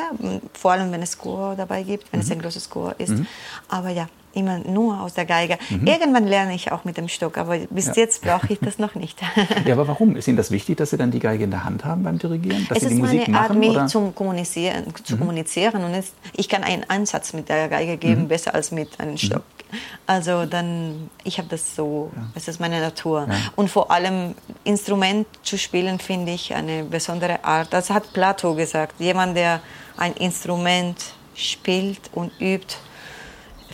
vor 0.52 0.72
allem 0.72 0.92
wenn 0.92 1.02
es 1.02 1.18
Chor 1.18 1.54
dabei 1.56 1.82
gibt, 1.82 2.12
wenn 2.12 2.20
mhm. 2.20 2.26
es 2.26 2.30
ein 2.30 2.40
großes 2.40 2.70
Chor 2.70 2.94
ist. 2.98 3.10
Mhm. 3.10 3.26
Aber 3.68 3.90
ja, 3.90 4.06
immer 4.34 4.58
nur 4.58 5.00
aus 5.00 5.14
der 5.14 5.24
Geige. 5.24 5.58
Mhm. 5.70 5.86
Irgendwann 5.86 6.26
lerne 6.26 6.54
ich 6.54 6.72
auch 6.72 6.84
mit 6.84 6.96
dem 6.96 7.08
Stock, 7.08 7.38
aber 7.38 7.58
bis 7.70 7.86
ja. 7.86 7.92
jetzt 7.96 8.22
brauche 8.22 8.52
ich 8.52 8.58
das 8.60 8.78
noch 8.78 8.94
nicht. 8.94 9.20
ja, 9.64 9.74
aber 9.74 9.88
warum? 9.88 10.16
Ist 10.16 10.28
Ihnen 10.28 10.36
das 10.36 10.50
wichtig, 10.50 10.76
dass 10.76 10.90
Sie 10.90 10.96
dann 10.96 11.10
die 11.10 11.20
Geige 11.20 11.44
in 11.44 11.50
der 11.50 11.64
Hand 11.64 11.84
haben 11.84 12.02
beim 12.02 12.18
Dirigieren? 12.18 12.66
Dass 12.68 12.78
es 12.78 12.84
Sie 12.84 12.88
die 12.90 12.94
ist 12.94 13.00
Musik 13.00 13.28
meine 13.28 13.40
Art, 13.40 13.54
mich 13.54 13.86
zum 13.86 14.14
Kommunizieren, 14.14 14.84
zu 15.02 15.14
mhm. 15.14 15.18
kommunizieren 15.20 15.84
und 15.84 15.94
es, 15.94 16.12
ich 16.34 16.48
kann 16.48 16.64
einen 16.64 16.88
Ansatz 16.88 17.32
mit 17.32 17.48
der 17.48 17.68
Geige 17.68 17.96
geben, 17.96 18.22
mhm. 18.22 18.28
besser 18.28 18.54
als 18.54 18.70
mit 18.70 19.00
einem 19.00 19.12
mhm. 19.12 19.18
Stock. 19.18 19.42
Also 20.06 20.46
dann, 20.46 21.10
ich 21.24 21.38
habe 21.38 21.48
das 21.48 21.74
so, 21.74 22.10
ja. 22.14 22.22
es 22.34 22.48
ist 22.48 22.60
meine 22.60 22.80
Natur. 22.80 23.26
Ja. 23.28 23.34
Und 23.56 23.70
vor 23.70 23.90
allem 23.90 24.34
Instrument 24.62 25.26
zu 25.42 25.58
spielen, 25.58 25.98
finde 25.98 26.32
ich 26.32 26.54
eine 26.54 26.84
besondere 26.84 27.44
Art. 27.44 27.72
Das 27.72 27.90
hat 27.90 28.12
Plato 28.12 28.54
gesagt. 28.54 29.00
Jemand, 29.00 29.36
der 29.36 29.60
ein 29.96 30.12
Instrument 30.14 30.96
spielt 31.34 32.10
und 32.12 32.32
übt, 32.40 32.76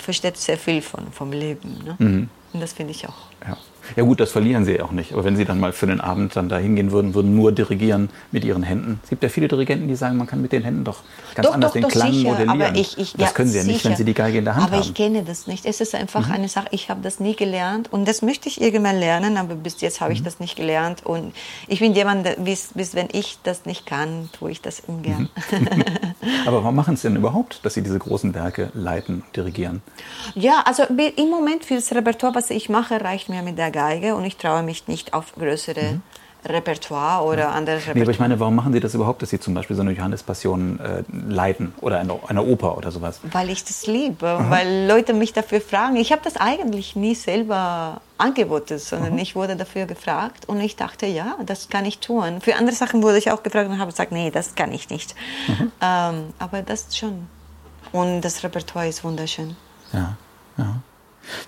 versteht 0.00 0.36
sehr 0.36 0.58
viel 0.58 0.82
von, 0.82 1.12
vom 1.12 1.32
Leben. 1.32 1.78
Ne? 1.84 1.96
Mhm. 1.98 2.30
Und 2.52 2.60
das 2.60 2.72
finde 2.72 2.92
ich 2.92 3.06
auch. 3.08 3.28
Ja. 3.46 3.56
Ja 3.96 4.02
gut, 4.04 4.20
das 4.20 4.30
verlieren 4.32 4.64
Sie 4.64 4.80
auch 4.80 4.92
nicht. 4.92 5.12
Aber 5.12 5.24
wenn 5.24 5.36
Sie 5.36 5.44
dann 5.44 5.58
mal 5.60 5.72
für 5.72 5.86
den 5.86 6.00
Abend 6.00 6.36
dann 6.36 6.48
da 6.48 6.58
hingehen 6.58 6.92
würden, 6.92 7.14
würden 7.14 7.34
nur 7.34 7.52
dirigieren 7.52 8.10
mit 8.32 8.44
Ihren 8.44 8.62
Händen. 8.62 9.00
Es 9.02 9.10
gibt 9.10 9.22
ja 9.22 9.28
viele 9.28 9.48
Dirigenten, 9.48 9.88
die 9.88 9.96
sagen, 9.96 10.16
man 10.16 10.26
kann 10.26 10.40
mit 10.42 10.52
den 10.52 10.62
Händen 10.62 10.84
doch 10.84 10.98
ganz 11.34 11.46
doch, 11.46 11.54
anders 11.54 11.70
doch, 11.70 11.74
den 11.74 11.82
doch, 11.82 11.88
Klang 11.90 12.12
sicher. 12.12 12.30
modellieren. 12.30 12.62
Aber 12.62 12.74
ich, 12.76 12.98
ich, 12.98 13.12
das 13.12 13.20
ja, 13.20 13.28
können 13.34 13.50
Sie 13.50 13.58
ja 13.58 13.64
nicht, 13.64 13.76
sicher. 13.78 13.88
wenn 13.90 13.96
Sie 13.96 14.04
die 14.04 14.14
Geige 14.14 14.38
in 14.38 14.44
der 14.44 14.54
Hand 14.54 14.66
aber 14.66 14.76
haben. 14.76 14.82
ich 14.82 14.94
kenne 14.94 15.22
das 15.24 15.46
nicht. 15.46 15.66
Es 15.66 15.80
ist 15.80 15.94
einfach 15.94 16.30
eine 16.30 16.48
Sache, 16.48 16.68
ich 16.70 16.88
habe 16.90 17.00
das 17.02 17.20
nie 17.20 17.34
gelernt 17.34 17.92
und 17.92 18.06
das 18.06 18.22
möchte 18.22 18.48
ich 18.48 18.60
irgendwann 18.60 18.98
lernen, 18.98 19.36
aber 19.36 19.54
bis 19.54 19.80
jetzt 19.80 20.00
habe 20.00 20.12
ich 20.12 20.22
das 20.22 20.38
nicht 20.40 20.56
gelernt. 20.56 21.04
Und 21.04 21.34
ich 21.66 21.80
bin 21.80 21.94
jemand, 21.94 22.26
der- 22.26 22.36
bis, 22.36 22.70
bis 22.74 22.94
wenn 22.94 23.08
ich 23.12 23.38
das 23.42 23.66
nicht 23.66 23.86
kann, 23.86 24.28
tue 24.38 24.50
ich 24.52 24.60
das 24.62 24.80
ungern. 24.86 25.28
Aber 26.46 26.62
warum 26.62 26.74
machen 26.76 26.96
Sie 26.96 27.08
denn 27.08 27.16
überhaupt, 27.16 27.60
dass 27.64 27.74
Sie 27.74 27.82
diese 27.82 27.98
großen 27.98 28.34
Werke 28.34 28.70
leiten 28.74 29.22
und 29.26 29.36
dirigieren? 29.36 29.82
Ja, 30.34 30.62
also 30.64 30.84
im 30.84 31.28
Moment 31.30 31.64
für 31.64 31.74
das 31.74 31.92
Repertoire, 31.92 32.34
was 32.34 32.50
ich 32.50 32.68
mache, 32.68 33.00
reicht 33.00 33.28
mir 33.28 33.42
mit 33.42 33.58
der 33.58 33.70
Geige 33.70 33.79
und 34.14 34.24
ich 34.24 34.36
traue 34.36 34.62
mich 34.62 34.88
nicht 34.88 35.14
auf 35.14 35.34
größere 35.34 36.00
Repertoire 36.44 37.22
oder 37.24 37.50
andere 37.50 37.76
Nee, 37.76 37.82
aber 37.82 37.88
Repertoire. 37.90 38.10
ich 38.12 38.18
meine, 38.18 38.40
warum 38.40 38.54
machen 38.54 38.72
Sie 38.72 38.80
das 38.80 38.94
überhaupt, 38.94 39.20
dass 39.20 39.28
Sie 39.30 39.38
zum 39.38 39.52
Beispiel 39.52 39.76
so 39.76 39.82
eine 39.82 39.92
Johannespassion 39.92 40.80
äh, 40.80 41.02
leiten 41.12 41.74
oder 41.82 41.98
eine, 41.98 42.18
eine 42.28 42.42
Oper 42.42 42.78
oder 42.78 42.90
sowas? 42.90 43.20
Weil 43.24 43.50
ich 43.50 43.62
das 43.64 43.86
liebe, 43.86 44.46
weil 44.48 44.86
Leute 44.88 45.12
mich 45.12 45.32
dafür 45.34 45.60
fragen. 45.60 45.96
Ich 45.96 46.12
habe 46.12 46.22
das 46.24 46.36
eigentlich 46.38 46.96
nie 46.96 47.14
selber 47.14 48.00
angeboten, 48.16 48.78
sondern 48.78 49.18
ich 49.18 49.34
wurde 49.36 49.54
dafür 49.56 49.84
gefragt 49.84 50.48
und 50.48 50.60
ich 50.60 50.76
dachte, 50.76 51.04
ja, 51.06 51.36
das 51.44 51.68
kann 51.68 51.84
ich 51.84 51.98
tun. 51.98 52.40
Für 52.40 52.56
andere 52.56 52.74
Sachen 52.74 53.02
wurde 53.02 53.18
ich 53.18 53.30
auch 53.30 53.42
gefragt 53.42 53.68
und 53.68 53.78
habe 53.78 53.90
gesagt, 53.90 54.12
nee, 54.12 54.30
das 54.30 54.54
kann 54.54 54.72
ich 54.72 54.88
nicht. 54.88 55.14
Ähm, 55.82 56.32
aber 56.38 56.62
das 56.62 56.96
schon. 56.96 57.26
Und 57.92 58.22
das 58.22 58.42
Repertoire 58.44 58.88
ist 58.88 59.04
wunderschön. 59.04 59.56
Ja, 59.92 60.16
ja. 60.56 60.76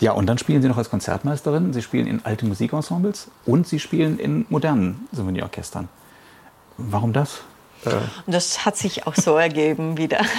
Ja, 0.00 0.12
und 0.12 0.26
dann 0.26 0.38
spielen 0.38 0.62
Sie 0.62 0.68
noch 0.68 0.78
als 0.78 0.90
Konzertmeisterin. 0.90 1.72
Sie 1.72 1.82
spielen 1.82 2.06
in 2.06 2.24
alten 2.24 2.48
Musikensembles 2.48 3.28
und 3.46 3.66
Sie 3.66 3.78
spielen 3.78 4.18
in 4.18 4.46
modernen 4.48 5.08
Symphonieorchestern. 5.12 5.88
Warum 6.76 7.12
das? 7.12 7.42
Und 7.84 8.34
das 8.34 8.64
hat 8.64 8.76
sich 8.76 9.06
auch 9.06 9.14
so 9.14 9.36
ergeben 9.36 9.96
wieder. 9.96 10.20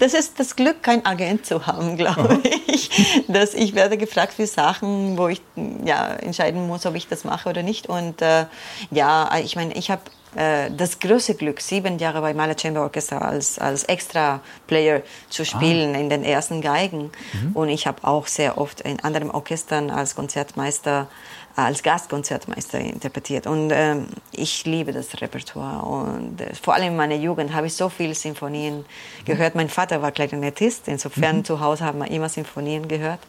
Das 0.00 0.14
ist 0.14 0.38
das 0.38 0.56
Glück, 0.56 0.82
kein 0.82 1.04
Agent 1.04 1.46
zu 1.46 1.66
haben, 1.66 1.96
glaube 1.96 2.40
ich. 2.66 3.24
Dass 3.28 3.54
ich 3.54 3.74
werde 3.74 3.96
gefragt 3.96 4.34
für 4.34 4.46
Sachen, 4.46 5.18
wo 5.18 5.28
ich 5.28 5.42
ja, 5.84 6.08
entscheiden 6.14 6.66
muss, 6.66 6.86
ob 6.86 6.94
ich 6.94 7.08
das 7.08 7.24
mache 7.24 7.48
oder 7.48 7.62
nicht. 7.62 7.88
Und 7.88 8.22
äh, 8.22 8.46
ja, 8.90 9.30
ich 9.38 9.56
meine, 9.56 9.74
ich 9.74 9.90
habe 9.90 10.02
äh, 10.36 10.70
das 10.70 10.98
große 10.98 11.34
Glück, 11.34 11.60
sieben 11.60 11.98
Jahre 11.98 12.20
bei 12.20 12.34
Mahler 12.34 12.56
Chamber 12.58 12.82
Orchestra 12.82 13.18
als, 13.18 13.58
als 13.58 13.84
Extra-Player 13.84 15.02
zu 15.30 15.44
spielen 15.44 15.94
in 15.94 16.10
den 16.10 16.24
ersten 16.24 16.60
Geigen. 16.60 17.10
Und 17.54 17.68
ich 17.68 17.86
habe 17.86 18.06
auch 18.06 18.26
sehr 18.26 18.58
oft 18.58 18.82
in 18.82 19.00
anderen 19.00 19.30
Orchestern 19.30 19.90
als 19.90 20.14
Konzertmeister 20.14 21.08
als 21.56 21.82
Gastkonzertmeister 21.82 22.78
interpretiert. 22.78 23.46
Und 23.46 23.70
ähm, 23.72 24.08
ich 24.30 24.64
liebe 24.66 24.92
das 24.92 25.20
Repertoire. 25.20 25.84
Und 25.84 26.40
äh, 26.40 26.54
vor 26.54 26.74
allem 26.74 26.88
in 26.88 26.96
meiner 26.96 27.14
Jugend 27.14 27.54
habe 27.54 27.66
ich 27.66 27.74
so 27.74 27.88
viele 27.88 28.14
Sinfonien 28.14 28.84
gehört. 29.24 29.54
Mein 29.54 29.70
Vater 29.70 30.02
war 30.02 30.12
Klarinettist, 30.12 30.86
insofern 30.86 31.44
zu 31.44 31.60
Hause 31.60 31.84
haben 31.84 31.98
wir 31.98 32.10
immer 32.10 32.28
Sinfonien 32.28 32.86
gehört. 32.88 33.20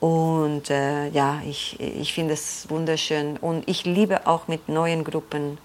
Und 0.00 0.68
äh, 0.68 1.08
ja, 1.10 1.40
ich, 1.48 1.78
ich 1.80 2.12
finde 2.12 2.34
es 2.34 2.68
wunderschön. 2.68 3.36
Und 3.36 3.68
ich 3.68 3.84
liebe 3.84 4.26
auch 4.26 4.48
mit 4.48 4.68
neuen 4.68 5.04
Gruppen 5.04 5.58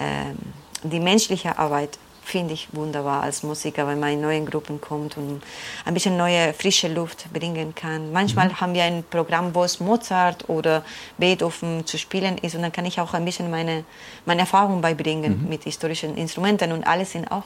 ähm, 0.00 0.36
die 0.82 1.00
menschliche 1.00 1.58
Arbeit 1.58 1.98
finde 2.30 2.54
ich 2.54 2.68
wunderbar 2.72 3.22
als 3.22 3.42
Musiker, 3.42 3.86
wenn 3.88 3.98
man 3.98 4.12
in 4.12 4.20
neuen 4.20 4.46
Gruppen 4.46 4.80
kommt 4.80 5.16
und 5.16 5.42
ein 5.84 5.94
bisschen 5.94 6.16
neue, 6.16 6.54
frische 6.54 6.88
Luft 6.88 7.32
bringen 7.32 7.74
kann. 7.74 8.12
Manchmal 8.12 8.60
haben 8.60 8.72
wir 8.72 8.84
ein 8.84 9.02
Programm, 9.02 9.54
wo 9.54 9.64
es 9.64 9.80
Mozart 9.80 10.48
oder 10.48 10.84
Beethoven 11.18 11.84
zu 11.84 11.98
spielen 11.98 12.38
ist 12.38 12.54
und 12.54 12.62
dann 12.62 12.72
kann 12.72 12.86
ich 12.86 13.00
auch 13.00 13.14
ein 13.14 13.24
bisschen 13.24 13.50
meine, 13.50 13.84
meine 14.26 14.42
Erfahrungen 14.42 14.80
beibringen 14.80 15.48
mit 15.48 15.64
historischen 15.64 16.16
Instrumenten 16.16 16.70
und 16.72 16.86
alle 16.86 17.04
sind 17.04 17.30
auch, 17.30 17.44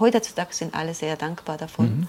heutzutage 0.00 0.54
sind 0.54 0.74
alle 0.74 0.94
sehr 0.94 1.16
dankbar 1.16 1.58
davon. 1.58 2.08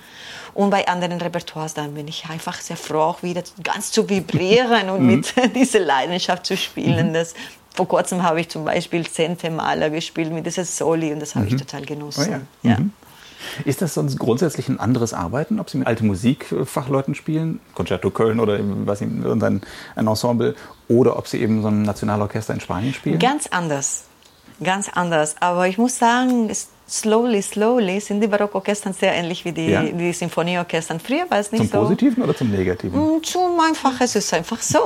Und 0.53 0.69
bei 0.69 0.88
anderen 0.88 1.19
Repertoires, 1.19 1.73
dann 1.73 1.93
bin 1.93 2.07
ich 2.07 2.25
einfach 2.29 2.62
sehr 2.62 2.77
froh, 2.77 2.99
auch 2.99 3.23
wieder 3.23 3.43
ganz 3.63 3.91
zu 3.91 4.07
vibrieren 4.07 4.89
und 4.89 5.05
mit 5.05 5.33
dieser 5.55 5.79
Leidenschaft 5.79 6.45
zu 6.45 6.55
spielen. 6.55 7.13
Das, 7.13 7.33
vor 7.73 7.88
kurzem 7.88 8.23
habe 8.23 8.39
ich 8.41 8.49
zum 8.49 8.65
Beispiel 8.65 9.05
Zente 9.07 9.49
Maler 9.49 9.89
gespielt 9.89 10.31
mit 10.31 10.45
dieser 10.45 10.65
Soli 10.65 11.12
und 11.13 11.19
das 11.19 11.36
habe 11.36 11.47
ich 11.47 11.55
total 11.55 11.83
genossen. 11.86 12.45
Oh 12.63 12.67
ja. 12.67 12.79
Mhm. 12.79 12.91
Ist 13.65 13.81
das 13.81 13.93
sonst 13.93 14.17
grundsätzlich 14.17 14.69
ein 14.69 14.79
anderes 14.79 15.13
Arbeiten, 15.13 15.59
ob 15.59 15.69
Sie 15.69 15.77
mit 15.77 15.86
alte 15.88 16.05
Musikfachleuten 16.05 17.13
spielen, 17.13 17.59
Concerto 17.73 18.09
Köln 18.09 18.39
oder 18.39 18.57
eben, 18.57 18.88
was 18.88 19.01
irgendein 19.01 19.62
ein 19.95 20.07
Ensemble, 20.07 20.55
oder 20.88 21.17
ob 21.17 21.27
Sie 21.27 21.41
eben 21.41 21.62
so 21.62 21.67
ein 21.67 21.81
Nationalorchester 21.81 22.53
in 22.53 22.62
Spanien 22.62 22.93
spielen? 22.93 23.19
Ganz 23.19 23.47
anders, 23.47 24.05
ganz 24.63 24.88
anders. 24.89 25.36
Aber 25.41 25.67
ich 25.67 25.77
muss 25.77 25.97
sagen, 25.99 26.49
es- 26.49 26.69
slowly, 26.89 27.41
slowly 27.41 28.00
sind 28.00 28.22
die 28.22 28.28
Barockorchestern 28.28 28.93
sehr 28.93 29.13
ähnlich 29.13 29.46
wie 29.46 29.52
die, 29.52 29.67
Ja. 29.67 29.84
die 29.84 30.13
Sinfonieorchestern. 30.13 31.00
Früher 31.00 31.30
war 31.30 31.39
es 31.39 31.52
nicht 31.52 31.62
Zum 31.62 31.72
so. 31.72 31.78
Positiven 31.84 32.24
oder 32.24 32.36
zum 32.36 32.52
Negativen? 32.52 33.00
Mm, 33.17 33.24
Zum 33.24 33.60
einfach, 33.60 34.00
es 34.02 34.15
ist 34.15 34.34
einfach 34.34 34.62
so. 34.62 34.80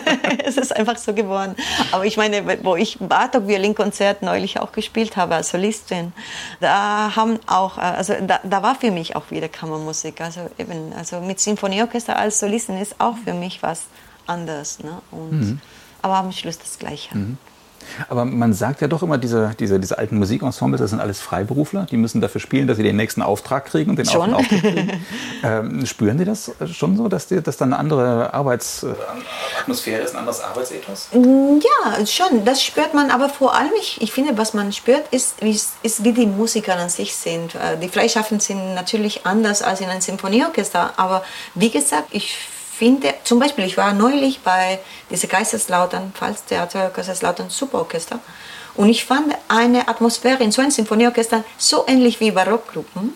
es 0.44 0.56
ist 0.56 0.74
einfach 0.74 0.96
so 0.96 1.12
geworden. 1.12 1.54
Aber 1.92 2.04
ich 2.06 2.16
meine, 2.16 2.64
wo 2.64 2.76
ich 2.76 2.98
Bartok 3.00 3.46
Violinkonzert 3.48 4.22
neulich 4.22 4.58
auch 4.60 4.72
gespielt 4.72 5.16
habe 5.16 5.34
als 5.34 5.50
Solistin, 5.50 6.12
da 6.60 7.14
haben 7.16 7.38
auch, 7.46 7.78
äh, 7.78 7.80
also 7.82 8.14
da, 8.26 8.40
da 8.42 8.62
war 8.62 8.74
für 8.74 8.90
mich 8.90 9.16
auch 9.16 9.30
wieder 9.30 9.48
Kammermusik. 9.48 10.20
Also 10.20 10.40
eben, 10.58 10.92
also 10.96 11.20
mit 11.20 11.40
Sinfonieorchester 11.40 12.16
als 12.16 12.40
Solistin 12.40 12.78
ist 12.78 12.94
auch 13.00 13.16
für 13.24 13.34
mich 13.34 13.62
was 13.62 13.82
anderes. 14.26 14.78
Ne? 14.80 15.02
Und, 15.10 15.60
Aber 16.02 16.14
am 16.16 16.32
Schluss 16.32 16.58
das 16.58 16.78
Gleiche. 16.78 17.10
Aber 18.08 18.24
man 18.24 18.52
sagt 18.52 18.80
ja 18.80 18.88
doch 18.88 19.02
immer, 19.02 19.18
diese, 19.18 19.54
diese, 19.58 19.80
diese 19.80 19.98
alten 19.98 20.18
Musikensembles, 20.18 20.80
das 20.80 20.90
sind 20.90 21.00
alles 21.00 21.20
Freiberufler, 21.20 21.86
die 21.90 21.96
müssen 21.96 22.20
dafür 22.20 22.40
spielen, 22.40 22.66
dass 22.66 22.76
sie 22.76 22.82
den 22.82 22.96
nächsten 22.96 23.22
Auftrag 23.22 23.66
kriegen 23.66 23.90
und 23.90 23.96
den 23.96 24.06
Schon. 24.06 24.34
Auftrag 24.34 24.60
kriegen. 24.60 25.04
ähm, 25.42 25.86
spüren 25.86 26.18
Sie 26.18 26.24
das 26.24 26.52
schon 26.72 26.96
so, 26.96 27.08
dass, 27.08 27.26
die, 27.26 27.42
dass 27.42 27.56
da 27.56 27.64
eine 27.64 27.78
andere 27.78 28.32
Arbeitsatmosphäre 28.32 30.02
ist, 30.02 30.12
ein 30.12 30.18
anderes 30.18 30.40
Arbeitsethos? 30.40 31.08
Ja, 31.12 32.06
schon, 32.06 32.44
das 32.44 32.62
spürt 32.62 32.94
man, 32.94 33.10
aber 33.10 33.28
vor 33.28 33.54
allem, 33.54 33.72
ich, 33.80 34.00
ich 34.00 34.12
finde, 34.12 34.36
was 34.38 34.54
man 34.54 34.72
spürt, 34.72 35.08
ist, 35.10 35.40
ist, 35.40 35.72
ist, 35.82 36.04
wie 36.04 36.12
die 36.12 36.26
Musiker 36.26 36.76
an 36.76 36.88
sich 36.88 37.14
sind. 37.14 37.54
Äh, 37.54 37.78
Die 37.80 37.88
Freischaffenden 37.88 38.40
sind 38.40 38.74
natürlich 38.74 39.26
anders 39.26 39.62
als 39.62 39.80
in 39.80 39.88
einem 39.88 40.00
Symphonieorchester, 40.00 40.92
aber 40.96 41.22
wie 41.54 41.70
gesagt, 41.70 42.08
ich 42.12 42.36
finde, 42.80 43.12
zum 43.24 43.38
Beispiel, 43.38 43.66
ich 43.66 43.76
war 43.76 43.92
neulich 43.92 44.40
bei 44.40 44.78
dieser 45.10 45.28
Kaiserslautern, 45.28 46.12
Pfalztheater, 46.14 46.88
Kaiserslautern 46.88 47.50
Superorchester 47.50 48.18
und 48.74 48.88
ich 48.88 49.04
fand 49.04 49.34
eine 49.48 49.86
Atmosphäre 49.86 50.42
in 50.42 50.50
so 50.50 50.62
einem 50.62 50.70
Symphonieorchester 50.70 51.44
so 51.58 51.84
ähnlich 51.86 52.20
wie 52.20 52.30
Barockgruppen. 52.30 53.12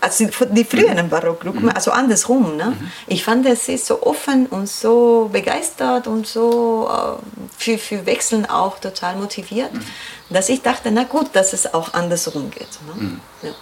Also 0.00 0.26
die, 0.50 0.64
früheren 0.64 1.08
Barockgruppen, 1.08 1.70
also 1.70 1.92
andersrum. 1.92 2.56
Ne? 2.56 2.76
Ich 3.06 3.22
fand, 3.22 3.46
es 3.46 3.68
ist 3.68 3.86
so 3.86 4.02
offen 4.02 4.46
und 4.46 4.68
so 4.68 5.30
begeistert 5.32 6.08
und 6.08 6.26
so 6.26 6.88
äh, 6.90 7.42
für, 7.56 7.78
für 7.78 8.06
Wechseln 8.06 8.44
auch 8.46 8.78
total 8.80 9.14
motiviert, 9.16 9.70
dass 10.30 10.48
ich 10.48 10.62
dachte, 10.62 10.90
na 10.90 11.04
gut, 11.04 11.28
dass 11.32 11.52
es 11.52 11.72
auch 11.72 11.94
andersrum 11.94 12.50
geht. 12.50 12.72
Ne? 12.86 13.20
Ja. 13.42 13.54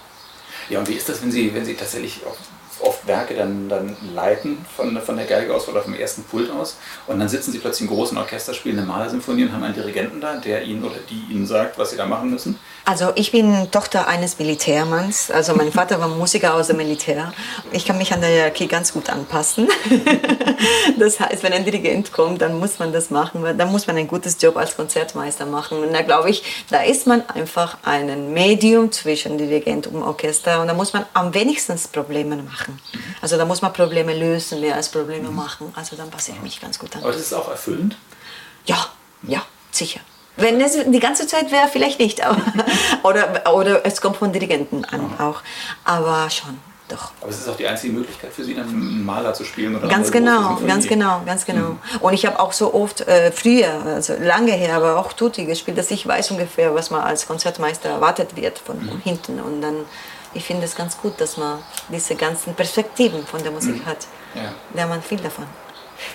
Ja, 0.69 0.79
und 0.79 0.89
wie 0.89 0.93
ist 0.93 1.07
das, 1.07 1.21
wenn 1.21 1.31
Sie, 1.31 1.53
wenn 1.53 1.63
Sie 1.63 1.75
tatsächlich 1.75 2.25
oft, 2.25 2.39
oft 2.81 3.07
Werke 3.07 3.35
dann, 3.35 3.69
dann 3.69 3.95
leiten 4.13 4.65
von, 4.75 4.99
von 5.01 5.17
der 5.17 5.25
Geige 5.25 5.53
aus 5.53 5.67
oder 5.67 5.81
vom 5.81 5.93
ersten 5.93 6.23
Pult 6.23 6.49
aus 6.51 6.77
und 7.07 7.19
dann 7.19 7.29
sitzen 7.29 7.51
Sie 7.51 7.59
plötzlich 7.59 7.89
im 7.89 7.95
großen 7.95 8.17
Orchester, 8.17 8.53
spielen 8.53 8.77
eine 8.77 8.87
Malersymphonie 8.87 9.43
und 9.43 9.53
haben 9.53 9.63
einen 9.63 9.75
Dirigenten 9.75 10.21
da, 10.21 10.35
der 10.35 10.63
Ihnen 10.63 10.83
oder 10.83 10.97
die 11.09 11.33
Ihnen 11.33 11.45
sagt, 11.45 11.77
was 11.77 11.91
Sie 11.91 11.97
da 11.97 12.05
machen 12.05 12.29
müssen? 12.29 12.59
Also 12.87 13.11
ich 13.15 13.31
bin 13.31 13.71
Tochter 13.71 14.07
eines 14.07 14.37
Militärmanns. 14.37 15.31
Also 15.31 15.55
mein 15.55 15.71
Vater 15.71 15.99
war 15.99 16.07
Musiker 16.07 16.53
aus 16.53 16.67
dem 16.67 16.77
Militär. 16.77 17.33
Ich 17.71 17.83
kann 17.83 17.97
mich 17.97 18.13
an 18.13 18.21
der 18.21 18.29
Hierarchie 18.29 18.67
ganz 18.67 18.93
gut 18.93 19.09
anpassen. 19.09 19.67
Das 20.97 21.19
heißt, 21.19 21.43
wenn 21.43 21.51
ein 21.51 21.65
Dirigent 21.65 22.11
kommt, 22.13 22.41
dann 22.41 22.57
muss 22.57 22.79
man 22.79 22.93
das 22.93 23.09
machen. 23.09 23.43
Dann 23.57 23.71
muss 23.71 23.85
man 23.87 23.97
ein 23.97 24.07
gutes 24.07 24.41
Job 24.41 24.55
als 24.55 24.75
Konzertmeister 24.75 25.45
machen. 25.45 25.79
Und 25.79 25.93
da 25.93 26.01
glaube 26.01 26.29
ich, 26.29 26.65
da 26.69 26.81
ist 26.81 27.05
man 27.05 27.27
einfach 27.29 27.77
ein 27.83 28.33
Medium 28.33 28.91
zwischen 28.91 29.37
Dirigent 29.37 29.87
und 29.87 30.01
Orchester. 30.01 30.61
Und 30.61 30.67
da 30.67 30.73
muss 30.73 30.93
man 30.93 31.05
am 31.13 31.33
wenigsten 31.33 31.75
Probleme 31.91 32.37
machen. 32.37 32.64
Also 33.21 33.37
da 33.37 33.45
muss 33.45 33.61
man 33.61 33.73
Probleme 33.73 34.13
lösen, 34.13 34.61
mehr 34.61 34.75
als 34.75 34.89
Probleme 34.89 35.29
machen. 35.29 35.73
Also 35.75 35.95
dann 35.95 36.09
passe 36.09 36.31
ich 36.31 36.41
mich 36.41 36.61
ganz 36.61 36.79
gut 36.79 36.95
an. 36.95 37.03
Aber 37.03 37.11
das 37.11 37.21
ist 37.21 37.33
auch 37.33 37.49
erfüllend. 37.49 37.97
Ja, 38.65 38.89
ja, 39.23 39.43
sicher. 39.71 39.99
Wenn 40.37 40.59
es 40.59 40.77
die 40.85 40.99
ganze 40.99 41.27
Zeit 41.27 41.51
wäre, 41.51 41.67
vielleicht 41.71 41.99
nicht. 41.99 42.25
Aber, 42.25 42.41
oder, 43.03 43.53
oder 43.53 43.85
es 43.85 44.01
kommt 44.01 44.17
von 44.17 44.33
Dirigenten 44.33 44.83
an 44.85 45.17
auch. 45.17 45.41
Aber 45.85 46.29
schon, 46.29 46.59
doch. 46.89 47.11
Aber 47.21 47.31
es 47.31 47.39
ist 47.39 47.47
auch 47.47 47.55
die 47.55 47.67
einzige 47.67 47.93
Möglichkeit 47.93 48.31
für 48.33 48.43
Sie, 48.43 48.55
einen 48.55 49.03
Maler 49.03 49.33
zu 49.33 49.43
spielen 49.43 49.75
oder 49.75 49.87
Ganz 49.87 50.11
genau, 50.11 50.57
ganz 50.67 50.87
genau, 50.87 51.21
ganz 51.25 51.45
genau. 51.45 51.77
Und 52.01 52.13
ich 52.13 52.25
habe 52.25 52.39
auch 52.39 52.51
so 52.51 52.73
oft 52.73 53.01
äh, 53.01 53.31
früher, 53.31 53.81
also 53.85 54.13
lange 54.19 54.51
her, 54.51 54.75
aber 54.75 54.97
auch 54.97 55.13
Tutti 55.13 55.45
gespielt, 55.45 55.77
dass 55.77 55.89
ich 55.89 56.05
weiß 56.05 56.31
ungefähr, 56.31 56.75
was 56.75 56.91
man 56.91 57.01
als 57.01 57.27
Konzertmeister 57.27 57.89
erwartet 57.89 58.35
wird 58.35 58.59
von 58.59 58.79
hinten. 59.03 59.39
Und 59.39 59.61
dann, 59.61 59.77
ich 60.35 60.43
finde 60.43 60.65
es 60.65 60.75
ganz 60.75 60.97
gut, 60.97 61.19
dass 61.19 61.37
man 61.37 61.59
diese 61.89 62.15
ganzen 62.15 62.53
Perspektiven 62.53 63.25
von 63.25 63.41
der 63.41 63.51
Musik 63.51 63.85
hat. 63.85 64.05
Ja. 64.35 64.53
Da 64.75 64.85
man 64.85 65.01
viel 65.01 65.17
davon. 65.17 65.45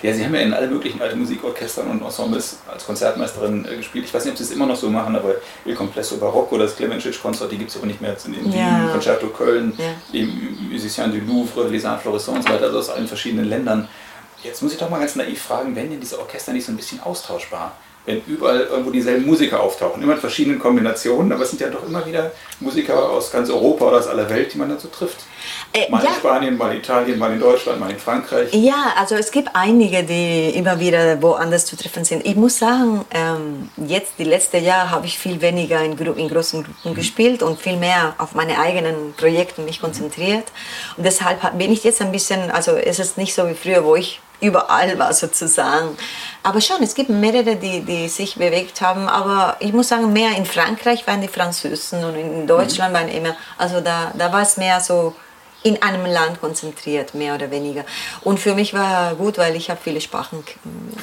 Ja, 0.03 0.13
Sie 0.13 0.23
haben 0.23 0.35
ja 0.35 0.41
in 0.41 0.53
alle 0.53 0.67
möglichen 0.67 1.01
alten 1.01 1.19
Musikorchestern 1.19 1.89
und 1.89 2.03
Ensembles 2.03 2.59
als 2.71 2.85
Konzertmeisterin 2.85 3.65
äh, 3.65 3.77
gespielt. 3.77 4.05
Ich 4.05 4.13
weiß 4.13 4.25
nicht, 4.25 4.33
ob 4.33 4.37
Sie 4.37 4.43
es 4.43 4.51
immer 4.51 4.67
noch 4.67 4.75
so 4.75 4.89
machen, 4.89 5.15
aber 5.15 5.35
Il 5.65 5.73
Complesso 5.73 6.17
Barocco 6.17 6.55
das 6.57 6.75
Clemencic-Konzert, 6.75 7.51
die 7.51 7.57
gibt 7.57 7.71
es 7.71 7.77
aber 7.77 7.87
nicht 7.87 7.99
mehr 7.99 8.15
in, 8.25 8.33
in 8.33 8.51
ja. 8.51 8.83
Wien, 8.83 8.91
Concerto 8.91 9.27
Köln, 9.29 9.73
ja. 9.77 9.85
die 10.13 10.23
Musiciens 10.71 11.11
du 11.11 11.19
Louvre, 11.19 11.67
Les 11.67 11.83
Arts 11.83 12.03
Florissants 12.03 12.39
und 12.39 12.47
so 12.47 12.53
weiter, 12.53 12.65
also 12.65 12.77
aus 12.77 12.89
allen 12.89 13.07
verschiedenen 13.07 13.45
Ländern. 13.45 13.87
Jetzt 14.43 14.61
muss 14.61 14.71
ich 14.71 14.77
doch 14.77 14.89
mal 14.89 14.99
ganz 14.99 15.15
naiv 15.15 15.41
fragen, 15.41 15.75
wenn 15.75 15.89
denn 15.89 15.99
diese 15.99 16.19
Orchester 16.19 16.53
nicht 16.53 16.65
so 16.65 16.71
ein 16.71 16.77
bisschen 16.77 17.01
austauschbar? 17.01 17.73
Wenn 18.05 18.21
überall 18.25 18.61
irgendwo 18.61 18.89
dieselben 18.89 19.25
Musiker 19.25 19.59
auftauchen, 19.59 20.01
immer 20.01 20.13
in 20.13 20.19
verschiedenen 20.19 20.59
Kombinationen, 20.59 21.31
aber 21.31 21.43
es 21.43 21.51
sind 21.51 21.61
ja 21.61 21.69
doch 21.69 21.85
immer 21.87 22.05
wieder 22.05 22.31
Musiker 22.59 23.09
aus 23.09 23.31
ganz 23.31 23.49
Europa 23.49 23.85
oder 23.85 23.97
aus 23.97 24.07
aller 24.07 24.29
Welt, 24.29 24.53
die 24.53 24.57
man 24.57 24.69
dann 24.69 24.79
so 24.79 24.87
trifft. 24.87 25.19
Äh, 25.73 25.89
mal 25.89 26.03
ja. 26.03 26.09
in 26.09 26.15
Spanien, 26.15 26.57
mal 26.57 26.71
in 26.71 26.79
Italien, 26.79 27.19
mal 27.19 27.31
in 27.31 27.39
Deutschland, 27.39 27.79
mal 27.79 27.91
in 27.91 27.99
Frankreich. 27.99 28.53
Ja, 28.53 28.93
also 28.97 29.15
es 29.15 29.31
gibt 29.31 29.49
einige, 29.53 30.03
die 30.03 30.49
immer 30.49 30.79
wieder 30.79 31.21
woanders 31.21 31.65
zu 31.65 31.77
treffen 31.77 32.03
sind. 32.03 32.25
Ich 32.25 32.35
muss 32.35 32.57
sagen, 32.57 33.05
ähm, 33.11 33.69
jetzt, 33.87 34.13
die 34.17 34.23
letzten 34.23 34.63
Jahre, 34.63 34.91
habe 34.91 35.05
ich 35.05 35.17
viel 35.17 35.39
weniger 35.41 35.83
in, 35.83 35.97
in 35.97 36.27
großen 36.27 36.63
Gruppen 36.63 36.91
mhm. 36.91 36.95
gespielt 36.95 37.43
und 37.43 37.59
viel 37.59 37.77
mehr 37.77 38.15
auf 38.17 38.33
meine 38.33 38.59
eigenen 38.59 39.13
Projekte 39.15 39.61
mich 39.61 39.79
konzentriert. 39.79 40.45
Und 40.97 41.05
deshalb 41.05 41.57
bin 41.57 41.71
ich 41.71 41.83
jetzt 41.83 42.01
ein 42.01 42.11
bisschen, 42.11 42.51
also 42.51 42.71
es 42.71 42.99
ist 42.99 43.17
nicht 43.17 43.33
so 43.33 43.47
wie 43.47 43.53
früher, 43.53 43.83
wo 43.83 43.95
ich 43.95 44.19
überall 44.41 44.97
war 44.99 45.13
sozusagen. 45.13 45.97
Aber 46.43 46.59
schon, 46.59 46.81
es 46.83 46.95
gibt 46.95 47.09
mehrere, 47.09 47.55
die, 47.55 47.81
die 47.81 48.09
sich 48.09 48.35
bewegt 48.35 48.81
haben. 48.81 49.07
Aber 49.07 49.55
ich 49.59 49.73
muss 49.73 49.89
sagen, 49.89 50.11
mehr 50.11 50.35
in 50.35 50.45
Frankreich 50.45 51.05
waren 51.07 51.21
die 51.21 51.27
Französen 51.27 52.03
und 52.03 52.15
in 52.15 52.47
Deutschland 52.47 52.93
mhm. 52.93 52.97
waren 52.97 53.09
immer, 53.09 53.35
also 53.57 53.79
da, 53.81 54.11
da 54.17 54.33
war 54.33 54.41
es 54.41 54.57
mehr 54.57 54.79
so 54.81 55.15
in 55.63 55.81
einem 55.81 56.05
Land 56.05 56.41
konzentriert, 56.41 57.13
mehr 57.13 57.35
oder 57.35 57.51
weniger. 57.51 57.85
Und 58.21 58.39
für 58.39 58.55
mich 58.55 58.73
war 58.73 59.15
gut, 59.15 59.37
weil 59.37 59.55
ich 59.55 59.69
habe 59.69 59.79
viele 59.83 60.01
Sprachen 60.01 60.43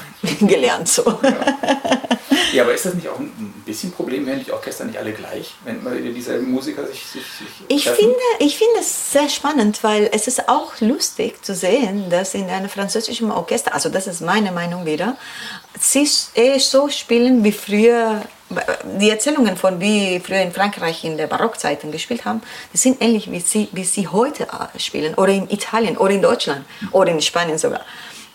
gelernt. 0.40 0.88
So. 0.88 1.04
Ja. 1.22 1.36
ja. 2.52 2.62
aber 2.64 2.74
ist 2.74 2.84
das 2.84 2.94
nicht 2.94 3.08
auch 3.08 3.18
ein 3.18 3.62
bisschen 3.64 3.92
Problem, 3.92 4.26
wenn 4.26 4.44
die 4.44 4.52
Orchester 4.52 4.84
nicht 4.84 4.98
alle 4.98 5.12
gleich, 5.12 5.54
wenn 5.64 6.14
dieselben 6.14 6.50
Musiker 6.50 6.86
sich, 6.86 7.04
sich, 7.04 7.22
sich 7.22 7.48
ich 7.68 7.88
finde, 7.88 8.16
ich 8.40 8.58
finde 8.58 8.80
es 8.80 9.12
sehr 9.12 9.28
spannend, 9.28 9.84
weil 9.84 10.10
es 10.12 10.26
ist 10.26 10.48
auch 10.48 10.80
lustig 10.80 11.44
zu 11.44 11.54
sehen, 11.54 12.10
dass 12.10 12.34
in 12.34 12.48
einem 12.50 12.68
französischen 12.68 13.30
Orchester, 13.30 13.74
also 13.74 13.88
das 13.88 14.06
ist 14.06 14.22
meine 14.22 14.50
Meinung 14.50 14.86
wieder, 14.86 15.16
sie 15.78 16.08
eh 16.34 16.58
so 16.58 16.88
spielen 16.88 17.44
wie 17.44 17.52
früher 17.52 18.22
die 18.98 19.10
Erzählungen 19.10 19.56
von 19.56 19.80
wie 19.80 20.20
früher 20.20 20.40
in 20.40 20.52
Frankreich 20.52 21.04
in 21.04 21.16
der 21.16 21.26
Barockzeiten 21.26 21.92
gespielt 21.92 22.24
haben, 22.24 22.42
die 22.72 22.78
sind 22.78 23.02
ähnlich 23.02 23.30
wie 23.30 23.40
sie, 23.40 23.68
wie 23.72 23.84
sie 23.84 24.08
heute 24.08 24.44
äh, 24.44 24.78
spielen 24.78 25.14
oder 25.14 25.32
in 25.32 25.50
Italien 25.50 25.96
oder 25.96 26.12
in 26.12 26.22
Deutschland 26.22 26.64
oder 26.92 27.10
in 27.10 27.20
Spanien 27.20 27.58
sogar. 27.58 27.82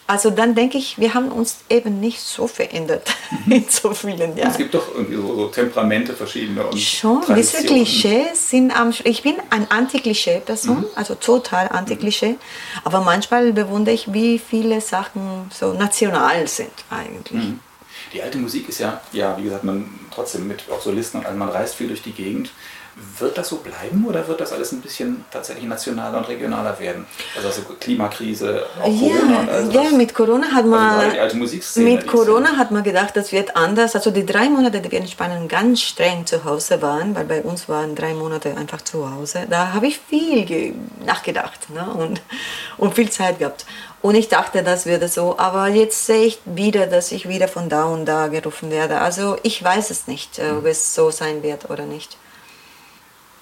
Also 0.05 0.31
dann 0.31 0.53
denke 0.53 0.77
ich, 0.77 0.97
wir 0.97 1.13
haben 1.13 1.31
uns 1.31 1.59
eben 1.69 2.01
nicht 2.01 2.19
so 2.19 2.45
verändert 2.45 3.09
mhm. 3.45 3.51
in 3.53 3.65
so 3.69 3.93
vielen 3.93 4.35
Jahren. 4.35 4.51
Es 4.51 4.57
gibt 4.57 4.73
doch 4.73 4.93
irgendwie 4.93 5.15
so, 5.15 5.33
so 5.33 5.47
Temperamente 5.47 6.13
verschiedene 6.13 6.65
und 6.65 6.77
Schon, 6.77 7.21
diese 7.35 7.63
Klischees 7.63 8.49
sind 8.49 8.77
am... 8.77 8.93
Ich 9.05 9.23
bin 9.23 9.35
ein 9.49 9.65
Anti-Klischee-Person, 9.69 10.81
mhm. 10.81 10.85
also 10.95 11.15
total 11.15 11.69
Anti-Klischee. 11.69 12.35
Aber 12.83 12.99
manchmal 13.01 13.53
bewundere 13.53 13.95
ich, 13.95 14.11
wie 14.11 14.39
viele 14.39 14.81
Sachen 14.81 15.49
so 15.53 15.73
national 15.73 16.47
sind 16.47 16.73
eigentlich. 16.89 17.41
Mhm. 17.41 17.59
Die 18.13 18.21
alte 18.21 18.37
Musik 18.37 18.69
ist 18.69 18.79
ja, 18.79 19.01
ja, 19.11 19.37
wie 19.37 19.43
gesagt, 19.43 19.63
man 19.63 19.89
trotzdem 20.13 20.47
mit 20.47 20.63
auch 20.71 20.81
Solisten 20.81 21.25
und 21.25 21.37
man 21.37 21.49
reist 21.49 21.75
viel 21.75 21.87
durch 21.87 22.03
die 22.03 22.11
Gegend. 22.11 22.51
Wird 23.17 23.39
das 23.39 23.49
so 23.49 23.57
bleiben 23.57 24.05
oder 24.07 24.27
wird 24.27 24.39
das 24.39 24.53
alles 24.53 24.71
ein 24.71 24.81
bisschen 24.81 25.25
tatsächlich 25.31 25.65
nationaler 25.65 26.19
und 26.19 26.27
regionaler 26.27 26.79
werden? 26.79 27.07
Also, 27.35 27.47
also 27.47 27.61
Klimakrise, 27.79 28.67
auch 28.79 28.87
ja, 28.87 29.17
Corona 29.17 29.39
und 29.39 29.49
also 29.49 29.71
Ja, 29.71 29.89
mit 29.97 30.13
Corona 30.13 30.51
hat 30.51 30.65
man 30.67 30.99
also 30.99 31.11
die 31.11 31.19
alte 31.19 31.37
Musikszene, 31.37 31.89
mit 31.89 32.05
Corona 32.05 32.55
hat 32.55 32.69
man 32.69 32.83
gedacht, 32.83 33.17
das 33.17 33.31
wird 33.31 33.55
anders. 33.55 33.95
Also 33.95 34.11
die 34.11 34.23
drei 34.23 34.47
Monate, 34.47 34.79
die 34.79 34.91
wir 34.91 34.99
in 34.99 35.07
Spanien 35.07 35.47
ganz 35.47 35.81
streng 35.81 36.27
zu 36.27 36.43
Hause 36.43 36.83
waren, 36.83 37.15
weil 37.15 37.25
bei 37.25 37.41
uns 37.41 37.67
waren 37.67 37.95
drei 37.95 38.13
Monate 38.13 38.55
einfach 38.55 38.81
zu 38.83 39.09
Hause, 39.11 39.47
da 39.49 39.73
habe 39.73 39.87
ich 39.87 39.97
viel 39.97 40.75
nachgedacht 41.03 41.71
ne? 41.71 41.87
und, 41.95 42.21
und 42.77 42.93
viel 42.93 43.09
Zeit 43.09 43.39
gehabt. 43.39 43.65
Und 44.03 44.15
ich 44.15 44.27
dachte, 44.27 44.63
das 44.63 44.85
würde 44.85 45.07
so, 45.07 45.39
aber 45.39 45.69
jetzt 45.69 46.05
sehe 46.05 46.25
ich 46.25 46.39
wieder, 46.43 46.87
dass 46.87 47.13
ich 47.13 47.29
wieder 47.29 47.47
von 47.47 47.69
da 47.69 47.85
und 47.85 48.05
da 48.05 48.27
gerufen 48.27 48.69
werde. 48.69 48.99
Also 48.99 49.37
ich 49.43 49.63
weiß 49.63 49.91
es 49.91 50.07
nicht, 50.07 50.39
äh, 50.39 50.51
ob 50.51 50.65
es 50.65 50.93
so 50.93 51.09
sein 51.09 51.41
wird 51.41 51.69
oder 51.69 51.85
nicht. 51.85 52.17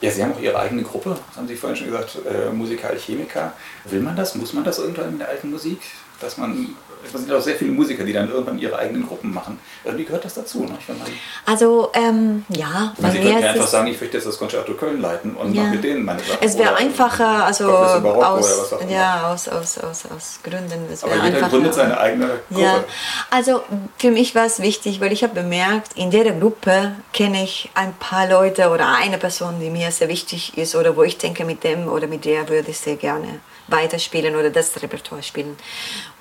Ja, 0.01 0.11
Sie 0.11 0.21
haben 0.21 0.33
auch 0.33 0.39
Ihre 0.39 0.59
eigene 0.59 0.83
Gruppe, 0.83 1.17
haben 1.35 1.47
Sie 1.47 1.55
vorhin 1.55 1.77
schon 1.77 1.87
gesagt, 1.87 2.15
äh, 2.29 2.85
Alchemiker. 2.85 3.53
Will 3.85 4.01
man 4.01 4.15
das? 4.15 4.35
Muss 4.35 4.53
man 4.53 4.63
das 4.63 4.77
irgendwann 4.77 5.09
in 5.09 5.17
der 5.17 5.29
alten 5.29 5.49
Musik? 5.49 5.81
Dass 6.19 6.37
man 6.37 6.75
es 7.03 7.11
sind 7.11 7.31
auch 7.31 7.41
sehr 7.41 7.55
viele 7.55 7.71
Musiker, 7.71 8.03
die 8.03 8.13
dann 8.13 8.29
irgendwann 8.29 8.59
ihre 8.59 8.77
eigenen 8.77 9.07
Gruppen 9.07 9.33
machen. 9.33 9.59
Irgendwie 9.83 10.05
gehört 10.05 10.25
das 10.25 10.35
dazu. 10.35 10.63
Ne? 10.63 10.77
also, 11.45 11.91
ähm, 11.93 12.45
ja. 12.49 12.93
Sie 12.97 13.19
könnten 13.19 13.27
ja 13.27 13.49
einfach 13.49 13.67
sagen, 13.67 13.87
ich 13.87 13.99
möchte 13.99 14.17
jetzt 14.17 14.27
das 14.27 14.37
Konzerto 14.37 14.73
Köln 14.73 15.01
leiten 15.01 15.35
und 15.35 15.53
ja. 15.53 15.63
mache 15.63 15.75
mit 15.75 15.83
denen 15.83 16.03
meine 16.03 16.19
Sachen. 16.19 16.37
Es 16.41 16.57
wäre 16.57 16.75
einfacher, 16.75 17.45
also 17.45 17.69
aus, 17.69 18.73
ja, 18.89 19.31
aus, 19.31 19.47
aus, 19.47 19.77
aus, 19.77 20.03
aus 20.15 20.39
Gründen. 20.43 20.87
Es 20.91 21.03
Aber 21.03 21.13
jeder 21.13 21.25
einfacher. 21.25 21.49
gründet 21.49 21.73
seine 21.73 21.99
eigene 21.99 22.27
Gruppe. 22.49 22.61
Ja. 22.61 22.83
Also, 23.29 23.61
für 23.97 24.11
mich 24.11 24.35
war 24.35 24.45
es 24.45 24.61
wichtig, 24.61 25.01
weil 25.01 25.11
ich 25.11 25.23
habe 25.23 25.33
bemerkt, 25.33 25.93
in 25.95 26.11
jeder 26.11 26.31
Gruppe 26.31 26.95
kenne 27.13 27.43
ich 27.43 27.69
ein 27.73 27.93
paar 27.93 28.27
Leute 28.27 28.69
oder 28.69 28.95
eine 28.95 29.17
Person, 29.17 29.59
die 29.59 29.69
mir 29.69 29.91
sehr 29.91 30.07
wichtig 30.07 30.57
ist 30.57 30.75
oder 30.75 30.95
wo 30.95 31.03
ich 31.03 31.17
denke, 31.17 31.45
mit 31.45 31.63
dem 31.63 31.87
oder 31.87 32.07
mit 32.07 32.25
der 32.25 32.47
würde 32.49 32.71
ich 32.71 32.77
sehr 32.77 32.95
gerne 32.95 33.39
weiterspielen 33.71 34.35
oder 34.35 34.49
das 34.49 34.81
Repertoire 34.81 35.23
spielen. 35.23 35.57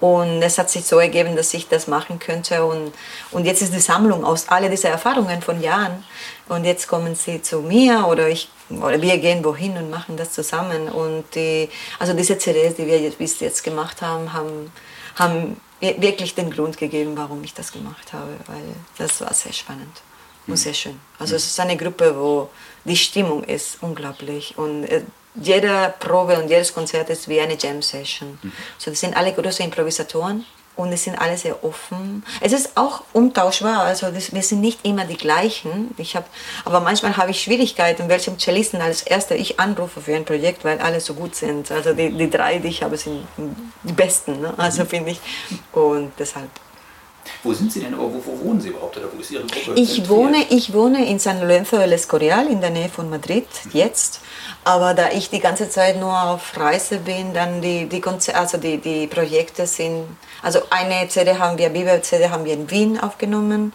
Und 0.00 0.42
es 0.42 0.58
hat 0.58 0.70
sich 0.70 0.84
so 0.84 0.98
ergeben, 0.98 1.36
dass 1.36 1.52
ich 1.54 1.68
das 1.68 1.86
machen 1.86 2.18
könnte. 2.18 2.64
Und, 2.64 2.92
und 3.30 3.44
jetzt 3.44 3.62
ist 3.62 3.74
die 3.74 3.80
Sammlung 3.80 4.24
aus 4.24 4.48
all 4.48 4.68
diesen 4.70 4.90
Erfahrungen 4.90 5.42
von 5.42 5.60
Jahren. 5.60 6.04
Und 6.48 6.64
jetzt 6.64 6.88
kommen 6.88 7.14
sie 7.14 7.42
zu 7.42 7.60
mir 7.60 8.06
oder, 8.06 8.28
ich, 8.28 8.48
oder 8.70 9.00
wir 9.00 9.18
gehen 9.18 9.44
wohin 9.44 9.76
und 9.76 9.90
machen 9.90 10.16
das 10.16 10.32
zusammen. 10.32 10.88
Und 10.88 11.24
die, 11.34 11.68
also 11.98 12.12
diese 12.12 12.38
CDs, 12.38 12.74
die 12.76 12.86
wir 12.86 13.10
bis 13.10 13.40
jetzt 13.40 13.62
gemacht 13.62 14.02
haben, 14.02 14.32
haben, 14.32 14.72
haben 15.16 15.60
wirklich 15.80 16.34
den 16.34 16.50
Grund 16.50 16.76
gegeben, 16.76 17.12
warum 17.16 17.42
ich 17.44 17.54
das 17.54 17.72
gemacht 17.72 18.12
habe. 18.12 18.32
Weil 18.46 18.62
das 18.98 19.20
war 19.20 19.32
sehr 19.34 19.52
spannend 19.52 20.02
und 20.46 20.56
sehr 20.56 20.74
schön. 20.74 20.98
Also 21.18 21.36
es 21.36 21.46
ist 21.46 21.60
eine 21.60 21.76
Gruppe, 21.76 22.14
wo 22.16 22.50
die 22.84 22.96
Stimmung 22.96 23.44
ist 23.44 23.78
unglaublich. 23.82 24.56
Und 24.56 24.84
jede 25.34 25.94
Probe 25.98 26.38
und 26.38 26.48
jedes 26.48 26.74
Konzert 26.74 27.10
ist 27.10 27.28
wie 27.28 27.40
eine 27.40 27.56
Jam 27.58 27.82
Session. 27.82 28.38
Mhm. 28.42 28.52
So, 28.78 28.90
das 28.90 29.00
sind 29.00 29.16
alle 29.16 29.32
große 29.32 29.62
Improvisatoren 29.62 30.44
und 30.76 30.92
es 30.92 31.04
sind 31.04 31.16
alle 31.20 31.36
sehr 31.36 31.62
offen. 31.64 32.24
Es 32.40 32.52
ist 32.52 32.76
auch 32.76 33.02
umtauschbar, 33.12 33.82
also 33.82 34.10
das, 34.10 34.32
wir 34.32 34.42
sind 34.42 34.60
nicht 34.60 34.80
immer 34.84 35.04
die 35.04 35.16
gleichen. 35.16 35.94
Ich 35.98 36.16
hab, 36.16 36.28
aber 36.64 36.80
manchmal 36.80 37.16
habe 37.16 37.30
ich 37.30 37.42
Schwierigkeiten, 37.42 38.08
welchem 38.08 38.38
Cellisten 38.38 38.80
als 38.80 39.02
erster 39.02 39.36
ich 39.36 39.60
anrufe 39.60 40.00
für 40.00 40.14
ein 40.14 40.24
Projekt, 40.24 40.64
weil 40.64 40.78
alle 40.78 41.00
so 41.00 41.14
gut 41.14 41.34
sind. 41.34 41.70
Also 41.70 41.92
die, 41.92 42.10
die 42.10 42.30
drei, 42.30 42.58
die 42.58 42.68
ich 42.68 42.82
habe, 42.82 42.96
sind 42.96 43.26
die 43.82 43.92
besten, 43.92 44.40
ne? 44.40 44.54
also 44.56 44.84
finde 44.84 45.12
ich. 45.12 45.20
Und 45.72 46.12
deshalb. 46.18 46.48
Wo 47.42 47.52
sind 47.52 47.72
Sie 47.72 47.80
denn, 47.80 47.96
wo, 47.96 48.10
wo 48.24 48.44
wohnen 48.44 48.60
Sie 48.60 48.68
überhaupt 48.68 48.96
oder 48.96 49.06
wo 49.12 49.20
ist 49.20 49.30
Ihre 49.30 49.44
Gruppe? 49.44 49.78
Ich 49.78 50.08
wohne, 50.08 50.46
ich 50.50 50.72
wohne 50.72 51.06
in 51.06 51.18
San 51.18 51.40
Lorenzo 51.40 51.76
del 51.76 51.92
Escorial 51.92 52.48
in 52.48 52.60
der 52.60 52.70
Nähe 52.70 52.88
von 52.88 53.08
Madrid 53.08 53.46
jetzt. 53.72 54.20
Aber 54.64 54.92
da 54.92 55.10
ich 55.10 55.30
die 55.30 55.40
ganze 55.40 55.70
Zeit 55.70 55.98
nur 55.98 56.22
auf 56.22 56.58
Reise 56.58 56.98
bin, 56.98 57.32
dann 57.32 57.62
die, 57.62 57.86
die, 57.86 58.02
also 58.34 58.58
die, 58.58 58.78
die 58.78 59.06
Projekte 59.06 59.66
sind, 59.66 60.04
also 60.42 60.60
eine 60.70 61.08
CD 61.08 61.38
haben 61.38 61.56
wir, 61.56 61.70
Bibel-CD 61.70 62.28
haben 62.28 62.44
wir 62.44 62.52
in 62.52 62.70
Wien 62.70 63.00
aufgenommen, 63.00 63.72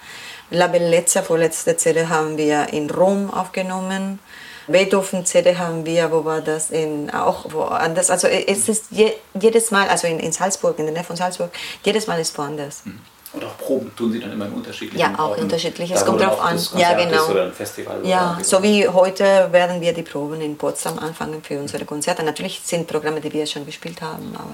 La 0.51 0.67
Bellezza, 0.67 1.23
vorletzte 1.23 1.75
CD 1.75 2.07
haben 2.07 2.37
wir 2.37 2.71
in 2.71 2.89
Rom 2.89 3.33
aufgenommen. 3.33 4.19
Beethoven 4.67 5.25
CD 5.25 5.57
haben 5.57 5.85
wir, 5.85 6.11
wo 6.11 6.23
war 6.23 6.41
das, 6.41 6.69
in, 6.69 7.09
auch 7.11 7.51
woanders. 7.51 8.09
Also 8.09 8.27
es 8.27 8.69
ist 8.69 8.85
je, 8.91 9.13
jedes 9.39 9.71
Mal, 9.71 9.87
also 9.89 10.07
in, 10.07 10.19
in 10.19 10.31
Salzburg, 10.31 10.77
in 10.79 10.85
der 10.85 10.93
Nähe 10.93 11.03
von 11.03 11.15
Salzburg, 11.15 11.51
jedes 11.83 12.07
Mal 12.07 12.19
ist 12.19 12.37
woanders. 12.37 12.85
Mhm. 12.85 12.99
Und 13.35 13.43
auch 13.43 13.57
Proben 13.57 13.93
tun 13.95 14.13
Sie 14.13 14.19
dann 14.19 14.31
immer 14.31 14.45
in 14.45 14.53
unterschiedlichen 14.53 14.99
Ja, 14.99 15.19
auch 15.19 15.37
unterschiedlich. 15.37 15.91
Es 15.91 16.05
kommt 16.05 16.21
darauf 16.21 16.39
an. 16.39 16.57
Ja, 16.77 16.93
genau. 16.93 17.27
Oder 17.27 17.43
ein 17.43 17.53
Festival 17.53 17.99
ja, 18.03 18.37
so 18.41 18.63
wie 18.63 18.87
heute 18.87 19.49
werden 19.51 19.81
wir 19.81 19.93
die 19.93 20.03
Proben 20.03 20.39
in 20.39 20.57
Potsdam 20.57 20.97
anfangen 20.99 21.43
für 21.43 21.59
unsere 21.59 21.83
Konzerte. 21.83 22.23
Natürlich 22.23 22.61
sind 22.63 22.87
Programme, 22.87 23.19
die 23.19 23.31
wir 23.33 23.45
schon 23.45 23.65
gespielt 23.65 24.01
haben, 24.01 24.33
aber. 24.35 24.53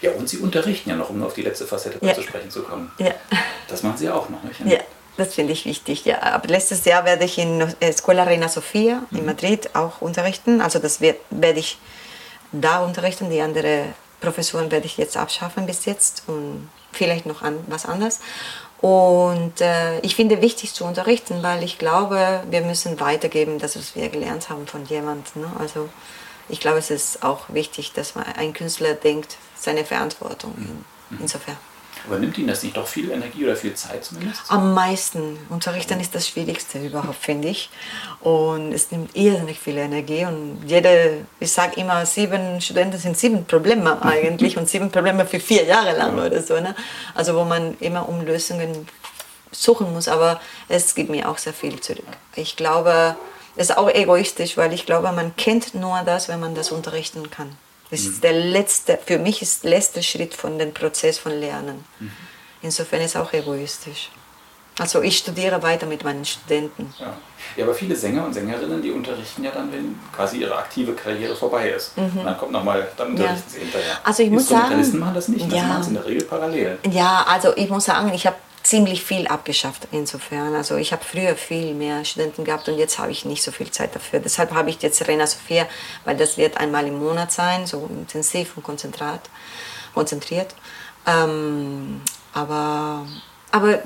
Ja, 0.00 0.12
und 0.12 0.28
Sie 0.28 0.38
unterrichten 0.38 0.90
ja 0.90 0.96
noch, 0.96 1.10
um 1.10 1.22
auf 1.24 1.34
die 1.34 1.42
letzte 1.42 1.66
Facette 1.66 1.98
ja. 2.06 2.14
zu 2.14 2.22
sprechen 2.22 2.50
zu 2.50 2.62
kommen. 2.62 2.92
Ja. 2.98 3.12
Das 3.66 3.82
machen 3.82 3.96
Sie 3.98 4.08
auch 4.08 4.28
noch, 4.28 4.42
nicht? 4.44 4.60
Ja, 4.64 4.78
das 5.16 5.34
finde 5.34 5.52
ich 5.52 5.64
wichtig. 5.64 6.04
Ja. 6.04 6.18
Ab 6.18 6.46
letztes 6.48 6.84
Jahr 6.84 7.04
werde 7.04 7.24
ich 7.24 7.36
in 7.36 7.66
Escuela 7.80 8.22
Reina 8.22 8.48
Sofia 8.48 9.02
in 9.10 9.20
mhm. 9.20 9.26
Madrid 9.26 9.74
auch 9.74 10.00
unterrichten. 10.00 10.60
Also 10.60 10.78
das 10.78 11.00
werde 11.00 11.58
ich 11.58 11.78
da 12.52 12.84
unterrichten. 12.84 13.28
Die 13.28 13.40
andere 13.40 13.86
Professuren 14.20 14.70
werde 14.70 14.86
ich 14.86 14.96
jetzt 14.96 15.16
abschaffen 15.16 15.66
bis 15.66 15.84
jetzt 15.84 16.22
und 16.28 16.68
vielleicht 16.98 17.24
noch 17.24 17.42
an, 17.42 17.58
was 17.68 17.86
anderes. 17.86 18.20
Und 18.80 19.60
äh, 19.60 19.98
ich 20.00 20.14
finde 20.14 20.40
wichtig 20.40 20.72
zu 20.72 20.84
unterrichten, 20.84 21.42
weil 21.42 21.64
ich 21.64 21.78
glaube, 21.78 22.44
wir 22.48 22.60
müssen 22.60 23.00
weitergeben, 23.00 23.58
das, 23.58 23.76
was 23.76 23.96
wir 23.96 24.08
gelernt 24.08 24.50
haben 24.50 24.66
von 24.66 24.84
jemandem. 24.84 25.42
Ne? 25.42 25.52
Also 25.58 25.88
ich 26.48 26.60
glaube, 26.60 26.78
es 26.78 26.90
ist 26.90 27.22
auch 27.22 27.46
wichtig, 27.48 27.92
dass 27.92 28.14
man 28.14 28.24
ein 28.24 28.52
Künstler 28.52 28.94
denkt, 28.94 29.36
seine 29.56 29.84
Verantwortung. 29.84 30.54
Mhm. 30.56 31.18
Insofern. 31.20 31.56
Aber 32.06 32.18
nimmt 32.18 32.38
Ihnen 32.38 32.48
das 32.48 32.62
nicht 32.62 32.76
doch 32.76 32.86
viel 32.86 33.10
Energie 33.10 33.44
oder 33.44 33.56
viel 33.56 33.74
Zeit 33.74 34.04
zumindest? 34.04 34.42
Am 34.48 34.74
meisten. 34.74 35.38
Unterrichten 35.48 36.00
ist 36.00 36.14
das 36.14 36.28
Schwierigste 36.28 36.78
überhaupt, 36.78 37.22
finde 37.22 37.48
ich. 37.48 37.70
Und 38.20 38.72
es 38.72 38.90
nimmt 38.90 39.14
irrsinnig 39.16 39.58
viel 39.58 39.78
Energie. 39.78 40.24
Und 40.24 40.62
jede, 40.66 41.26
ich 41.40 41.52
sage 41.52 41.80
immer, 41.80 42.04
sieben 42.06 42.60
Studenten 42.60 42.98
sind 42.98 43.16
sieben 43.16 43.44
Probleme 43.44 44.00
eigentlich 44.04 44.56
und 44.56 44.68
sieben 44.68 44.90
Probleme 44.90 45.26
für 45.26 45.40
vier 45.40 45.64
Jahre 45.64 45.96
lang 45.96 46.18
oder 46.18 46.42
so. 46.42 46.60
Ne? 46.60 46.74
Also 47.14 47.34
wo 47.34 47.44
man 47.44 47.76
immer 47.80 48.08
um 48.08 48.24
Lösungen 48.24 48.86
suchen 49.50 49.92
muss. 49.92 50.08
Aber 50.08 50.40
es 50.68 50.94
gibt 50.94 51.10
mir 51.10 51.28
auch 51.28 51.38
sehr 51.38 51.52
viel 51.52 51.80
zurück. 51.80 52.04
Ich 52.36 52.56
glaube, 52.56 53.16
es 53.56 53.70
ist 53.70 53.76
auch 53.76 53.90
egoistisch, 53.90 54.56
weil 54.56 54.72
ich 54.72 54.86
glaube, 54.86 55.10
man 55.12 55.34
kennt 55.36 55.74
nur 55.74 56.00
das, 56.04 56.28
wenn 56.28 56.40
man 56.40 56.54
das 56.54 56.70
unterrichten 56.70 57.30
kann. 57.30 57.56
Das 57.90 58.00
ist 58.00 58.22
der 58.22 58.32
letzte, 58.32 58.98
für 59.04 59.18
mich 59.18 59.40
ist 59.40 59.64
der 59.64 59.70
letzte 59.70 60.02
Schritt 60.02 60.34
von 60.34 60.58
dem 60.58 60.74
Prozess 60.74 61.18
von 61.18 61.32
Lernen. 61.32 61.84
Mhm. 61.98 62.12
Insofern 62.62 63.00
ist 63.00 63.14
es 63.14 63.16
auch 63.16 63.32
egoistisch. 63.32 64.10
Also 64.78 65.02
ich 65.02 65.18
studiere 65.18 65.60
weiter 65.62 65.86
mit 65.86 66.04
meinen 66.04 66.24
Studenten. 66.24 66.94
Ja. 67.00 67.16
ja, 67.56 67.64
aber 67.64 67.74
viele 67.74 67.96
Sänger 67.96 68.24
und 68.24 68.32
Sängerinnen, 68.32 68.80
die 68.80 68.92
unterrichten 68.92 69.42
ja 69.42 69.50
dann, 69.50 69.72
wenn 69.72 69.98
quasi 70.14 70.38
ihre 70.38 70.56
aktive 70.56 70.92
Karriere 70.92 71.34
vorbei 71.34 71.70
ist. 71.70 71.96
Mhm. 71.96 72.18
Und 72.18 72.24
dann 72.24 72.38
kommt 72.38 72.52
nochmal, 72.52 72.86
dann 72.96 73.10
unterrichten 73.10 73.42
ja. 73.46 73.54
sie 73.54 73.60
hinterher. 73.60 73.98
Also 74.04 74.22
ich 74.22 74.30
muss 74.30 74.48
sagen, 74.48 74.98
machen 74.98 75.14
das 75.14 75.28
nicht, 75.28 75.46
das 75.46 75.58
ja. 75.58 75.64
machen 75.64 75.82
sie 75.82 75.88
in 75.88 75.94
der 75.94 76.06
Regel 76.06 76.24
parallel. 76.24 76.78
Ja, 76.90 77.24
also 77.28 77.56
ich 77.56 77.68
muss 77.68 77.86
sagen, 77.86 78.12
ich 78.14 78.26
habe 78.26 78.36
ziemlich 78.62 79.02
viel 79.02 79.26
abgeschafft 79.26 79.88
insofern. 79.92 80.54
Also 80.54 80.76
ich 80.76 80.92
habe 80.92 81.04
früher 81.04 81.36
viel 81.36 81.74
mehr 81.74 82.04
Studenten 82.04 82.44
gehabt 82.44 82.68
und 82.68 82.78
jetzt 82.78 82.98
habe 82.98 83.10
ich 83.10 83.24
nicht 83.24 83.42
so 83.42 83.50
viel 83.50 83.70
Zeit 83.70 83.94
dafür. 83.94 84.20
Deshalb 84.20 84.52
habe 84.52 84.70
ich 84.70 84.80
jetzt 84.82 85.06
Rena 85.06 85.26
Sophia, 85.26 85.66
weil 86.04 86.16
das 86.16 86.36
wird 86.36 86.56
einmal 86.56 86.86
im 86.86 86.98
Monat 86.98 87.32
sein, 87.32 87.66
so 87.66 87.88
intensiv 87.90 88.56
und 88.56 88.62
konzentrat, 88.62 89.28
konzentriert. 89.94 90.54
Ähm, 91.06 92.00
aber 92.32 93.06
aber 93.50 93.80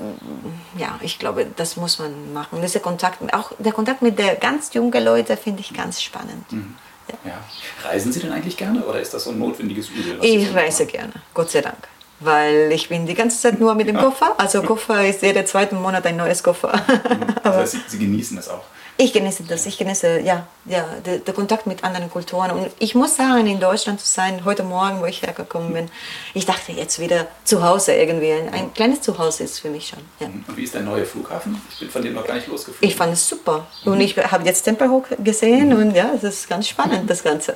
ja, 0.77 0.99
ich 1.01 1.19
glaube, 1.19 1.47
das 1.55 1.77
muss 1.77 1.97
man 1.97 2.33
machen. 2.33 2.61
Dieser 2.61 2.81
Kontakt, 2.81 3.33
auch 3.33 3.53
der 3.59 3.71
Kontakt 3.71 4.01
mit 4.01 4.19
der 4.19 4.35
ganz 4.35 4.73
jungen 4.73 5.03
Leute 5.03 5.37
finde 5.37 5.61
ich 5.61 5.73
ganz 5.73 6.01
spannend. 6.01 6.51
Mhm. 6.51 6.75
Ja. 7.07 7.31
Ja. 7.31 7.89
Reisen 7.89 8.11
Sie 8.11 8.19
denn 8.19 8.31
eigentlich 8.31 8.57
gerne 8.57 8.83
oder 8.85 8.99
ist 8.99 9.13
das 9.13 9.25
so 9.25 9.31
ein 9.31 9.39
notwendiges 9.39 9.89
Übel? 9.89 10.19
Ich 10.21 10.53
reise 10.53 10.85
gerne, 10.85 11.13
Gott 11.33 11.49
sei 11.51 11.61
Dank 11.61 11.87
weil 12.23 12.71
ich 12.71 12.89
bin 12.89 13.05
die 13.05 13.13
ganze 13.13 13.39
Zeit 13.39 13.59
nur 13.59 13.75
mit 13.75 13.87
dem 13.87 13.97
Koffer. 13.97 14.35
Also 14.37 14.61
Koffer 14.61 15.05
ist 15.05 15.21
jeden 15.21 15.45
zweiten 15.45 15.81
Monat 15.81 16.05
ein 16.05 16.17
neues 16.17 16.43
Koffer. 16.43 16.71
das 17.43 17.55
heißt, 17.55 17.89
Sie, 17.89 17.99
genießen 17.99 18.37
das 18.37 18.49
auch? 18.49 18.63
Ich 18.95 19.11
genieße 19.11 19.43
das, 19.43 19.65
ich 19.65 19.77
genieße 19.79 20.19
ja, 20.19 20.45
ja, 20.65 20.85
den, 21.03 21.25
den, 21.25 21.33
Kontakt 21.33 21.65
mit 21.65 21.83
anderen 21.83 22.11
Kulturen. 22.11 22.51
Und 22.51 22.69
ich 22.77 22.93
muss 22.93 23.15
sagen, 23.15 23.47
in 23.47 23.59
Deutschland 23.59 23.99
zu 23.99 24.05
sein, 24.05 24.45
heute 24.45 24.63
Morgen, 24.63 25.01
wo 25.01 25.05
ich 25.05 25.23
hergekommen 25.23 25.73
bin, 25.73 25.89
ich 26.35 26.45
dachte 26.45 26.73
jetzt 26.73 26.99
wieder 26.99 27.27
zu 27.43 27.63
Hause 27.63 27.93
irgendwie. 27.93 28.31
Ein, 28.31 28.53
ein 28.53 28.73
kleines 28.73 29.01
Zuhause 29.01 29.45
ist 29.45 29.59
für 29.59 29.69
mich 29.69 29.87
schon. 29.87 29.99
Ja. 30.19 30.27
Und 30.27 30.55
wie 30.55 30.63
ist 30.63 30.75
der 30.75 30.81
neue 30.81 31.05
Flughafen? 31.05 31.59
Ich 31.71 31.79
bin 31.79 31.89
von 31.89 32.03
dem 32.03 32.13
noch 32.13 32.25
gar 32.25 32.35
nicht 32.35 32.47
losgeflogen. 32.47 32.87
Ich 32.87 32.95
fand 32.95 33.13
es 33.13 33.27
super. 33.27 33.65
Mhm. 33.83 33.93
Und 33.93 34.01
ich 34.01 34.15
habe 34.15 34.45
jetzt 34.45 34.61
Tempelhoek 34.61 35.07
gesehen 35.23 35.69
mhm. 35.69 35.77
und 35.77 35.95
ja, 35.95 36.11
es 36.15 36.23
ist 36.23 36.47
ganz 36.47 36.67
spannend, 36.67 37.09
das 37.09 37.23
Ganze. 37.23 37.55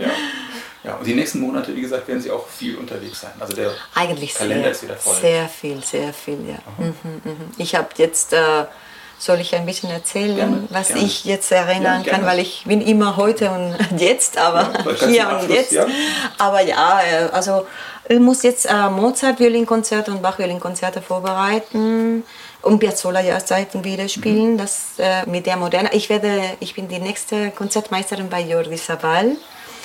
ja. 0.00 0.08
Ja, 0.84 0.96
und 0.96 1.06
die 1.06 1.14
nächsten 1.14 1.40
Monate, 1.40 1.74
wie 1.74 1.80
gesagt, 1.80 2.06
werden 2.08 2.20
Sie 2.20 2.30
auch 2.30 2.46
viel 2.46 2.76
unterwegs 2.76 3.22
sein. 3.22 3.30
Also 3.40 3.54
der 3.54 3.72
Eigentlich 3.94 4.34
Kalender 4.34 4.64
sehr, 4.64 4.72
ist 4.72 4.82
wieder 4.82 4.96
voll. 4.96 5.16
Sehr 5.16 5.48
viel, 5.48 5.82
sehr 5.82 6.12
viel, 6.12 6.38
ja. 6.46 6.58
Mhm, 6.76 6.94
mhm. 7.24 7.36
Ich 7.56 7.74
habe 7.74 7.88
jetzt, 7.96 8.34
äh, 8.34 8.66
soll 9.18 9.40
ich 9.40 9.54
ein 9.54 9.64
bisschen 9.64 9.90
erzählen, 9.90 10.36
gerne, 10.36 10.64
was 10.68 10.88
gerne. 10.88 11.02
ich 11.04 11.24
jetzt 11.24 11.50
erinnern 11.50 12.04
ja, 12.04 12.12
kann, 12.12 12.26
weil 12.26 12.38
ich 12.38 12.64
bin 12.66 12.82
immer 12.82 13.16
heute 13.16 13.50
und 13.50 13.76
jetzt, 13.98 14.36
aber 14.36 14.72
ja, 14.84 15.06
hier 15.06 15.38
und 15.40 15.50
jetzt. 15.50 15.72
Ja. 15.72 15.86
Aber 16.36 16.60
ja, 16.60 17.00
äh, 17.00 17.28
also 17.32 17.66
ich 18.06 18.20
muss 18.20 18.42
jetzt 18.42 18.66
äh, 18.66 18.90
Mozart-Violinkonzerte 18.90 20.10
und 20.10 20.20
Bach-Violinkonzerte 20.20 21.00
vorbereiten 21.00 22.24
und 22.60 22.78
Piazzolla-Jahrzeiten 22.78 23.84
wieder 23.84 24.06
spielen, 24.10 24.52
mhm. 24.52 24.58
das 24.58 24.98
äh, 24.98 25.24
mit 25.24 25.46
der 25.46 25.56
Moderne. 25.56 25.88
Ich 25.94 26.10
werde, 26.10 26.42
ich 26.60 26.74
bin 26.74 26.88
die 26.88 26.98
nächste 26.98 27.52
Konzertmeisterin 27.52 28.28
bei 28.28 28.42
Jordi 28.42 28.76
Savall 28.76 29.36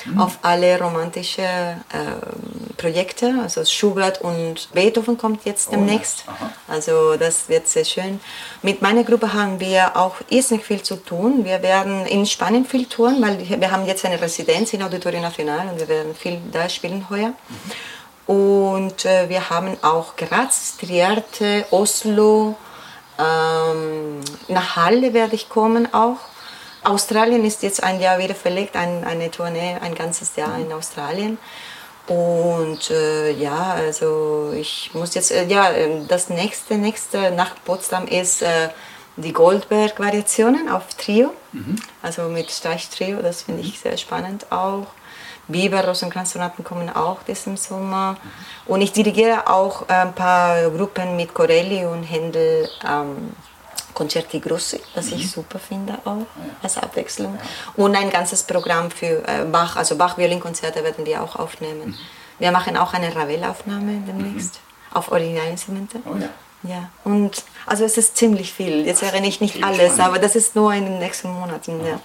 mhm. 0.05 0.19
auf 0.19 0.39
alle 0.41 0.79
romantische 0.79 1.41
äh, 1.41 2.75
Projekte. 2.77 3.35
Also 3.41 3.65
Schubert 3.65 4.21
und 4.21 4.69
Beethoven 4.73 5.17
kommt 5.17 5.45
jetzt 5.45 5.69
oh, 5.69 5.71
demnächst. 5.71 6.23
Ja. 6.27 6.51
Also 6.67 7.15
das 7.17 7.49
wird 7.49 7.67
sehr 7.67 7.85
schön. 7.85 8.19
Mit 8.62 8.81
meiner 8.81 9.03
Gruppe 9.03 9.33
haben 9.33 9.59
wir 9.59 9.95
auch 9.95 10.15
irrsinnig 10.29 10.65
viel 10.65 10.81
zu 10.81 10.95
tun. 10.95 11.45
Wir 11.45 11.62
werden 11.62 12.05
in 12.05 12.25
Spanien 12.25 12.65
viel 12.65 12.85
touren, 12.85 13.21
weil 13.21 13.38
wir 13.47 13.71
haben 13.71 13.85
jetzt 13.85 14.05
eine 14.05 14.21
Residenz 14.21 14.73
in 14.73 14.83
Auditorio 14.83 15.21
Nacional 15.21 15.69
und 15.69 15.79
wir 15.79 15.88
werden 15.88 16.15
viel 16.15 16.39
da 16.51 16.69
spielen 16.69 17.09
heuer. 17.09 17.29
Mhm. 17.29 18.35
Und 18.35 19.05
äh, 19.05 19.27
wir 19.27 19.49
haben 19.49 19.75
auch 19.81 20.15
Graz, 20.15 20.77
Trierte, 20.77 21.65
Oslo, 21.71 22.55
ähm, 23.19 24.21
nach 24.47 24.75
Halle 24.75 25.13
werde 25.13 25.35
ich 25.35 25.49
kommen 25.49 25.93
auch. 25.93 26.17
Australien 26.83 27.43
ist 27.45 27.63
jetzt 27.63 27.83
ein 27.83 27.99
Jahr 27.99 28.19
wieder 28.19 28.35
verlegt, 28.35 28.75
ein, 28.75 29.03
eine 29.03 29.29
Tournee, 29.31 29.77
ein 29.81 29.95
ganzes 29.95 30.35
Jahr 30.35 30.57
in 30.57 30.71
Australien. 30.71 31.37
Und 32.07 32.89
äh, 32.89 33.31
ja, 33.31 33.73
also 33.73 34.51
ich 34.55 34.89
muss 34.93 35.13
jetzt, 35.13 35.31
äh, 35.31 35.45
ja, 35.45 35.71
ähm, 35.71 36.07
das 36.07 36.29
nächste, 36.29 36.75
nächste 36.75 37.31
nach 37.31 37.55
Potsdam 37.63 38.07
ist 38.07 38.41
äh, 38.41 38.69
die 39.15 39.31
Goldberg-Variationen 39.31 40.69
auf 40.69 40.87
Trio, 40.95 41.33
mhm. 41.51 41.75
also 42.01 42.23
mit 42.23 42.49
Streichtrio, 42.49 43.21
das 43.21 43.43
finde 43.43 43.61
ich 43.61 43.79
sehr 43.79 43.97
spannend 43.97 44.51
auch. 44.51 44.87
Biber, 45.47 45.85
Rosenkranzsonaten 45.85 46.63
kommen 46.63 46.89
auch 46.89 47.23
diesen 47.23 47.57
Sommer. 47.57 48.13
Mhm. 48.13 48.71
Und 48.71 48.81
ich 48.81 48.91
dirigiere 48.91 49.47
auch 49.47 49.87
ein 49.87 50.13
paar 50.13 50.69
Gruppen 50.69 51.15
mit 51.15 51.33
Corelli 51.33 51.85
und 51.85 52.03
Händel. 52.03 52.69
Ähm, 52.87 53.33
Concerti 53.99 54.39
Grossi, 54.39 54.79
das 54.95 55.07
mhm. 55.07 55.17
ich 55.17 55.29
super 55.29 55.59
finde 55.59 55.95
auch 56.05 56.19
ja. 56.19 56.55
als 56.63 56.77
Abwechslung. 56.77 57.35
Ja. 57.35 57.83
Und 57.83 57.97
ein 57.97 58.09
ganzes 58.09 58.43
Programm 58.43 58.89
für 58.91 59.27
äh, 59.27 59.43
Bach, 59.51 59.75
also 59.75 59.97
Bach-Violinkonzerte 59.97 60.81
werden 60.85 61.05
wir 61.05 61.21
auch 61.21 61.35
aufnehmen. 61.35 61.88
Mhm. 61.89 61.95
Wir 62.39 62.51
machen 62.53 62.77
auch 62.77 62.93
eine 62.93 63.13
Ravel-Aufnahme 63.13 64.01
demnächst 64.07 64.53
mhm. 64.53 64.97
auf 64.97 65.12
Originalinstrumente. 65.12 65.99
Oh 66.05 66.15
ja. 66.17 66.29
Ja, 66.63 66.89
und 67.05 67.43
also 67.65 67.85
es 67.85 67.97
ist 67.97 68.17
ziemlich 68.17 68.51
viel. 68.51 68.85
Jetzt 68.85 69.01
erinnere 69.01 69.29
ich 69.29 69.39
nicht 69.39 69.63
alles, 69.63 69.93
spannend. 69.93 70.01
aber 70.01 70.19
das 70.19 70.35
ist 70.35 70.55
nur 70.55 70.73
in 70.73 70.85
den 70.85 70.99
nächsten 70.99 71.29
Monaten. 71.29 71.85
Ja. 71.85 72.01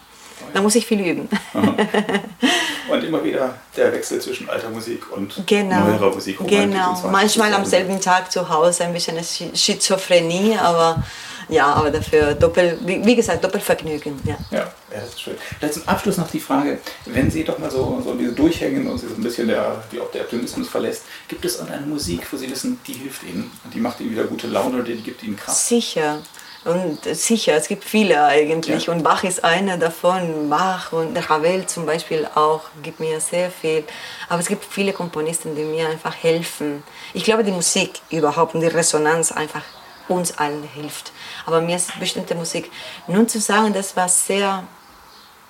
Da 0.52 0.62
muss 0.62 0.74
ich 0.76 0.87
viel 0.87 1.00
üben. 1.00 1.28
und 2.90 3.04
immer 3.04 3.22
wieder 3.24 3.57
der 3.76 3.92
Wechsel 3.92 4.20
zwischen 4.20 4.48
alter 4.48 4.70
Musik 4.70 5.11
und 5.12 5.42
genau, 5.46 5.80
neuerer 5.80 6.12
Musik. 6.12 6.38
Genau, 6.46 7.02
manchmal 7.11 7.52
am 7.54 7.64
selben 7.64 8.00
Tag 8.00 8.30
zu 8.30 8.48
Hause 8.48 8.85
ein 8.85 8.92
bisschen 8.92 9.16
Schizophrenie, 9.54 10.57
aber 10.57 11.02
ja, 11.48 11.66
aber 11.66 11.90
dafür 11.90 12.35
doppel, 12.35 12.78
wie, 12.85 13.04
wie 13.04 13.16
gesagt, 13.16 13.42
Doppelvergnügen. 13.44 14.20
Ja. 14.24 14.37
ja, 14.50 14.59
ja, 14.59 14.70
das 14.90 15.11
ist 15.11 15.20
schön. 15.20 15.35
Vielleicht 15.59 15.74
zum 15.74 15.88
Abschluss 15.88 16.16
noch 16.16 16.30
die 16.30 16.40
Frage, 16.40 16.78
wenn 17.07 17.30
Sie 17.30 17.44
doch 17.44 17.59
mal 17.59 17.70
so, 17.70 18.00
so 18.04 18.14
diese 18.14 18.33
durchhängen 18.33 18.87
und 18.87 18.98
Sie 18.98 19.09
so 19.09 19.14
ein 19.14 19.22
bisschen 19.22 19.48
der, 19.48 19.83
die, 19.92 20.00
auch 20.00 20.11
der 20.11 20.22
Optimismus 20.22 20.68
verlässt, 20.68 21.02
gibt 21.28 21.44
es 21.44 21.61
eine 21.61 21.87
Musik, 21.87 22.26
wo 22.30 22.37
Sie 22.37 22.50
wissen, 22.50 22.80
die 22.87 22.94
hilft 22.94 23.22
Ihnen 23.22 23.50
und 23.64 23.74
die 23.74 23.80
macht 23.80 24.00
Ihnen 24.00 24.11
wieder 24.11 24.24
gute 24.24 24.46
Laune 24.46 24.76
oder 24.76 24.85
die 24.85 24.96
gibt 24.96 25.22
Ihnen 25.22 25.37
Kraft? 25.37 25.59
Sicher. 25.59 26.20
Und 26.64 27.04
sicher, 27.04 27.57
es 27.57 27.68
gibt 27.68 27.85
viele 27.85 28.24
eigentlich. 28.24 28.87
Ja. 28.87 28.92
Und 28.92 29.02
Bach 29.02 29.22
ist 29.22 29.44
einer 29.44 29.76
davon. 29.76 30.48
Bach 30.48 30.92
und 30.92 31.16
Ravel 31.28 31.66
zum 31.66 31.85
Beispiel 31.85 32.26
auch 32.35 32.62
gibt 32.83 33.00
mir 33.00 33.20
sehr 33.20 33.50
viel. 33.50 33.85
Aber 34.30 34.40
es 34.40 34.48
gibt 34.48 34.64
viele 34.64 34.94
Komponisten, 34.94 35.54
die 35.54 35.62
mir 35.62 35.88
einfach 35.88 36.14
helfen. 36.14 36.83
Ich 37.12 37.24
glaube, 37.24 37.44
die 37.44 37.52
Musik 37.52 38.00
überhaupt 38.11 38.54
und 38.54 38.62
die 38.62 38.66
Resonanz 38.66 39.30
einfach 39.30 39.62
uns 40.09 40.38
allen 40.38 40.62
hilft. 40.62 41.12
Aber 41.46 41.61
mir 41.61 41.76
ist 41.76 41.98
bestimmte 41.98 42.35
Musik. 42.35 42.70
Nun 43.07 43.28
zu 43.28 43.40
sagen, 43.40 43.72
das 43.72 43.96
war 43.96 44.09
sehr 44.09 44.64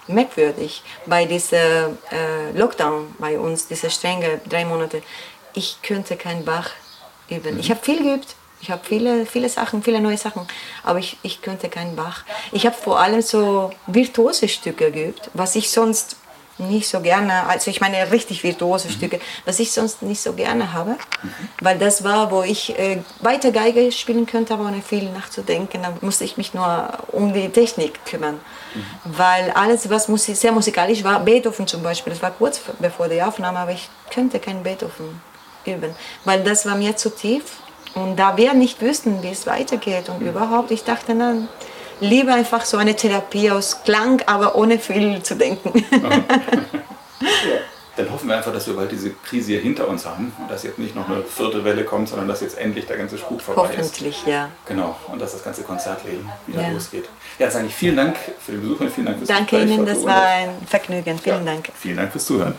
merkwürdig 0.07 0.83
bei 1.07 1.25
diesem 1.25 1.99
äh, 2.11 2.51
Lockdown 2.55 3.15
bei 3.19 3.39
uns, 3.39 3.69
diese 3.69 3.91
strenge 3.91 4.41
drei 4.49 4.65
Monate. 4.65 5.03
Ich 5.55 5.81
könnte 5.83 6.17
kein 6.17 6.45
Bach 6.45 6.71
üben. 7.29 7.59
Ich 7.59 7.71
habe 7.71 7.81
viel 7.81 8.03
geübt. 8.03 8.35
Ich 8.61 8.71
habe 8.71 8.81
viele, 8.83 9.27
viele 9.27 9.51
Sachen, 9.51 9.83
viele 9.83 10.01
neue 10.01 10.17
Sachen, 10.17 10.49
aber 10.85 10.99
ich, 10.99 11.19
ich 11.23 11.43
könnte 11.43 11.69
kein 11.69 11.97
Bach. 11.97 12.25
Ich 12.51 12.65
habe 12.65 12.75
vor 12.75 12.99
allem 12.99 13.21
so 13.21 13.71
virtuose 13.87 14.49
Stücke 14.49 14.91
geübt, 14.91 15.29
was 15.35 15.55
ich 15.55 15.71
sonst 15.71 16.17
nicht 16.59 16.89
so 16.89 17.01
gerne, 17.01 17.47
also 17.47 17.71
ich 17.71 17.81
meine 17.81 18.11
richtig 18.11 18.43
virtuose 18.45 18.91
Stücke, 18.91 19.21
was 19.45 19.59
ich 19.59 19.73
sonst 19.73 20.03
nicht 20.03 20.21
so 20.21 20.33
gerne 20.35 20.73
habe, 20.73 20.97
weil 21.61 21.79
das 21.79 22.05
war, 22.05 22.31
wo 22.31 22.43
ich 22.43 22.79
äh, 22.79 23.03
weiter 23.21 23.51
Geige 23.51 23.91
spielen 23.91 24.27
könnte, 24.27 24.55
aber 24.55 24.67
ohne 24.67 24.83
viel 24.83 25.11
nachzudenken, 25.11 25.83
da 25.83 25.93
musste 26.01 26.25
ich 26.25 26.37
mich 26.37 26.55
nur 26.55 26.89
um 27.13 27.33
die 27.33 27.49
Technik 27.49 28.05
kümmern, 28.05 28.41
weil 29.05 29.51
alles, 29.51 29.91
was 29.91 30.09
musik 30.09 30.37
sehr 30.37 30.53
musikalisch 30.53 31.03
war, 31.03 31.21
Beethoven 31.21 31.67
zum 31.67 31.83
Beispiel, 31.83 32.13
das 32.13 32.23
war 32.23 32.31
kurz 32.31 32.61
bevor 32.79 33.09
die 33.09 33.23
Aufnahme, 33.23 33.59
aber 33.59 33.73
ich 33.73 33.89
könnte 34.13 34.39
kein 34.39 34.63
Beethoven 34.63 35.21
üben, 35.65 35.95
weil 36.25 36.45
das 36.45 36.67
war 36.67 36.77
mir 36.77 36.97
zu 36.97 37.11
tief 37.11 37.43
und 37.95 38.17
da 38.17 38.37
wir 38.37 38.55
nicht 38.55 38.81
wüssten, 38.81 39.23
wie 39.23 39.31
es 39.31 39.47
weitergeht 39.47 40.09
und 40.09 40.21
überhaupt, 40.21 40.71
ich 40.71 40.85
dachte 40.85 41.15
dann, 41.15 41.49
lieber 42.05 42.35
einfach 42.35 42.65
so 42.65 42.77
eine 42.77 42.95
Therapie 42.95 43.51
aus 43.51 43.83
Klang, 43.85 44.23
aber 44.27 44.55
ohne 44.57 44.79
viel 44.79 45.23
zu 45.23 45.35
denken. 45.35 45.85
ja. 45.93 46.25
dann 47.97 48.11
hoffen 48.13 48.29
wir 48.29 48.37
einfach, 48.37 48.53
dass 48.53 48.67
wir 48.67 48.75
bald 48.75 48.91
diese 48.93 49.11
Krise 49.11 49.53
hier 49.53 49.61
hinter 49.61 49.89
uns 49.89 50.05
haben 50.05 50.33
und 50.39 50.51
dass 50.51 50.63
jetzt 50.63 50.79
nicht 50.79 50.95
noch 50.95 51.09
eine 51.09 51.23
vierte 51.23 51.65
Welle 51.65 51.85
kommt, 51.85 52.09
sondern 52.09 52.29
dass 52.29 52.41
jetzt 52.41 52.59
endlich 52.59 52.87
der 52.87 52.97
ganze 52.97 53.19
Spuk 53.19 53.41
vorbei 53.41 53.63
Hoffentlich, 53.63 53.85
ist. 53.87 54.01
Hoffentlich, 54.01 54.27
ja. 54.27 54.51
Genau, 54.67 54.97
und 55.09 55.21
dass 55.21 55.33
das 55.33 55.45
ganze 55.45 55.63
Konzertleben 55.63 56.29
wieder 56.47 56.63
ja. 56.63 56.71
losgeht. 56.71 57.09
Ja, 57.39 57.51
sage 57.51 57.67
ich 57.67 57.75
vielen 57.75 57.97
Dank 57.97 58.17
für 58.41 58.53
den 58.53 58.63
Besuch 58.63 58.81
und 58.81 58.91
vielen 58.91 59.07
Dank 59.07 59.19
fürs 59.19 59.29
Danke 59.29 59.57
Gespräch. 59.57 59.77
Ihnen, 59.77 59.87
das 59.87 60.05
war 60.05 60.23
ein 60.23 60.51
Vergnügen. 60.67 61.19
Vielen 61.19 61.47
ja, 61.47 61.53
Dank. 61.53 61.69
Vielen 61.75 61.97
Dank 61.97 62.13
fürs 62.13 62.27
Zuhören. 62.27 62.55